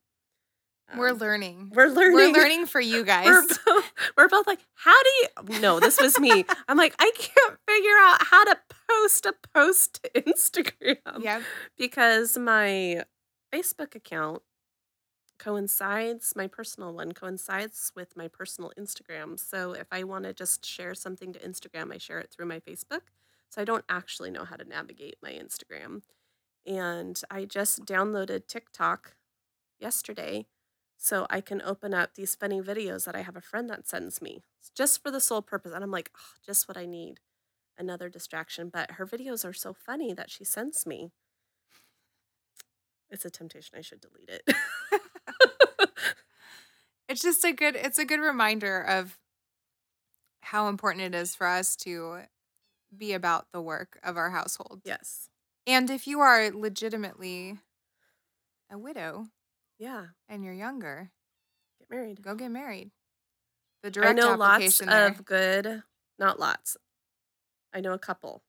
[0.98, 1.72] We're um, learning.
[1.74, 2.16] we're learning.
[2.16, 3.26] We're learning for you guys.
[3.28, 5.10] We're both, we're both like, how do
[5.54, 5.60] you?
[5.62, 6.46] No, this was me.
[6.68, 8.58] I'm like, I can't figure out how to
[8.90, 11.42] post a post to Instagram yep.
[11.78, 13.04] because my
[13.54, 14.42] Facebook account
[15.38, 19.40] coincides, my personal one coincides with my personal Instagram.
[19.40, 22.60] So if I want to just share something to Instagram, I share it through my
[22.60, 23.02] Facebook.
[23.50, 26.02] So I don't actually know how to navigate my Instagram.
[26.66, 29.16] And I just downloaded TikTok
[29.80, 30.48] yesterday
[30.98, 34.22] so I can open up these funny videos that I have a friend that sends
[34.22, 34.42] me
[34.76, 35.74] just for the sole purpose.
[35.74, 37.20] And I'm like, oh, just what I need
[37.78, 38.70] another distraction.
[38.70, 41.12] But her videos are so funny that she sends me.
[43.10, 43.78] It's a temptation.
[43.78, 44.56] I should delete it.
[47.08, 49.18] It's just a good it's a good reminder of
[50.42, 52.20] how important it is for us to
[52.96, 54.82] be about the work of our household.
[54.86, 55.30] yes.
[55.68, 57.58] And if you are legitimately
[58.72, 59.28] a widow
[59.80, 60.08] Yeah.
[60.30, 61.10] and you're younger,
[61.80, 62.22] Get married.
[62.22, 62.92] go get married.
[63.84, 65.08] The direct I know lots there.
[65.08, 65.84] of good,
[66.20, 66.78] not lots.
[67.74, 68.44] I know a couple.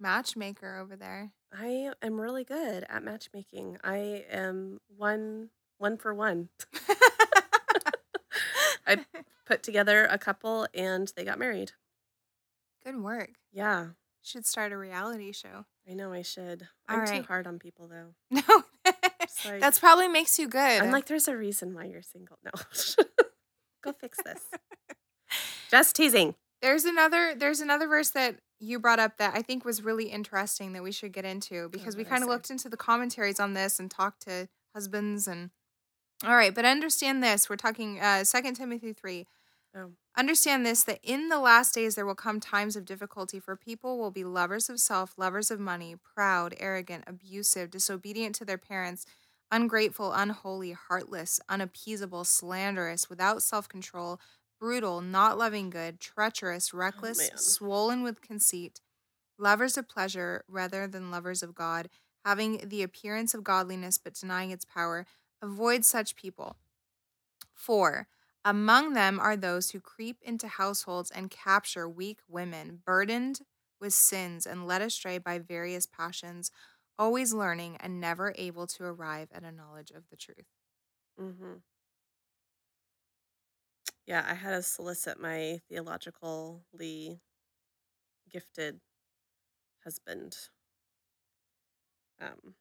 [0.00, 1.32] matchmaker over there.
[1.52, 3.78] I am really good at matchmaking.
[3.84, 6.48] I am one one for one.
[8.86, 9.04] I
[9.46, 11.72] put together a couple and they got married.
[12.84, 13.30] Good work.
[13.52, 13.88] Yeah.
[14.22, 15.64] Should start a reality show.
[15.88, 16.68] I know I should.
[16.88, 18.14] All I'm too hard on people though.
[18.30, 18.64] No.
[19.44, 20.82] like- That's probably makes you good.
[20.82, 22.38] I'm like, there's a reason why you're single.
[22.44, 22.50] No.
[23.82, 24.40] Go fix this.
[25.70, 26.34] Just teasing.
[26.62, 30.72] There's another there's another verse that you brought up that I think was really interesting
[30.72, 32.32] that we should get into because we kind of eh?
[32.32, 35.50] looked into the commentaries on this and talked to husbands and
[36.24, 37.48] all right, but understand this.
[37.48, 39.26] We're talking uh 2 Timothy 3.
[39.76, 39.90] Oh.
[40.16, 43.98] Understand this that in the last days there will come times of difficulty for people
[43.98, 49.04] will be lovers of self, lovers of money, proud, arrogant, abusive, disobedient to their parents,
[49.50, 54.18] ungrateful, unholy, heartless, unappeasable, slanderous, without self-control,
[54.58, 57.36] brutal, not loving good, treacherous, reckless, man.
[57.36, 58.80] swollen with conceit,
[59.38, 61.90] lovers of pleasure rather than lovers of God,
[62.24, 65.06] having the appearance of godliness but denying its power.
[65.42, 66.56] Avoid such people.
[67.54, 68.08] 4.
[68.44, 73.40] Among them are those who creep into households and capture weak women, burdened
[73.80, 76.50] with sins and led astray by various passions,
[76.98, 80.46] always learning and never able to arrive at a knowledge of the truth.
[81.20, 81.56] Mm-hmm.
[84.06, 87.20] Yeah, I had to solicit my theologically
[88.28, 88.80] gifted
[89.84, 90.50] husband
[92.20, 92.54] um,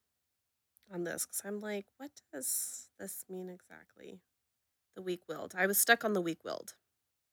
[0.93, 4.19] on this because I'm like, what does this mean exactly?
[4.95, 5.53] The weak willed.
[5.57, 6.73] I was stuck on the weak willed.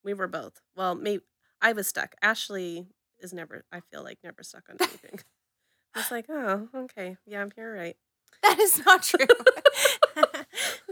[0.05, 0.61] We were both.
[0.77, 1.23] Well, maybe
[1.61, 2.15] I was stuck.
[2.23, 2.87] Ashley
[3.21, 5.21] is never, I feel like, never stuck on anything.
[5.97, 7.17] It's like, oh, okay.
[7.27, 7.97] Yeah, you're right.
[8.43, 9.27] That is not true.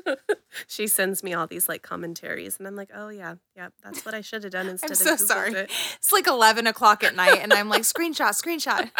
[0.66, 4.14] she sends me all these like commentaries, and I'm like, oh yeah, yeah, that's what
[4.14, 5.52] I should have done instead I'm of so Googled sorry.
[5.52, 5.70] it.
[5.96, 8.90] It's like 11 o'clock at night, and I'm like, screenshot, screenshot.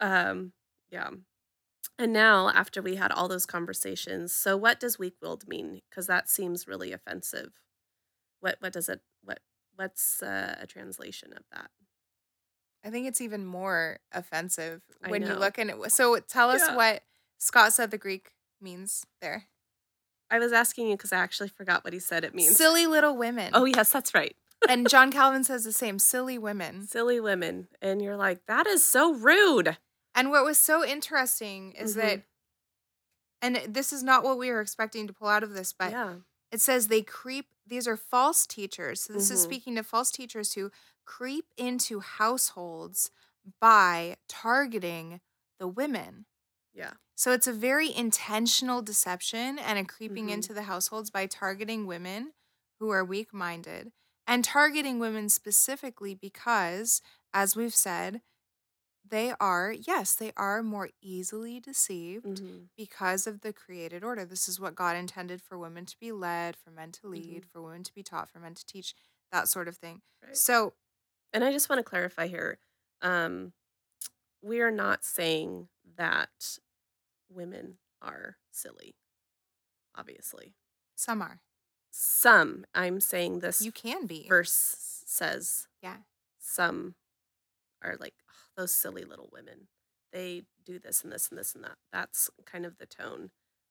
[0.00, 0.52] um,
[0.90, 1.10] yeah.
[1.98, 5.80] And now, after we had all those conversations, so what does weak-willed mean?
[5.88, 7.52] Because that seems really offensive.
[8.40, 9.40] What what does it what
[9.76, 11.70] what's uh, a translation of that?
[12.84, 15.90] I think it's even more offensive I when you look in it.
[15.92, 16.76] So tell us Yeah.
[16.76, 17.02] what
[17.38, 19.46] Scott said the Greek means there.
[20.30, 22.56] I was asking you because I actually forgot what he said it means.
[22.56, 23.52] Silly little women.
[23.54, 24.36] oh yes, that's right.
[24.68, 26.86] and John Calvin says the same silly women.
[26.86, 29.76] Silly women, and you're like, that is so rude.
[30.16, 32.00] And what was so interesting is Mhm.
[32.00, 32.22] that,
[33.42, 36.20] and this is not what we were expecting to pull out of this, but yeah.
[36.50, 39.02] it says they creep, these are false teachers.
[39.02, 39.44] So this is Mhm.
[39.44, 40.70] speaking to false teachers who
[41.04, 43.10] creep into households
[43.60, 45.20] by targeting
[45.58, 46.26] the women.
[46.74, 46.94] Yeah.
[47.16, 50.32] So it's a very intentional deception and a creeping Mhm.
[50.32, 52.34] into the households by targeting women
[52.80, 53.92] who are weak minded
[54.26, 57.00] and targeting women specifically because,
[57.32, 58.22] as we've said,
[59.08, 64.24] they are, yes, they are more easily deceived hmm because of the created order.
[64.26, 67.12] This is what God intended for women to be led, for men to Mm-hmm.
[67.12, 68.94] lead, for women to be taught, for men to teach,
[69.32, 70.02] that sort of thing.
[70.22, 70.36] Right.
[70.36, 70.74] So,
[71.32, 72.58] And I just want to clarify here.
[73.00, 73.52] Um,
[74.42, 76.58] we are not saying that
[77.30, 78.94] women are silly,
[79.94, 80.54] obviously.
[80.96, 81.40] some are.
[81.90, 84.26] Some, I'm saying this You can be.
[84.28, 85.96] verse says Yeah.
[86.38, 86.94] some
[87.82, 88.25] are like "Ugh,
[88.56, 89.68] those silly little women.
[90.12, 91.76] They do this and this and this and that.
[91.92, 93.30] That's kind of the tone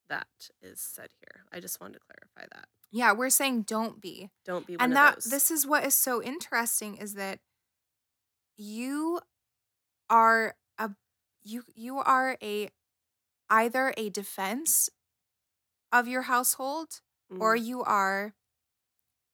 [0.10, 0.28] that
[0.62, 1.45] is said here.
[1.52, 2.68] I just wanted to clarify that.
[2.91, 4.30] Yeah, we're saying don't be.
[4.45, 7.40] Don't be one and of that this is what is so interesting is that
[8.57, 9.20] you
[10.10, 10.91] are a
[11.44, 12.70] you you are a
[13.49, 14.90] either a defense
[15.91, 17.02] of your household
[17.40, 18.34] or Mm, you are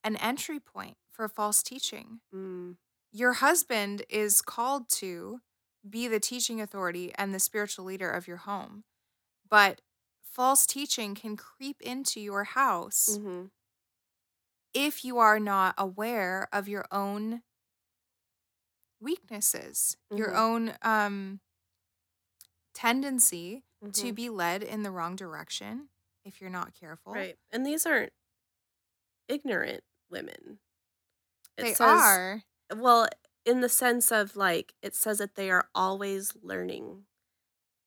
[0.04, 2.20] an entry point for false teaching.
[2.32, 2.76] mm,
[3.12, 5.40] Your husband is called to
[5.88, 8.84] be the teaching authority and the spiritual leader of your home.
[9.48, 9.82] But
[10.22, 13.50] false teaching can creep into your house mhm,
[14.74, 17.42] if you are not aware of your own
[19.00, 20.36] weaknesses, your Mhm.
[20.36, 21.40] own um,
[22.74, 24.14] tendency to mhm.
[24.14, 25.88] be led in the wrong direction
[26.24, 27.12] if you're not careful.
[27.14, 27.36] Right.
[27.50, 28.12] And these aren't
[29.28, 30.60] ignorant women.
[31.56, 32.42] It They says, are.
[32.76, 33.08] Well,
[33.44, 37.04] in the sense of like, it says that they are always learning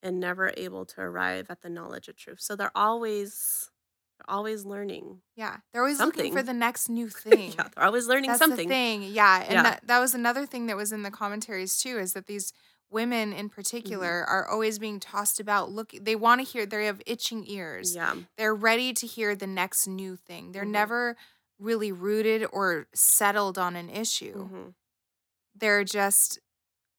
[0.04, 2.40] and never able to arrive at the knowledge of truth.
[2.42, 3.70] So they're always,
[4.20, 5.22] they're always learning.
[5.36, 5.58] Yeah.
[5.72, 7.54] They're always looking for the next new thing.
[7.58, 8.68] yeah, they're always learning That's something.
[8.70, 9.04] thing.
[9.04, 9.42] Yeah.
[9.44, 9.64] And Yeah.
[9.64, 12.54] that, that was another thing that was in the commentaries too, is that these
[12.92, 13.56] women in Mm-hmm.
[13.56, 15.72] particular are always being tossed about.
[15.72, 17.96] Look, they want to hear, they have itching ears.
[17.96, 18.14] Yeah.
[18.38, 20.52] They're ready to hear the next new thing.
[20.52, 20.70] They're Mhm.
[20.72, 21.18] never
[21.60, 24.48] really rooted or settled on an issue.
[24.48, 24.70] hmm
[25.56, 26.40] They're just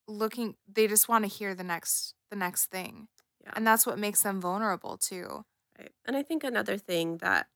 [0.09, 3.09] looking they just want to hear the next the next thing.
[3.43, 3.53] Yeah.
[3.55, 5.45] And that's what makes them vulnerable too.
[5.78, 5.93] Right.
[6.05, 7.47] And I think another thing that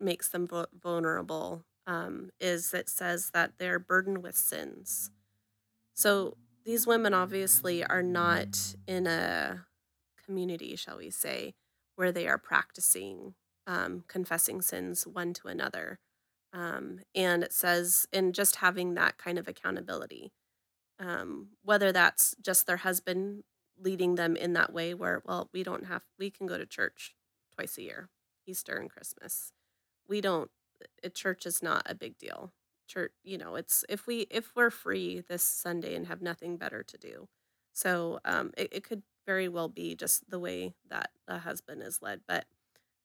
[0.00, 0.48] makes them
[0.82, 5.10] vulnerable um, is it says that they're burdened with sins.
[5.94, 9.66] So these women obviously are not in a
[10.24, 11.54] community, shall we say,
[11.96, 13.34] where they are practicing
[13.66, 15.98] um, confessing sins one to another.
[16.52, 20.32] Um, and it says, in just having that kind of accountability,
[20.98, 23.44] um, whether that's just their husband
[23.78, 27.14] leading them in that way, where, well, we don't have, we can go to church
[27.54, 28.08] twice a year,
[28.46, 29.52] Easter and Christmas.
[30.08, 30.50] We don't,
[31.04, 32.52] a church is not a big deal.
[32.88, 36.82] Church, you know, it's if we if we're free this Sunday and have nothing better
[36.82, 37.28] to do,
[37.72, 42.02] so um, it, it could very well be just the way that a husband is
[42.02, 42.22] led.
[42.26, 42.46] But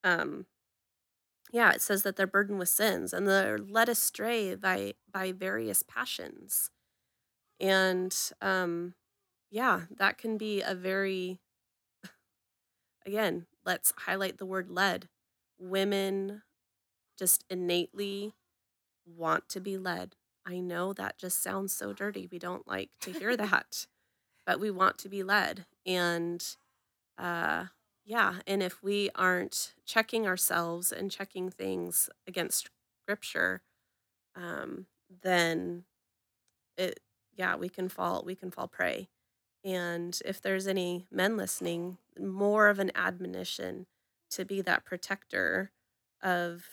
[0.03, 0.47] um,
[1.51, 5.83] yeah, it says that they're burdened with sins and they're led astray by by various
[5.83, 6.71] passions,
[7.59, 8.95] and um,
[9.51, 11.39] yeah, that can be a very
[13.05, 13.45] again.
[13.65, 15.07] Let's highlight the word led.
[15.57, 16.43] Women
[17.17, 18.33] just innately
[19.05, 20.15] want to be led.
[20.45, 22.27] I know that just sounds so dirty.
[22.31, 23.87] We don't like to hear that,
[24.45, 25.65] but we want to be led.
[25.85, 26.45] And
[27.17, 27.65] uh,
[28.05, 32.69] yeah, and if we aren't checking ourselves and checking things against
[33.03, 33.63] scripture,
[34.35, 34.85] um,
[35.23, 35.85] then
[36.77, 36.99] it,
[37.35, 39.09] yeah, we can fall, we can fall prey.
[39.63, 43.87] And if there's any men listening, more of an admonition
[44.31, 45.71] to be that protector
[46.21, 46.63] of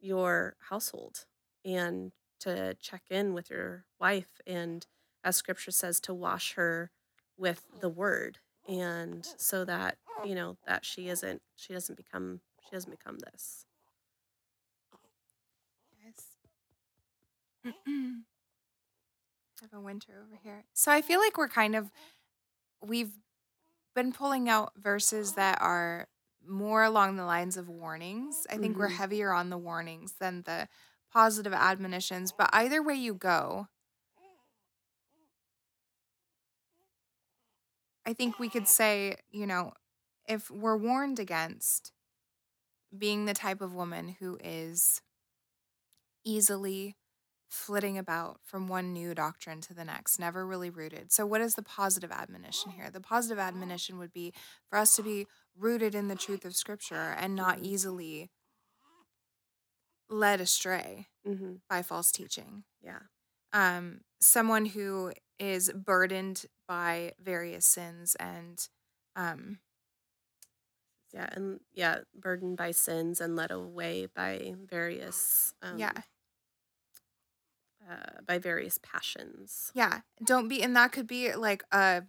[0.00, 1.26] your household
[1.64, 4.86] and to check in with your wife and
[5.22, 6.90] as scripture says to wash her
[7.36, 8.38] with the word
[8.68, 13.66] and so that you know that she isn't she doesn't become She doesn't become this.
[16.04, 16.36] Yes.
[19.60, 20.64] have a winter over here.
[20.74, 21.90] So I feel like we're kind of
[22.84, 23.12] we've
[23.94, 26.08] been pulling out verses that are
[26.46, 28.46] more along the lines of warnings.
[28.50, 28.96] I think we're Mhm.
[28.96, 30.68] heavier on the warnings than the
[31.10, 33.68] positive admonitions, but either way you go,
[38.06, 39.72] I think we could say, you know,
[40.26, 41.92] if we're warned against
[42.96, 45.00] being the type of woman who is
[46.24, 46.96] easily
[47.48, 51.12] flitting about from one new doctrine to the next, never really rooted.
[51.12, 52.90] So, what is the positive admonition here?
[52.90, 54.32] The positive admonition would be
[54.68, 55.26] for us to be
[55.56, 57.64] rooted in the truth of Scripture and not Mhm.
[57.64, 58.30] easily
[60.08, 61.54] led astray Mm-hmm.
[61.68, 62.64] by false teaching.
[62.82, 63.00] Yeah.
[63.52, 68.66] Um, someone who is burdened by various sins and
[69.16, 69.58] um,
[71.12, 71.28] Yeah.
[71.32, 75.92] And yeah, burdened by sins and led away by various um, yeah,
[77.90, 79.70] uh, by various passions.
[79.74, 80.00] yeah.
[80.24, 82.02] Don't be, and that could be like a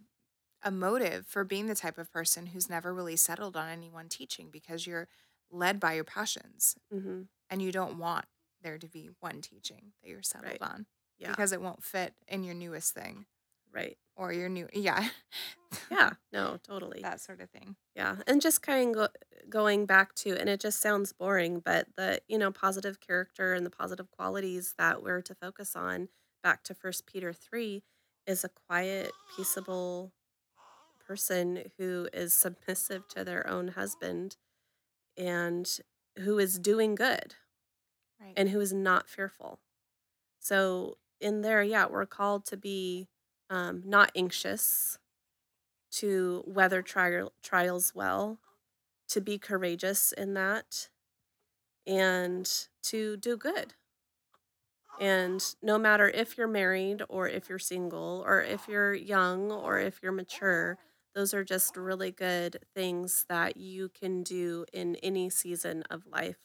[0.66, 4.08] a motive for being the type of person who's never really settled on any one
[4.08, 5.10] teaching because you're
[5.52, 7.24] led by your passions Mm-hmm.
[7.50, 8.24] and you don't want
[8.62, 10.62] there to be one teaching that you're settled Right.
[10.62, 10.86] on
[11.20, 11.32] Yeah.
[11.32, 13.26] because it won't fit in your newest thing
[13.74, 13.98] right.
[14.16, 15.10] or your new yeah
[15.90, 16.12] Yeah.
[16.32, 16.58] No.
[16.64, 17.02] Totally.
[17.02, 19.08] that sort of thing Yeah, and just kind of go,
[19.50, 23.66] going back to, and it just sounds boring, but the you know positive character and
[23.66, 26.10] the positive qualities that we're to focus on,
[26.44, 27.84] back to First Peter three,
[28.28, 30.14] is a quiet, peaceable
[31.06, 34.38] person who is submissive to their own husband,
[35.18, 35.80] and
[36.20, 37.36] who is doing good,
[38.22, 39.60] right and who is not fearful.
[40.40, 43.08] So in there, yeah, we're called to be
[43.54, 45.00] um, not anxious,
[45.92, 48.40] to weather trial, trials well,
[49.10, 50.90] to be courageous in that,
[51.88, 53.76] and to do good.
[55.00, 59.80] And no matter if you're married or if you're single or if you're young or
[59.80, 60.78] if you're mature,
[61.16, 66.40] those are just really good things that you can do in any season of life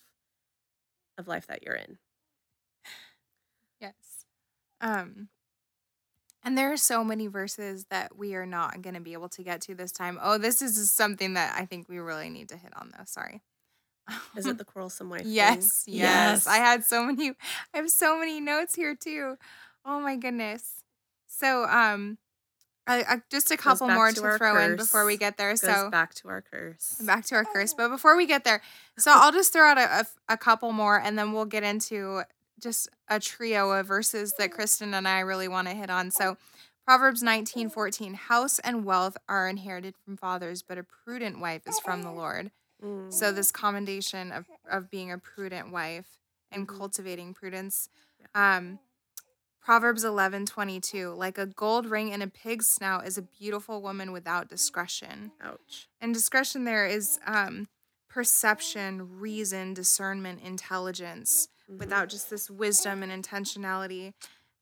[1.19, 1.99] of life that you're in.
[3.81, 4.27] yes
[4.81, 5.29] um
[6.45, 9.43] and there are so many verses that we are not going to be able to
[9.43, 12.57] get to this time oh this is something that i think we really need to
[12.57, 13.43] hit on though sorry
[14.37, 15.23] Is it the quarrelsome wife?
[15.23, 15.33] thing?
[15.33, 16.47] Yes, yes.
[16.47, 17.31] I had so many
[17.75, 19.37] I have so many notes here too.
[19.85, 20.83] Oh my goodness.
[21.27, 22.17] So um
[22.87, 25.37] I, I, just a couple back more to to, our throw in before we get
[25.37, 25.51] there.
[25.51, 26.95] Goes So back to our curse.
[27.05, 27.75] back to our curse.
[27.75, 28.63] But before we get there,
[28.97, 32.23] so I'll just throw out a a couple more and then we'll get into
[32.59, 36.11] just a trio of verses that Kristen and I really want to hit on.
[36.11, 36.37] So
[36.85, 41.79] Proverbs 19, 14, house and wealth are inherited from fathers, but a prudent wife is
[41.81, 42.51] from the Lord.
[42.83, 43.13] Mm.
[43.13, 46.19] So this commendation of of being a prudent wife
[46.51, 46.79] and Mhm.
[46.79, 47.89] cultivating prudence.
[48.35, 48.79] Um
[49.61, 54.13] Proverbs 11, 22, like a gold ring in a pig's snout is a beautiful woman
[54.13, 55.33] without discretion.
[55.43, 55.89] Ouch.
[56.01, 57.69] And discretion there is um
[58.09, 61.79] perception, reason, discernment, intelligence, Mhm.
[61.79, 64.15] without just this wisdom and intentionality.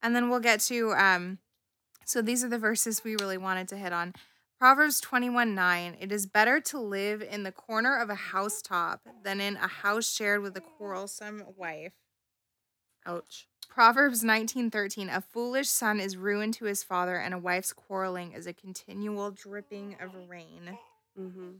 [0.02, 1.38] And then we'll get to um
[2.04, 4.14] so these are the verses we really wanted to hit on.
[4.58, 5.96] Proverbs 21 9.
[6.00, 10.10] It is better to live in the corner of a housetop than in a house
[10.10, 11.92] shared with a quarrelsome wife.
[13.04, 13.48] Ouch.
[13.68, 15.08] Proverbs 19 13.
[15.10, 19.30] A foolish son is ruin to his father, and a wife's quarreling is a continual
[19.30, 20.78] dripping of rain.
[21.18, 21.50] Mm-hmm.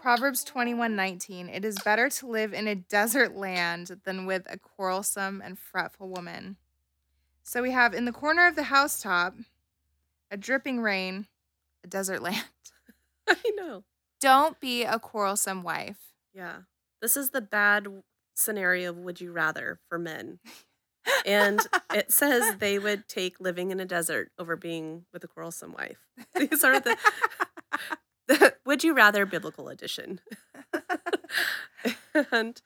[0.00, 5.42] Proverbs 21:19 It is better to live in a desert land than with a quarrelsome
[5.44, 6.56] and fretful woman.
[7.42, 9.34] So we have in the corner of the housetop,
[10.30, 11.26] a dripping rain,
[11.84, 12.44] a desert land.
[13.28, 13.84] I know.
[14.20, 15.98] Don't be a quarrelsome wife.
[16.32, 16.62] Yeah.
[17.02, 17.86] This is the bad
[18.34, 20.38] scenario of would you rather for men.
[21.26, 21.60] And
[21.92, 25.98] it says they would take living in a desert over being with a quarrelsome wife.
[26.34, 26.96] These are the,
[27.70, 27.98] the
[28.66, 30.20] would you rather biblical edition.
[32.32, 32.60] and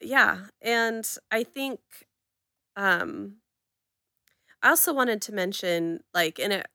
[0.00, 1.80] yeah, and I think
[2.76, 3.36] um
[4.62, 6.66] I also wanted to mention like in it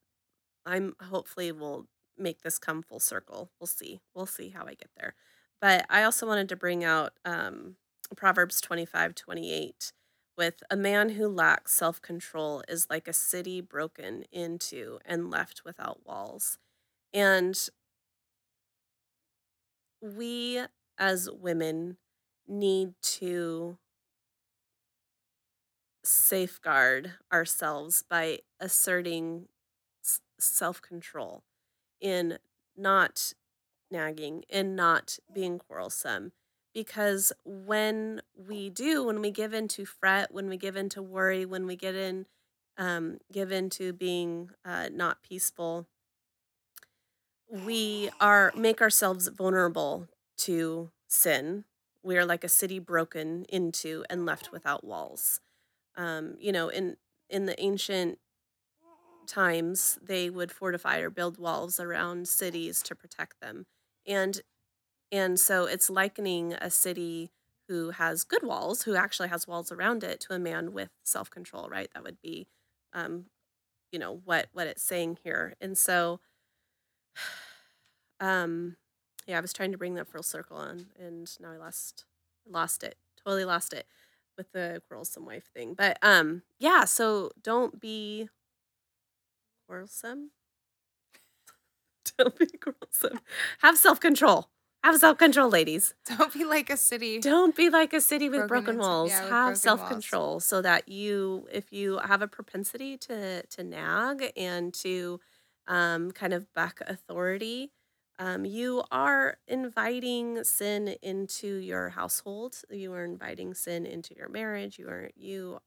[0.66, 1.88] I'm hopefully we'll
[2.18, 3.52] make this come full circle.
[3.60, 4.02] We'll see.
[4.14, 5.16] We'll see how I get there.
[5.62, 7.76] But I also wanted to bring out um,
[8.16, 9.94] Proverbs 25 28
[10.38, 15.64] with a man who lacks self control is like a city broken into and left
[15.66, 16.58] without walls.
[17.14, 17.58] And
[20.02, 20.62] we
[20.98, 21.98] as women
[22.48, 23.78] need to
[26.04, 29.48] safeguard ourselves by asserting
[30.40, 31.44] self control
[32.00, 32.40] in
[32.78, 33.34] not
[33.92, 36.32] nagging, in not being quarrelsome,
[36.74, 41.02] because when we do, when we give in to fret, when we give in to
[41.02, 42.26] worry, when we get in,
[42.78, 45.88] um, give in to being uh, not peaceful,
[47.50, 50.08] we are make ourselves vulnerable
[50.38, 51.66] to sin.
[52.04, 55.42] We are like a city broken into and left without walls.
[55.96, 56.98] Um, you know, in
[57.30, 58.20] in the ancient
[59.28, 63.66] times, they would fortify or build walls around cities to protect them,
[64.06, 64.42] and
[65.12, 67.32] and so it's likening a city
[67.68, 71.30] who has good walls, who actually has walls around it, to a man with self
[71.30, 71.70] control.
[71.70, 71.90] Right?
[71.94, 72.48] That would be,
[72.94, 73.26] um,
[73.92, 76.20] you know, what what it's saying here, and so
[78.20, 78.76] um,
[79.28, 82.06] yeah, I was trying to bring that full circle on, and now I lost
[82.50, 82.96] lost it.
[83.24, 83.86] Totally lost it
[84.38, 85.74] with the quarrelsome wife thing.
[85.76, 86.86] But um, yeah.
[86.86, 88.30] So don't be
[89.68, 90.32] quarrelsome.
[92.18, 93.20] don't be quarrelsome.
[93.60, 94.50] Have self control.
[94.84, 95.94] Have self control, ladies.
[96.18, 97.20] Don't be like a city.
[97.20, 99.10] Don't be like a city with Broken broken, walls.
[99.10, 103.64] yeah, with have self control so that you, if you have a propensity to to
[103.64, 105.20] nag and to
[105.70, 107.72] um, kind of back authority,
[108.18, 112.58] um, you are inviting sin into your household.
[112.70, 114.78] You are inviting sin into your marriage.
[114.78, 115.60] You are you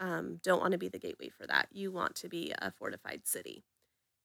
[0.00, 1.68] um, don't want to be the gateway for that.
[1.70, 3.62] You want to be a fortified city,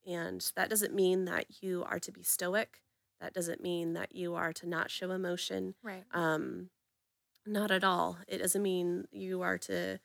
[0.04, 2.80] and that doesn't mean that you are to be stoic.
[3.20, 5.74] That doesn't mean that you are to not show emotion.
[5.82, 6.04] Right.
[6.12, 6.70] Um,
[7.46, 8.18] not at all.
[8.26, 10.00] It doesn't mean you are to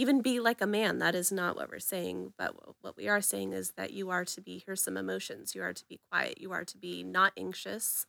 [0.00, 0.98] even be like a man.
[0.98, 2.32] That is not what we're saying.
[2.38, 5.54] But what we are saying is that you are to be, here's some emotions.
[5.54, 6.40] You are to be quiet.
[6.40, 8.06] You are to be not anxious.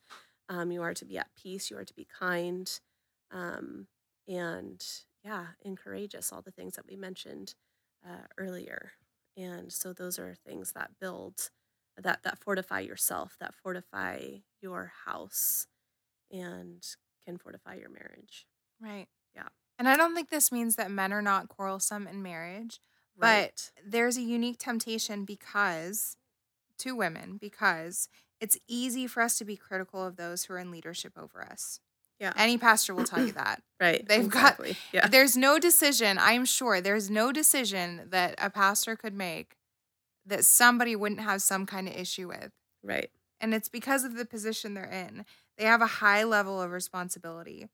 [0.48, 1.70] Um, you are to be at peace.
[1.70, 2.70] You are to be kind.
[3.30, 3.88] Um,
[4.26, 4.82] and
[5.22, 7.54] yeah, and courageous, all the things that we mentioned
[8.06, 8.92] uh, earlier.
[9.36, 11.50] And so those are things that build,
[11.96, 14.20] that, that fortify yourself, that fortify
[14.60, 15.66] your house
[16.30, 16.82] and
[17.26, 18.46] can fortify your marriage.
[18.80, 19.06] Right.
[19.34, 19.48] Yeah.
[19.82, 22.78] And I don't think this means that men are not quarrelsome in marriage.
[23.18, 26.16] But there's a unique temptation because
[26.78, 28.08] to women because
[28.40, 31.80] it's easy for us to be critical of those who are in leadership over us.
[32.20, 32.32] Yeah.
[32.36, 33.60] Any pastor will tell you that.
[33.80, 34.06] right.
[34.06, 34.60] they've got-
[34.92, 35.08] yeah.
[35.08, 39.56] There's no decision, I'm sure, there's no decision that a pastor could make
[40.24, 42.52] that somebody wouldn't have some kind of issue with.
[42.84, 43.10] Right.
[43.40, 45.24] And it's because of the position they're in.
[45.58, 47.66] They have a high level of responsibility.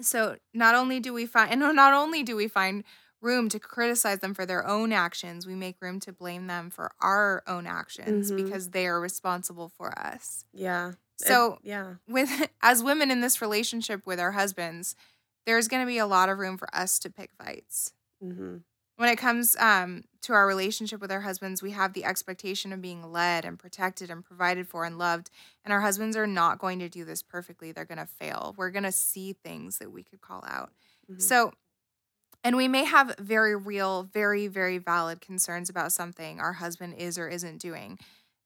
[0.00, 2.84] So not only do we find and not only do we find
[3.20, 6.92] room to criticize them for their own actions, we make room to blame them for
[7.00, 8.36] our own actions Mhm.
[8.36, 10.44] because they are responsible for us.
[10.52, 10.90] Yeah.
[10.90, 11.94] It- So yeah.
[12.06, 12.30] with
[12.62, 14.94] as women in this relationship with our husbands,
[15.46, 17.92] there's going to be a lot of room for us to pick fights.
[18.20, 18.58] hmm
[18.98, 22.82] When it comes um, to our relationship with our husbands, we have the expectation of
[22.82, 25.30] being led and protected and provided for and loved.
[25.64, 27.70] And our husbands are not going to do this perfectly.
[27.70, 28.54] They're going to fail.
[28.58, 30.72] We're going to see things that we could call out.
[31.10, 31.22] Mhm.
[31.22, 31.52] So,
[32.44, 37.18] and we may have very real, very, very valid concerns about something our husband is
[37.18, 37.98] or isn't doing.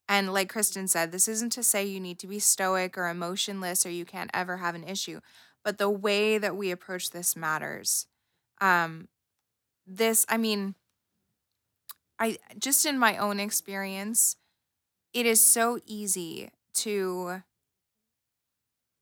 [0.09, 3.87] And like Kristen said, this isn't to say you need to be stoic or emotionless
[3.87, 5.21] or you can't ever have an issue,
[5.65, 8.07] but the way that we approach this matters.
[8.61, 9.09] Um,
[9.87, 10.75] this, I mean,
[12.19, 14.37] I just in my own experience,
[15.13, 17.43] it is so easy to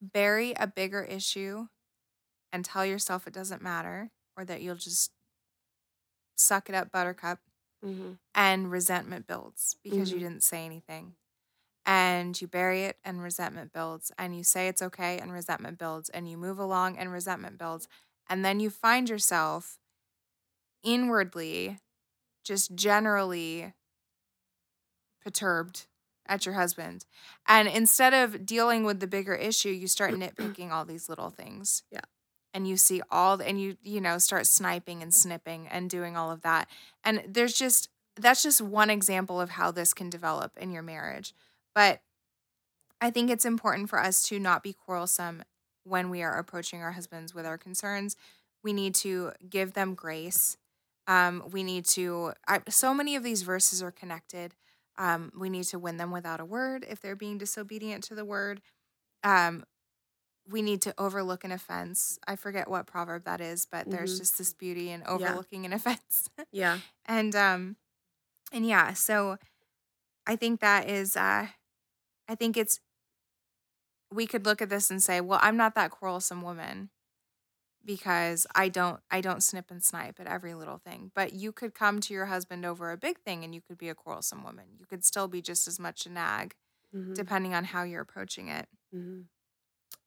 [0.02, 1.68] bury a bigger issue
[2.52, 5.12] and tell yourself it doesn't matter or that you'll just
[6.36, 7.40] suck it up, buttercup,
[7.82, 8.18] Mhm.
[8.34, 10.20] and resentment builds because you Mhm.
[10.20, 11.16] didn't say anything.
[11.86, 16.10] And you bury it and resentment builds, and you say it's okay and resentment builds,
[16.10, 17.88] and you move along and resentment builds.
[18.30, 19.79] And then you find yourself
[20.82, 21.78] inwardly,
[22.44, 23.72] just generally
[25.22, 25.86] perturbed
[26.26, 27.04] at your husband.
[27.46, 31.82] And instead of dealing with the bigger issue, you start nitpicking all these little things.
[31.90, 32.00] Yeah.
[32.52, 36.16] And you see all the, and you you know start sniping and snipping and doing
[36.16, 36.68] all of that.
[37.04, 41.32] And there's just that's just one example of how this can develop in your marriage.
[41.74, 42.00] But
[43.00, 45.44] I think it's important for us to not be quarrelsome
[45.84, 48.16] when we are approaching our husbands with our concerns.
[48.62, 50.56] We need to give them grace.
[51.10, 54.54] Um, we need to, I, so many of these verses are connected.
[54.98, 58.24] Um, we need to win them without a word if they're being disobedient to the
[58.24, 58.62] word.
[59.24, 59.64] Um,
[60.48, 62.18] we need to overlook an offense.
[62.26, 64.18] I forget what proverb that is, but there's Mhm.
[64.18, 66.28] just this beauty in overlooking an offense.
[66.52, 66.80] Yeah.
[67.06, 67.76] and um
[68.52, 69.38] and yeah so
[70.26, 71.46] i think that is uh
[72.28, 72.80] i think it's
[74.12, 76.90] we could look at this and say well i'm not that quarrelsome woman
[77.84, 81.74] because i don't i don't snip and snipe at every little thing but you could
[81.74, 84.68] come to your husband over a big thing and you could be a quarrelsome woman
[84.78, 86.54] you could still be just as much a nag
[86.92, 87.26] Mhm.
[87.26, 89.28] depending on how you're approaching it Mhm.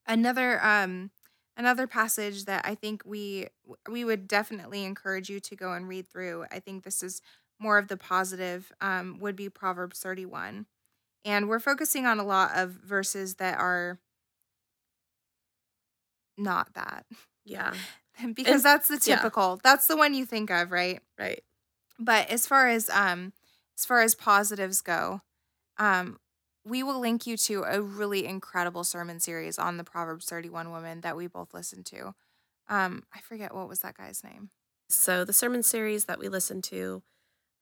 [0.06, 1.10] another um
[1.56, 3.48] another passage that I think we
[3.88, 6.46] we would definitely encourage you to go and read through.
[6.50, 7.20] I think this is
[7.58, 10.66] more of the positive um would be Proverbs 31.
[11.24, 13.98] And we're focusing on a lot of verses that are
[16.36, 17.06] not that.
[17.44, 17.74] Yeah.
[18.34, 19.16] because And- that's the yeah.
[19.16, 19.60] typical.
[19.62, 21.00] That's the one you think of, right?
[21.18, 21.42] Right.
[21.98, 23.32] But as far as um
[23.78, 25.20] as far as positives go,
[25.78, 26.18] um
[26.66, 31.02] we will link you to a really incredible sermon series on the Proverbs 31 woman
[31.02, 32.14] that we both listened to.
[32.68, 34.50] Um I forget what was that guy's name.
[34.88, 37.02] So the sermon series that we listen to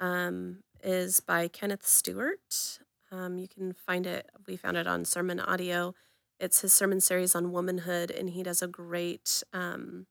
[0.01, 2.79] um, is by Kenneth Stewart.
[3.13, 4.29] Um, you can find it.
[4.49, 5.95] We found it on Sermon Audio.
[6.43, 10.09] It's his sermon series on womanhood, and he does a great um,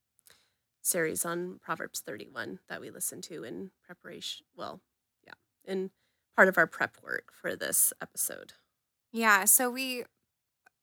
[0.82, 4.46] series on Proverbs 31 that we listen to in preparation.
[4.56, 4.80] Well,
[5.28, 5.34] yeah,
[5.66, 5.92] in
[6.34, 8.54] part of our prep work for this episode.
[9.12, 10.06] Yeah, so we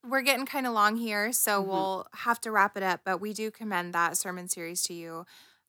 [0.04, 1.66] we're getting kind of long here, so Mhm.
[1.66, 5.24] we'll have to wrap it up, but we do commend that sermon series to you.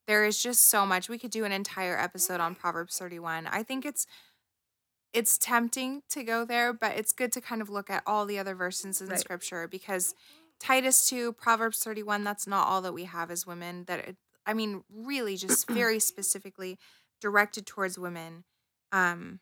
[0.07, 1.07] There is just so much.
[1.07, 3.47] We could do an entire episode on Proverbs 31.
[3.47, 4.05] I think it's
[5.13, 8.37] it's tempting to go there, but it's good to kind of look at all the
[8.39, 9.19] other verses in Right.
[9.19, 10.13] scripture because
[10.59, 14.53] Titus 2, Proverbs 31, that's not all that we have as women that it, I
[14.53, 16.77] mean really just very specifically
[17.21, 18.43] directed towards women
[18.91, 19.39] um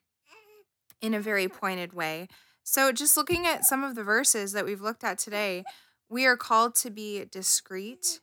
[1.02, 2.28] in a very pointed way.
[2.64, 5.64] So, just looking at some of the verses that we've looked at today,
[6.10, 8.20] we are called to be discreet.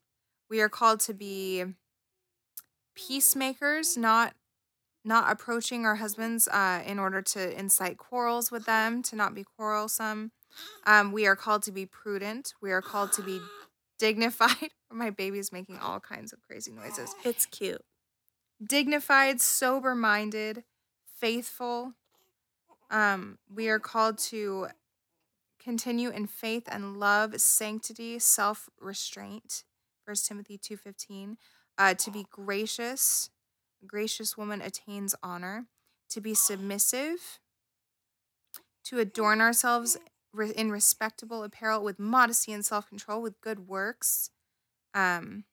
[0.50, 1.64] We are called to be
[2.94, 4.34] peacemakers, not
[5.04, 9.44] not approaching our husbands uh, in order to incite quarrels with them, to not be
[9.44, 10.32] quarrelsome.
[10.86, 12.54] Um, we are called to be prudent.
[12.62, 13.40] We are called to be
[13.98, 14.70] dignified.
[14.90, 17.82] My baby's making all kinds of crazy noises It's cute.
[18.64, 20.64] dignified, sober minded,
[21.20, 21.94] faithful.
[22.90, 24.68] Um, we are called to
[25.58, 29.64] continue in faith and love, sanctity, self restraint.
[30.04, 31.36] First Timothy two fifteen.
[31.76, 33.30] Uh, to be gracious,
[33.84, 35.66] gracious woman attains honor.
[36.10, 37.38] To be submissive.
[38.84, 39.96] To adorn ourselves
[40.54, 44.30] in respectable apparel with modesty and self control, with good works.
[44.92, 45.44] Um,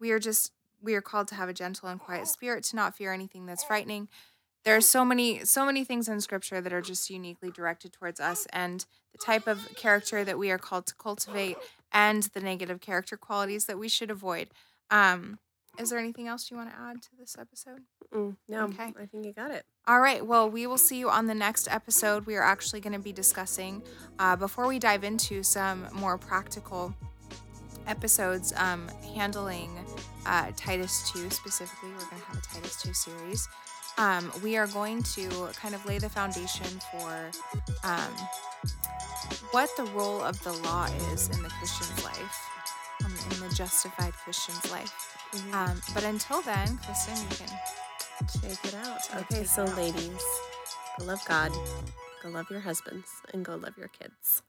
[0.00, 0.52] we are just
[0.82, 3.64] we are called to have a gentle and quiet spirit to not fear anything that's
[3.64, 4.08] frightening
[4.64, 8.20] there are so many so many things in scripture that are just uniquely directed towards
[8.20, 11.56] us and the type of character that we are called to cultivate
[11.92, 14.48] and the negative character qualities that we should avoid
[14.90, 15.38] um
[15.78, 17.80] is there anything else you want to add to this episode
[18.14, 18.92] Mm, no, Okay.
[18.98, 19.64] I think you got it.
[19.88, 20.24] all right.
[20.24, 22.24] Well, we will see you on the next episode.
[22.24, 23.82] We are actually going to be discussing,
[24.20, 26.94] uh, before we dive into some more practical
[27.88, 29.70] episodes, um, handling
[30.24, 31.90] uh, Titus 2 specifically.
[31.90, 33.48] We're going to have a Titus 2 series.
[33.98, 37.30] Um, we are going to kind of lay the foundation for
[37.82, 38.12] um,
[39.50, 42.38] what the role of the law is in the Christian's life,
[43.04, 45.15] um, in the justified Christian's life.
[45.34, 45.54] Mhm.
[45.54, 47.58] Um, but until then, Kristen, you can
[48.42, 49.00] Take it out.
[49.22, 49.76] Okay, so out.
[49.76, 50.22] ladies,
[50.98, 51.52] go love God,
[52.22, 54.42] go love your husbands, and go love your kids.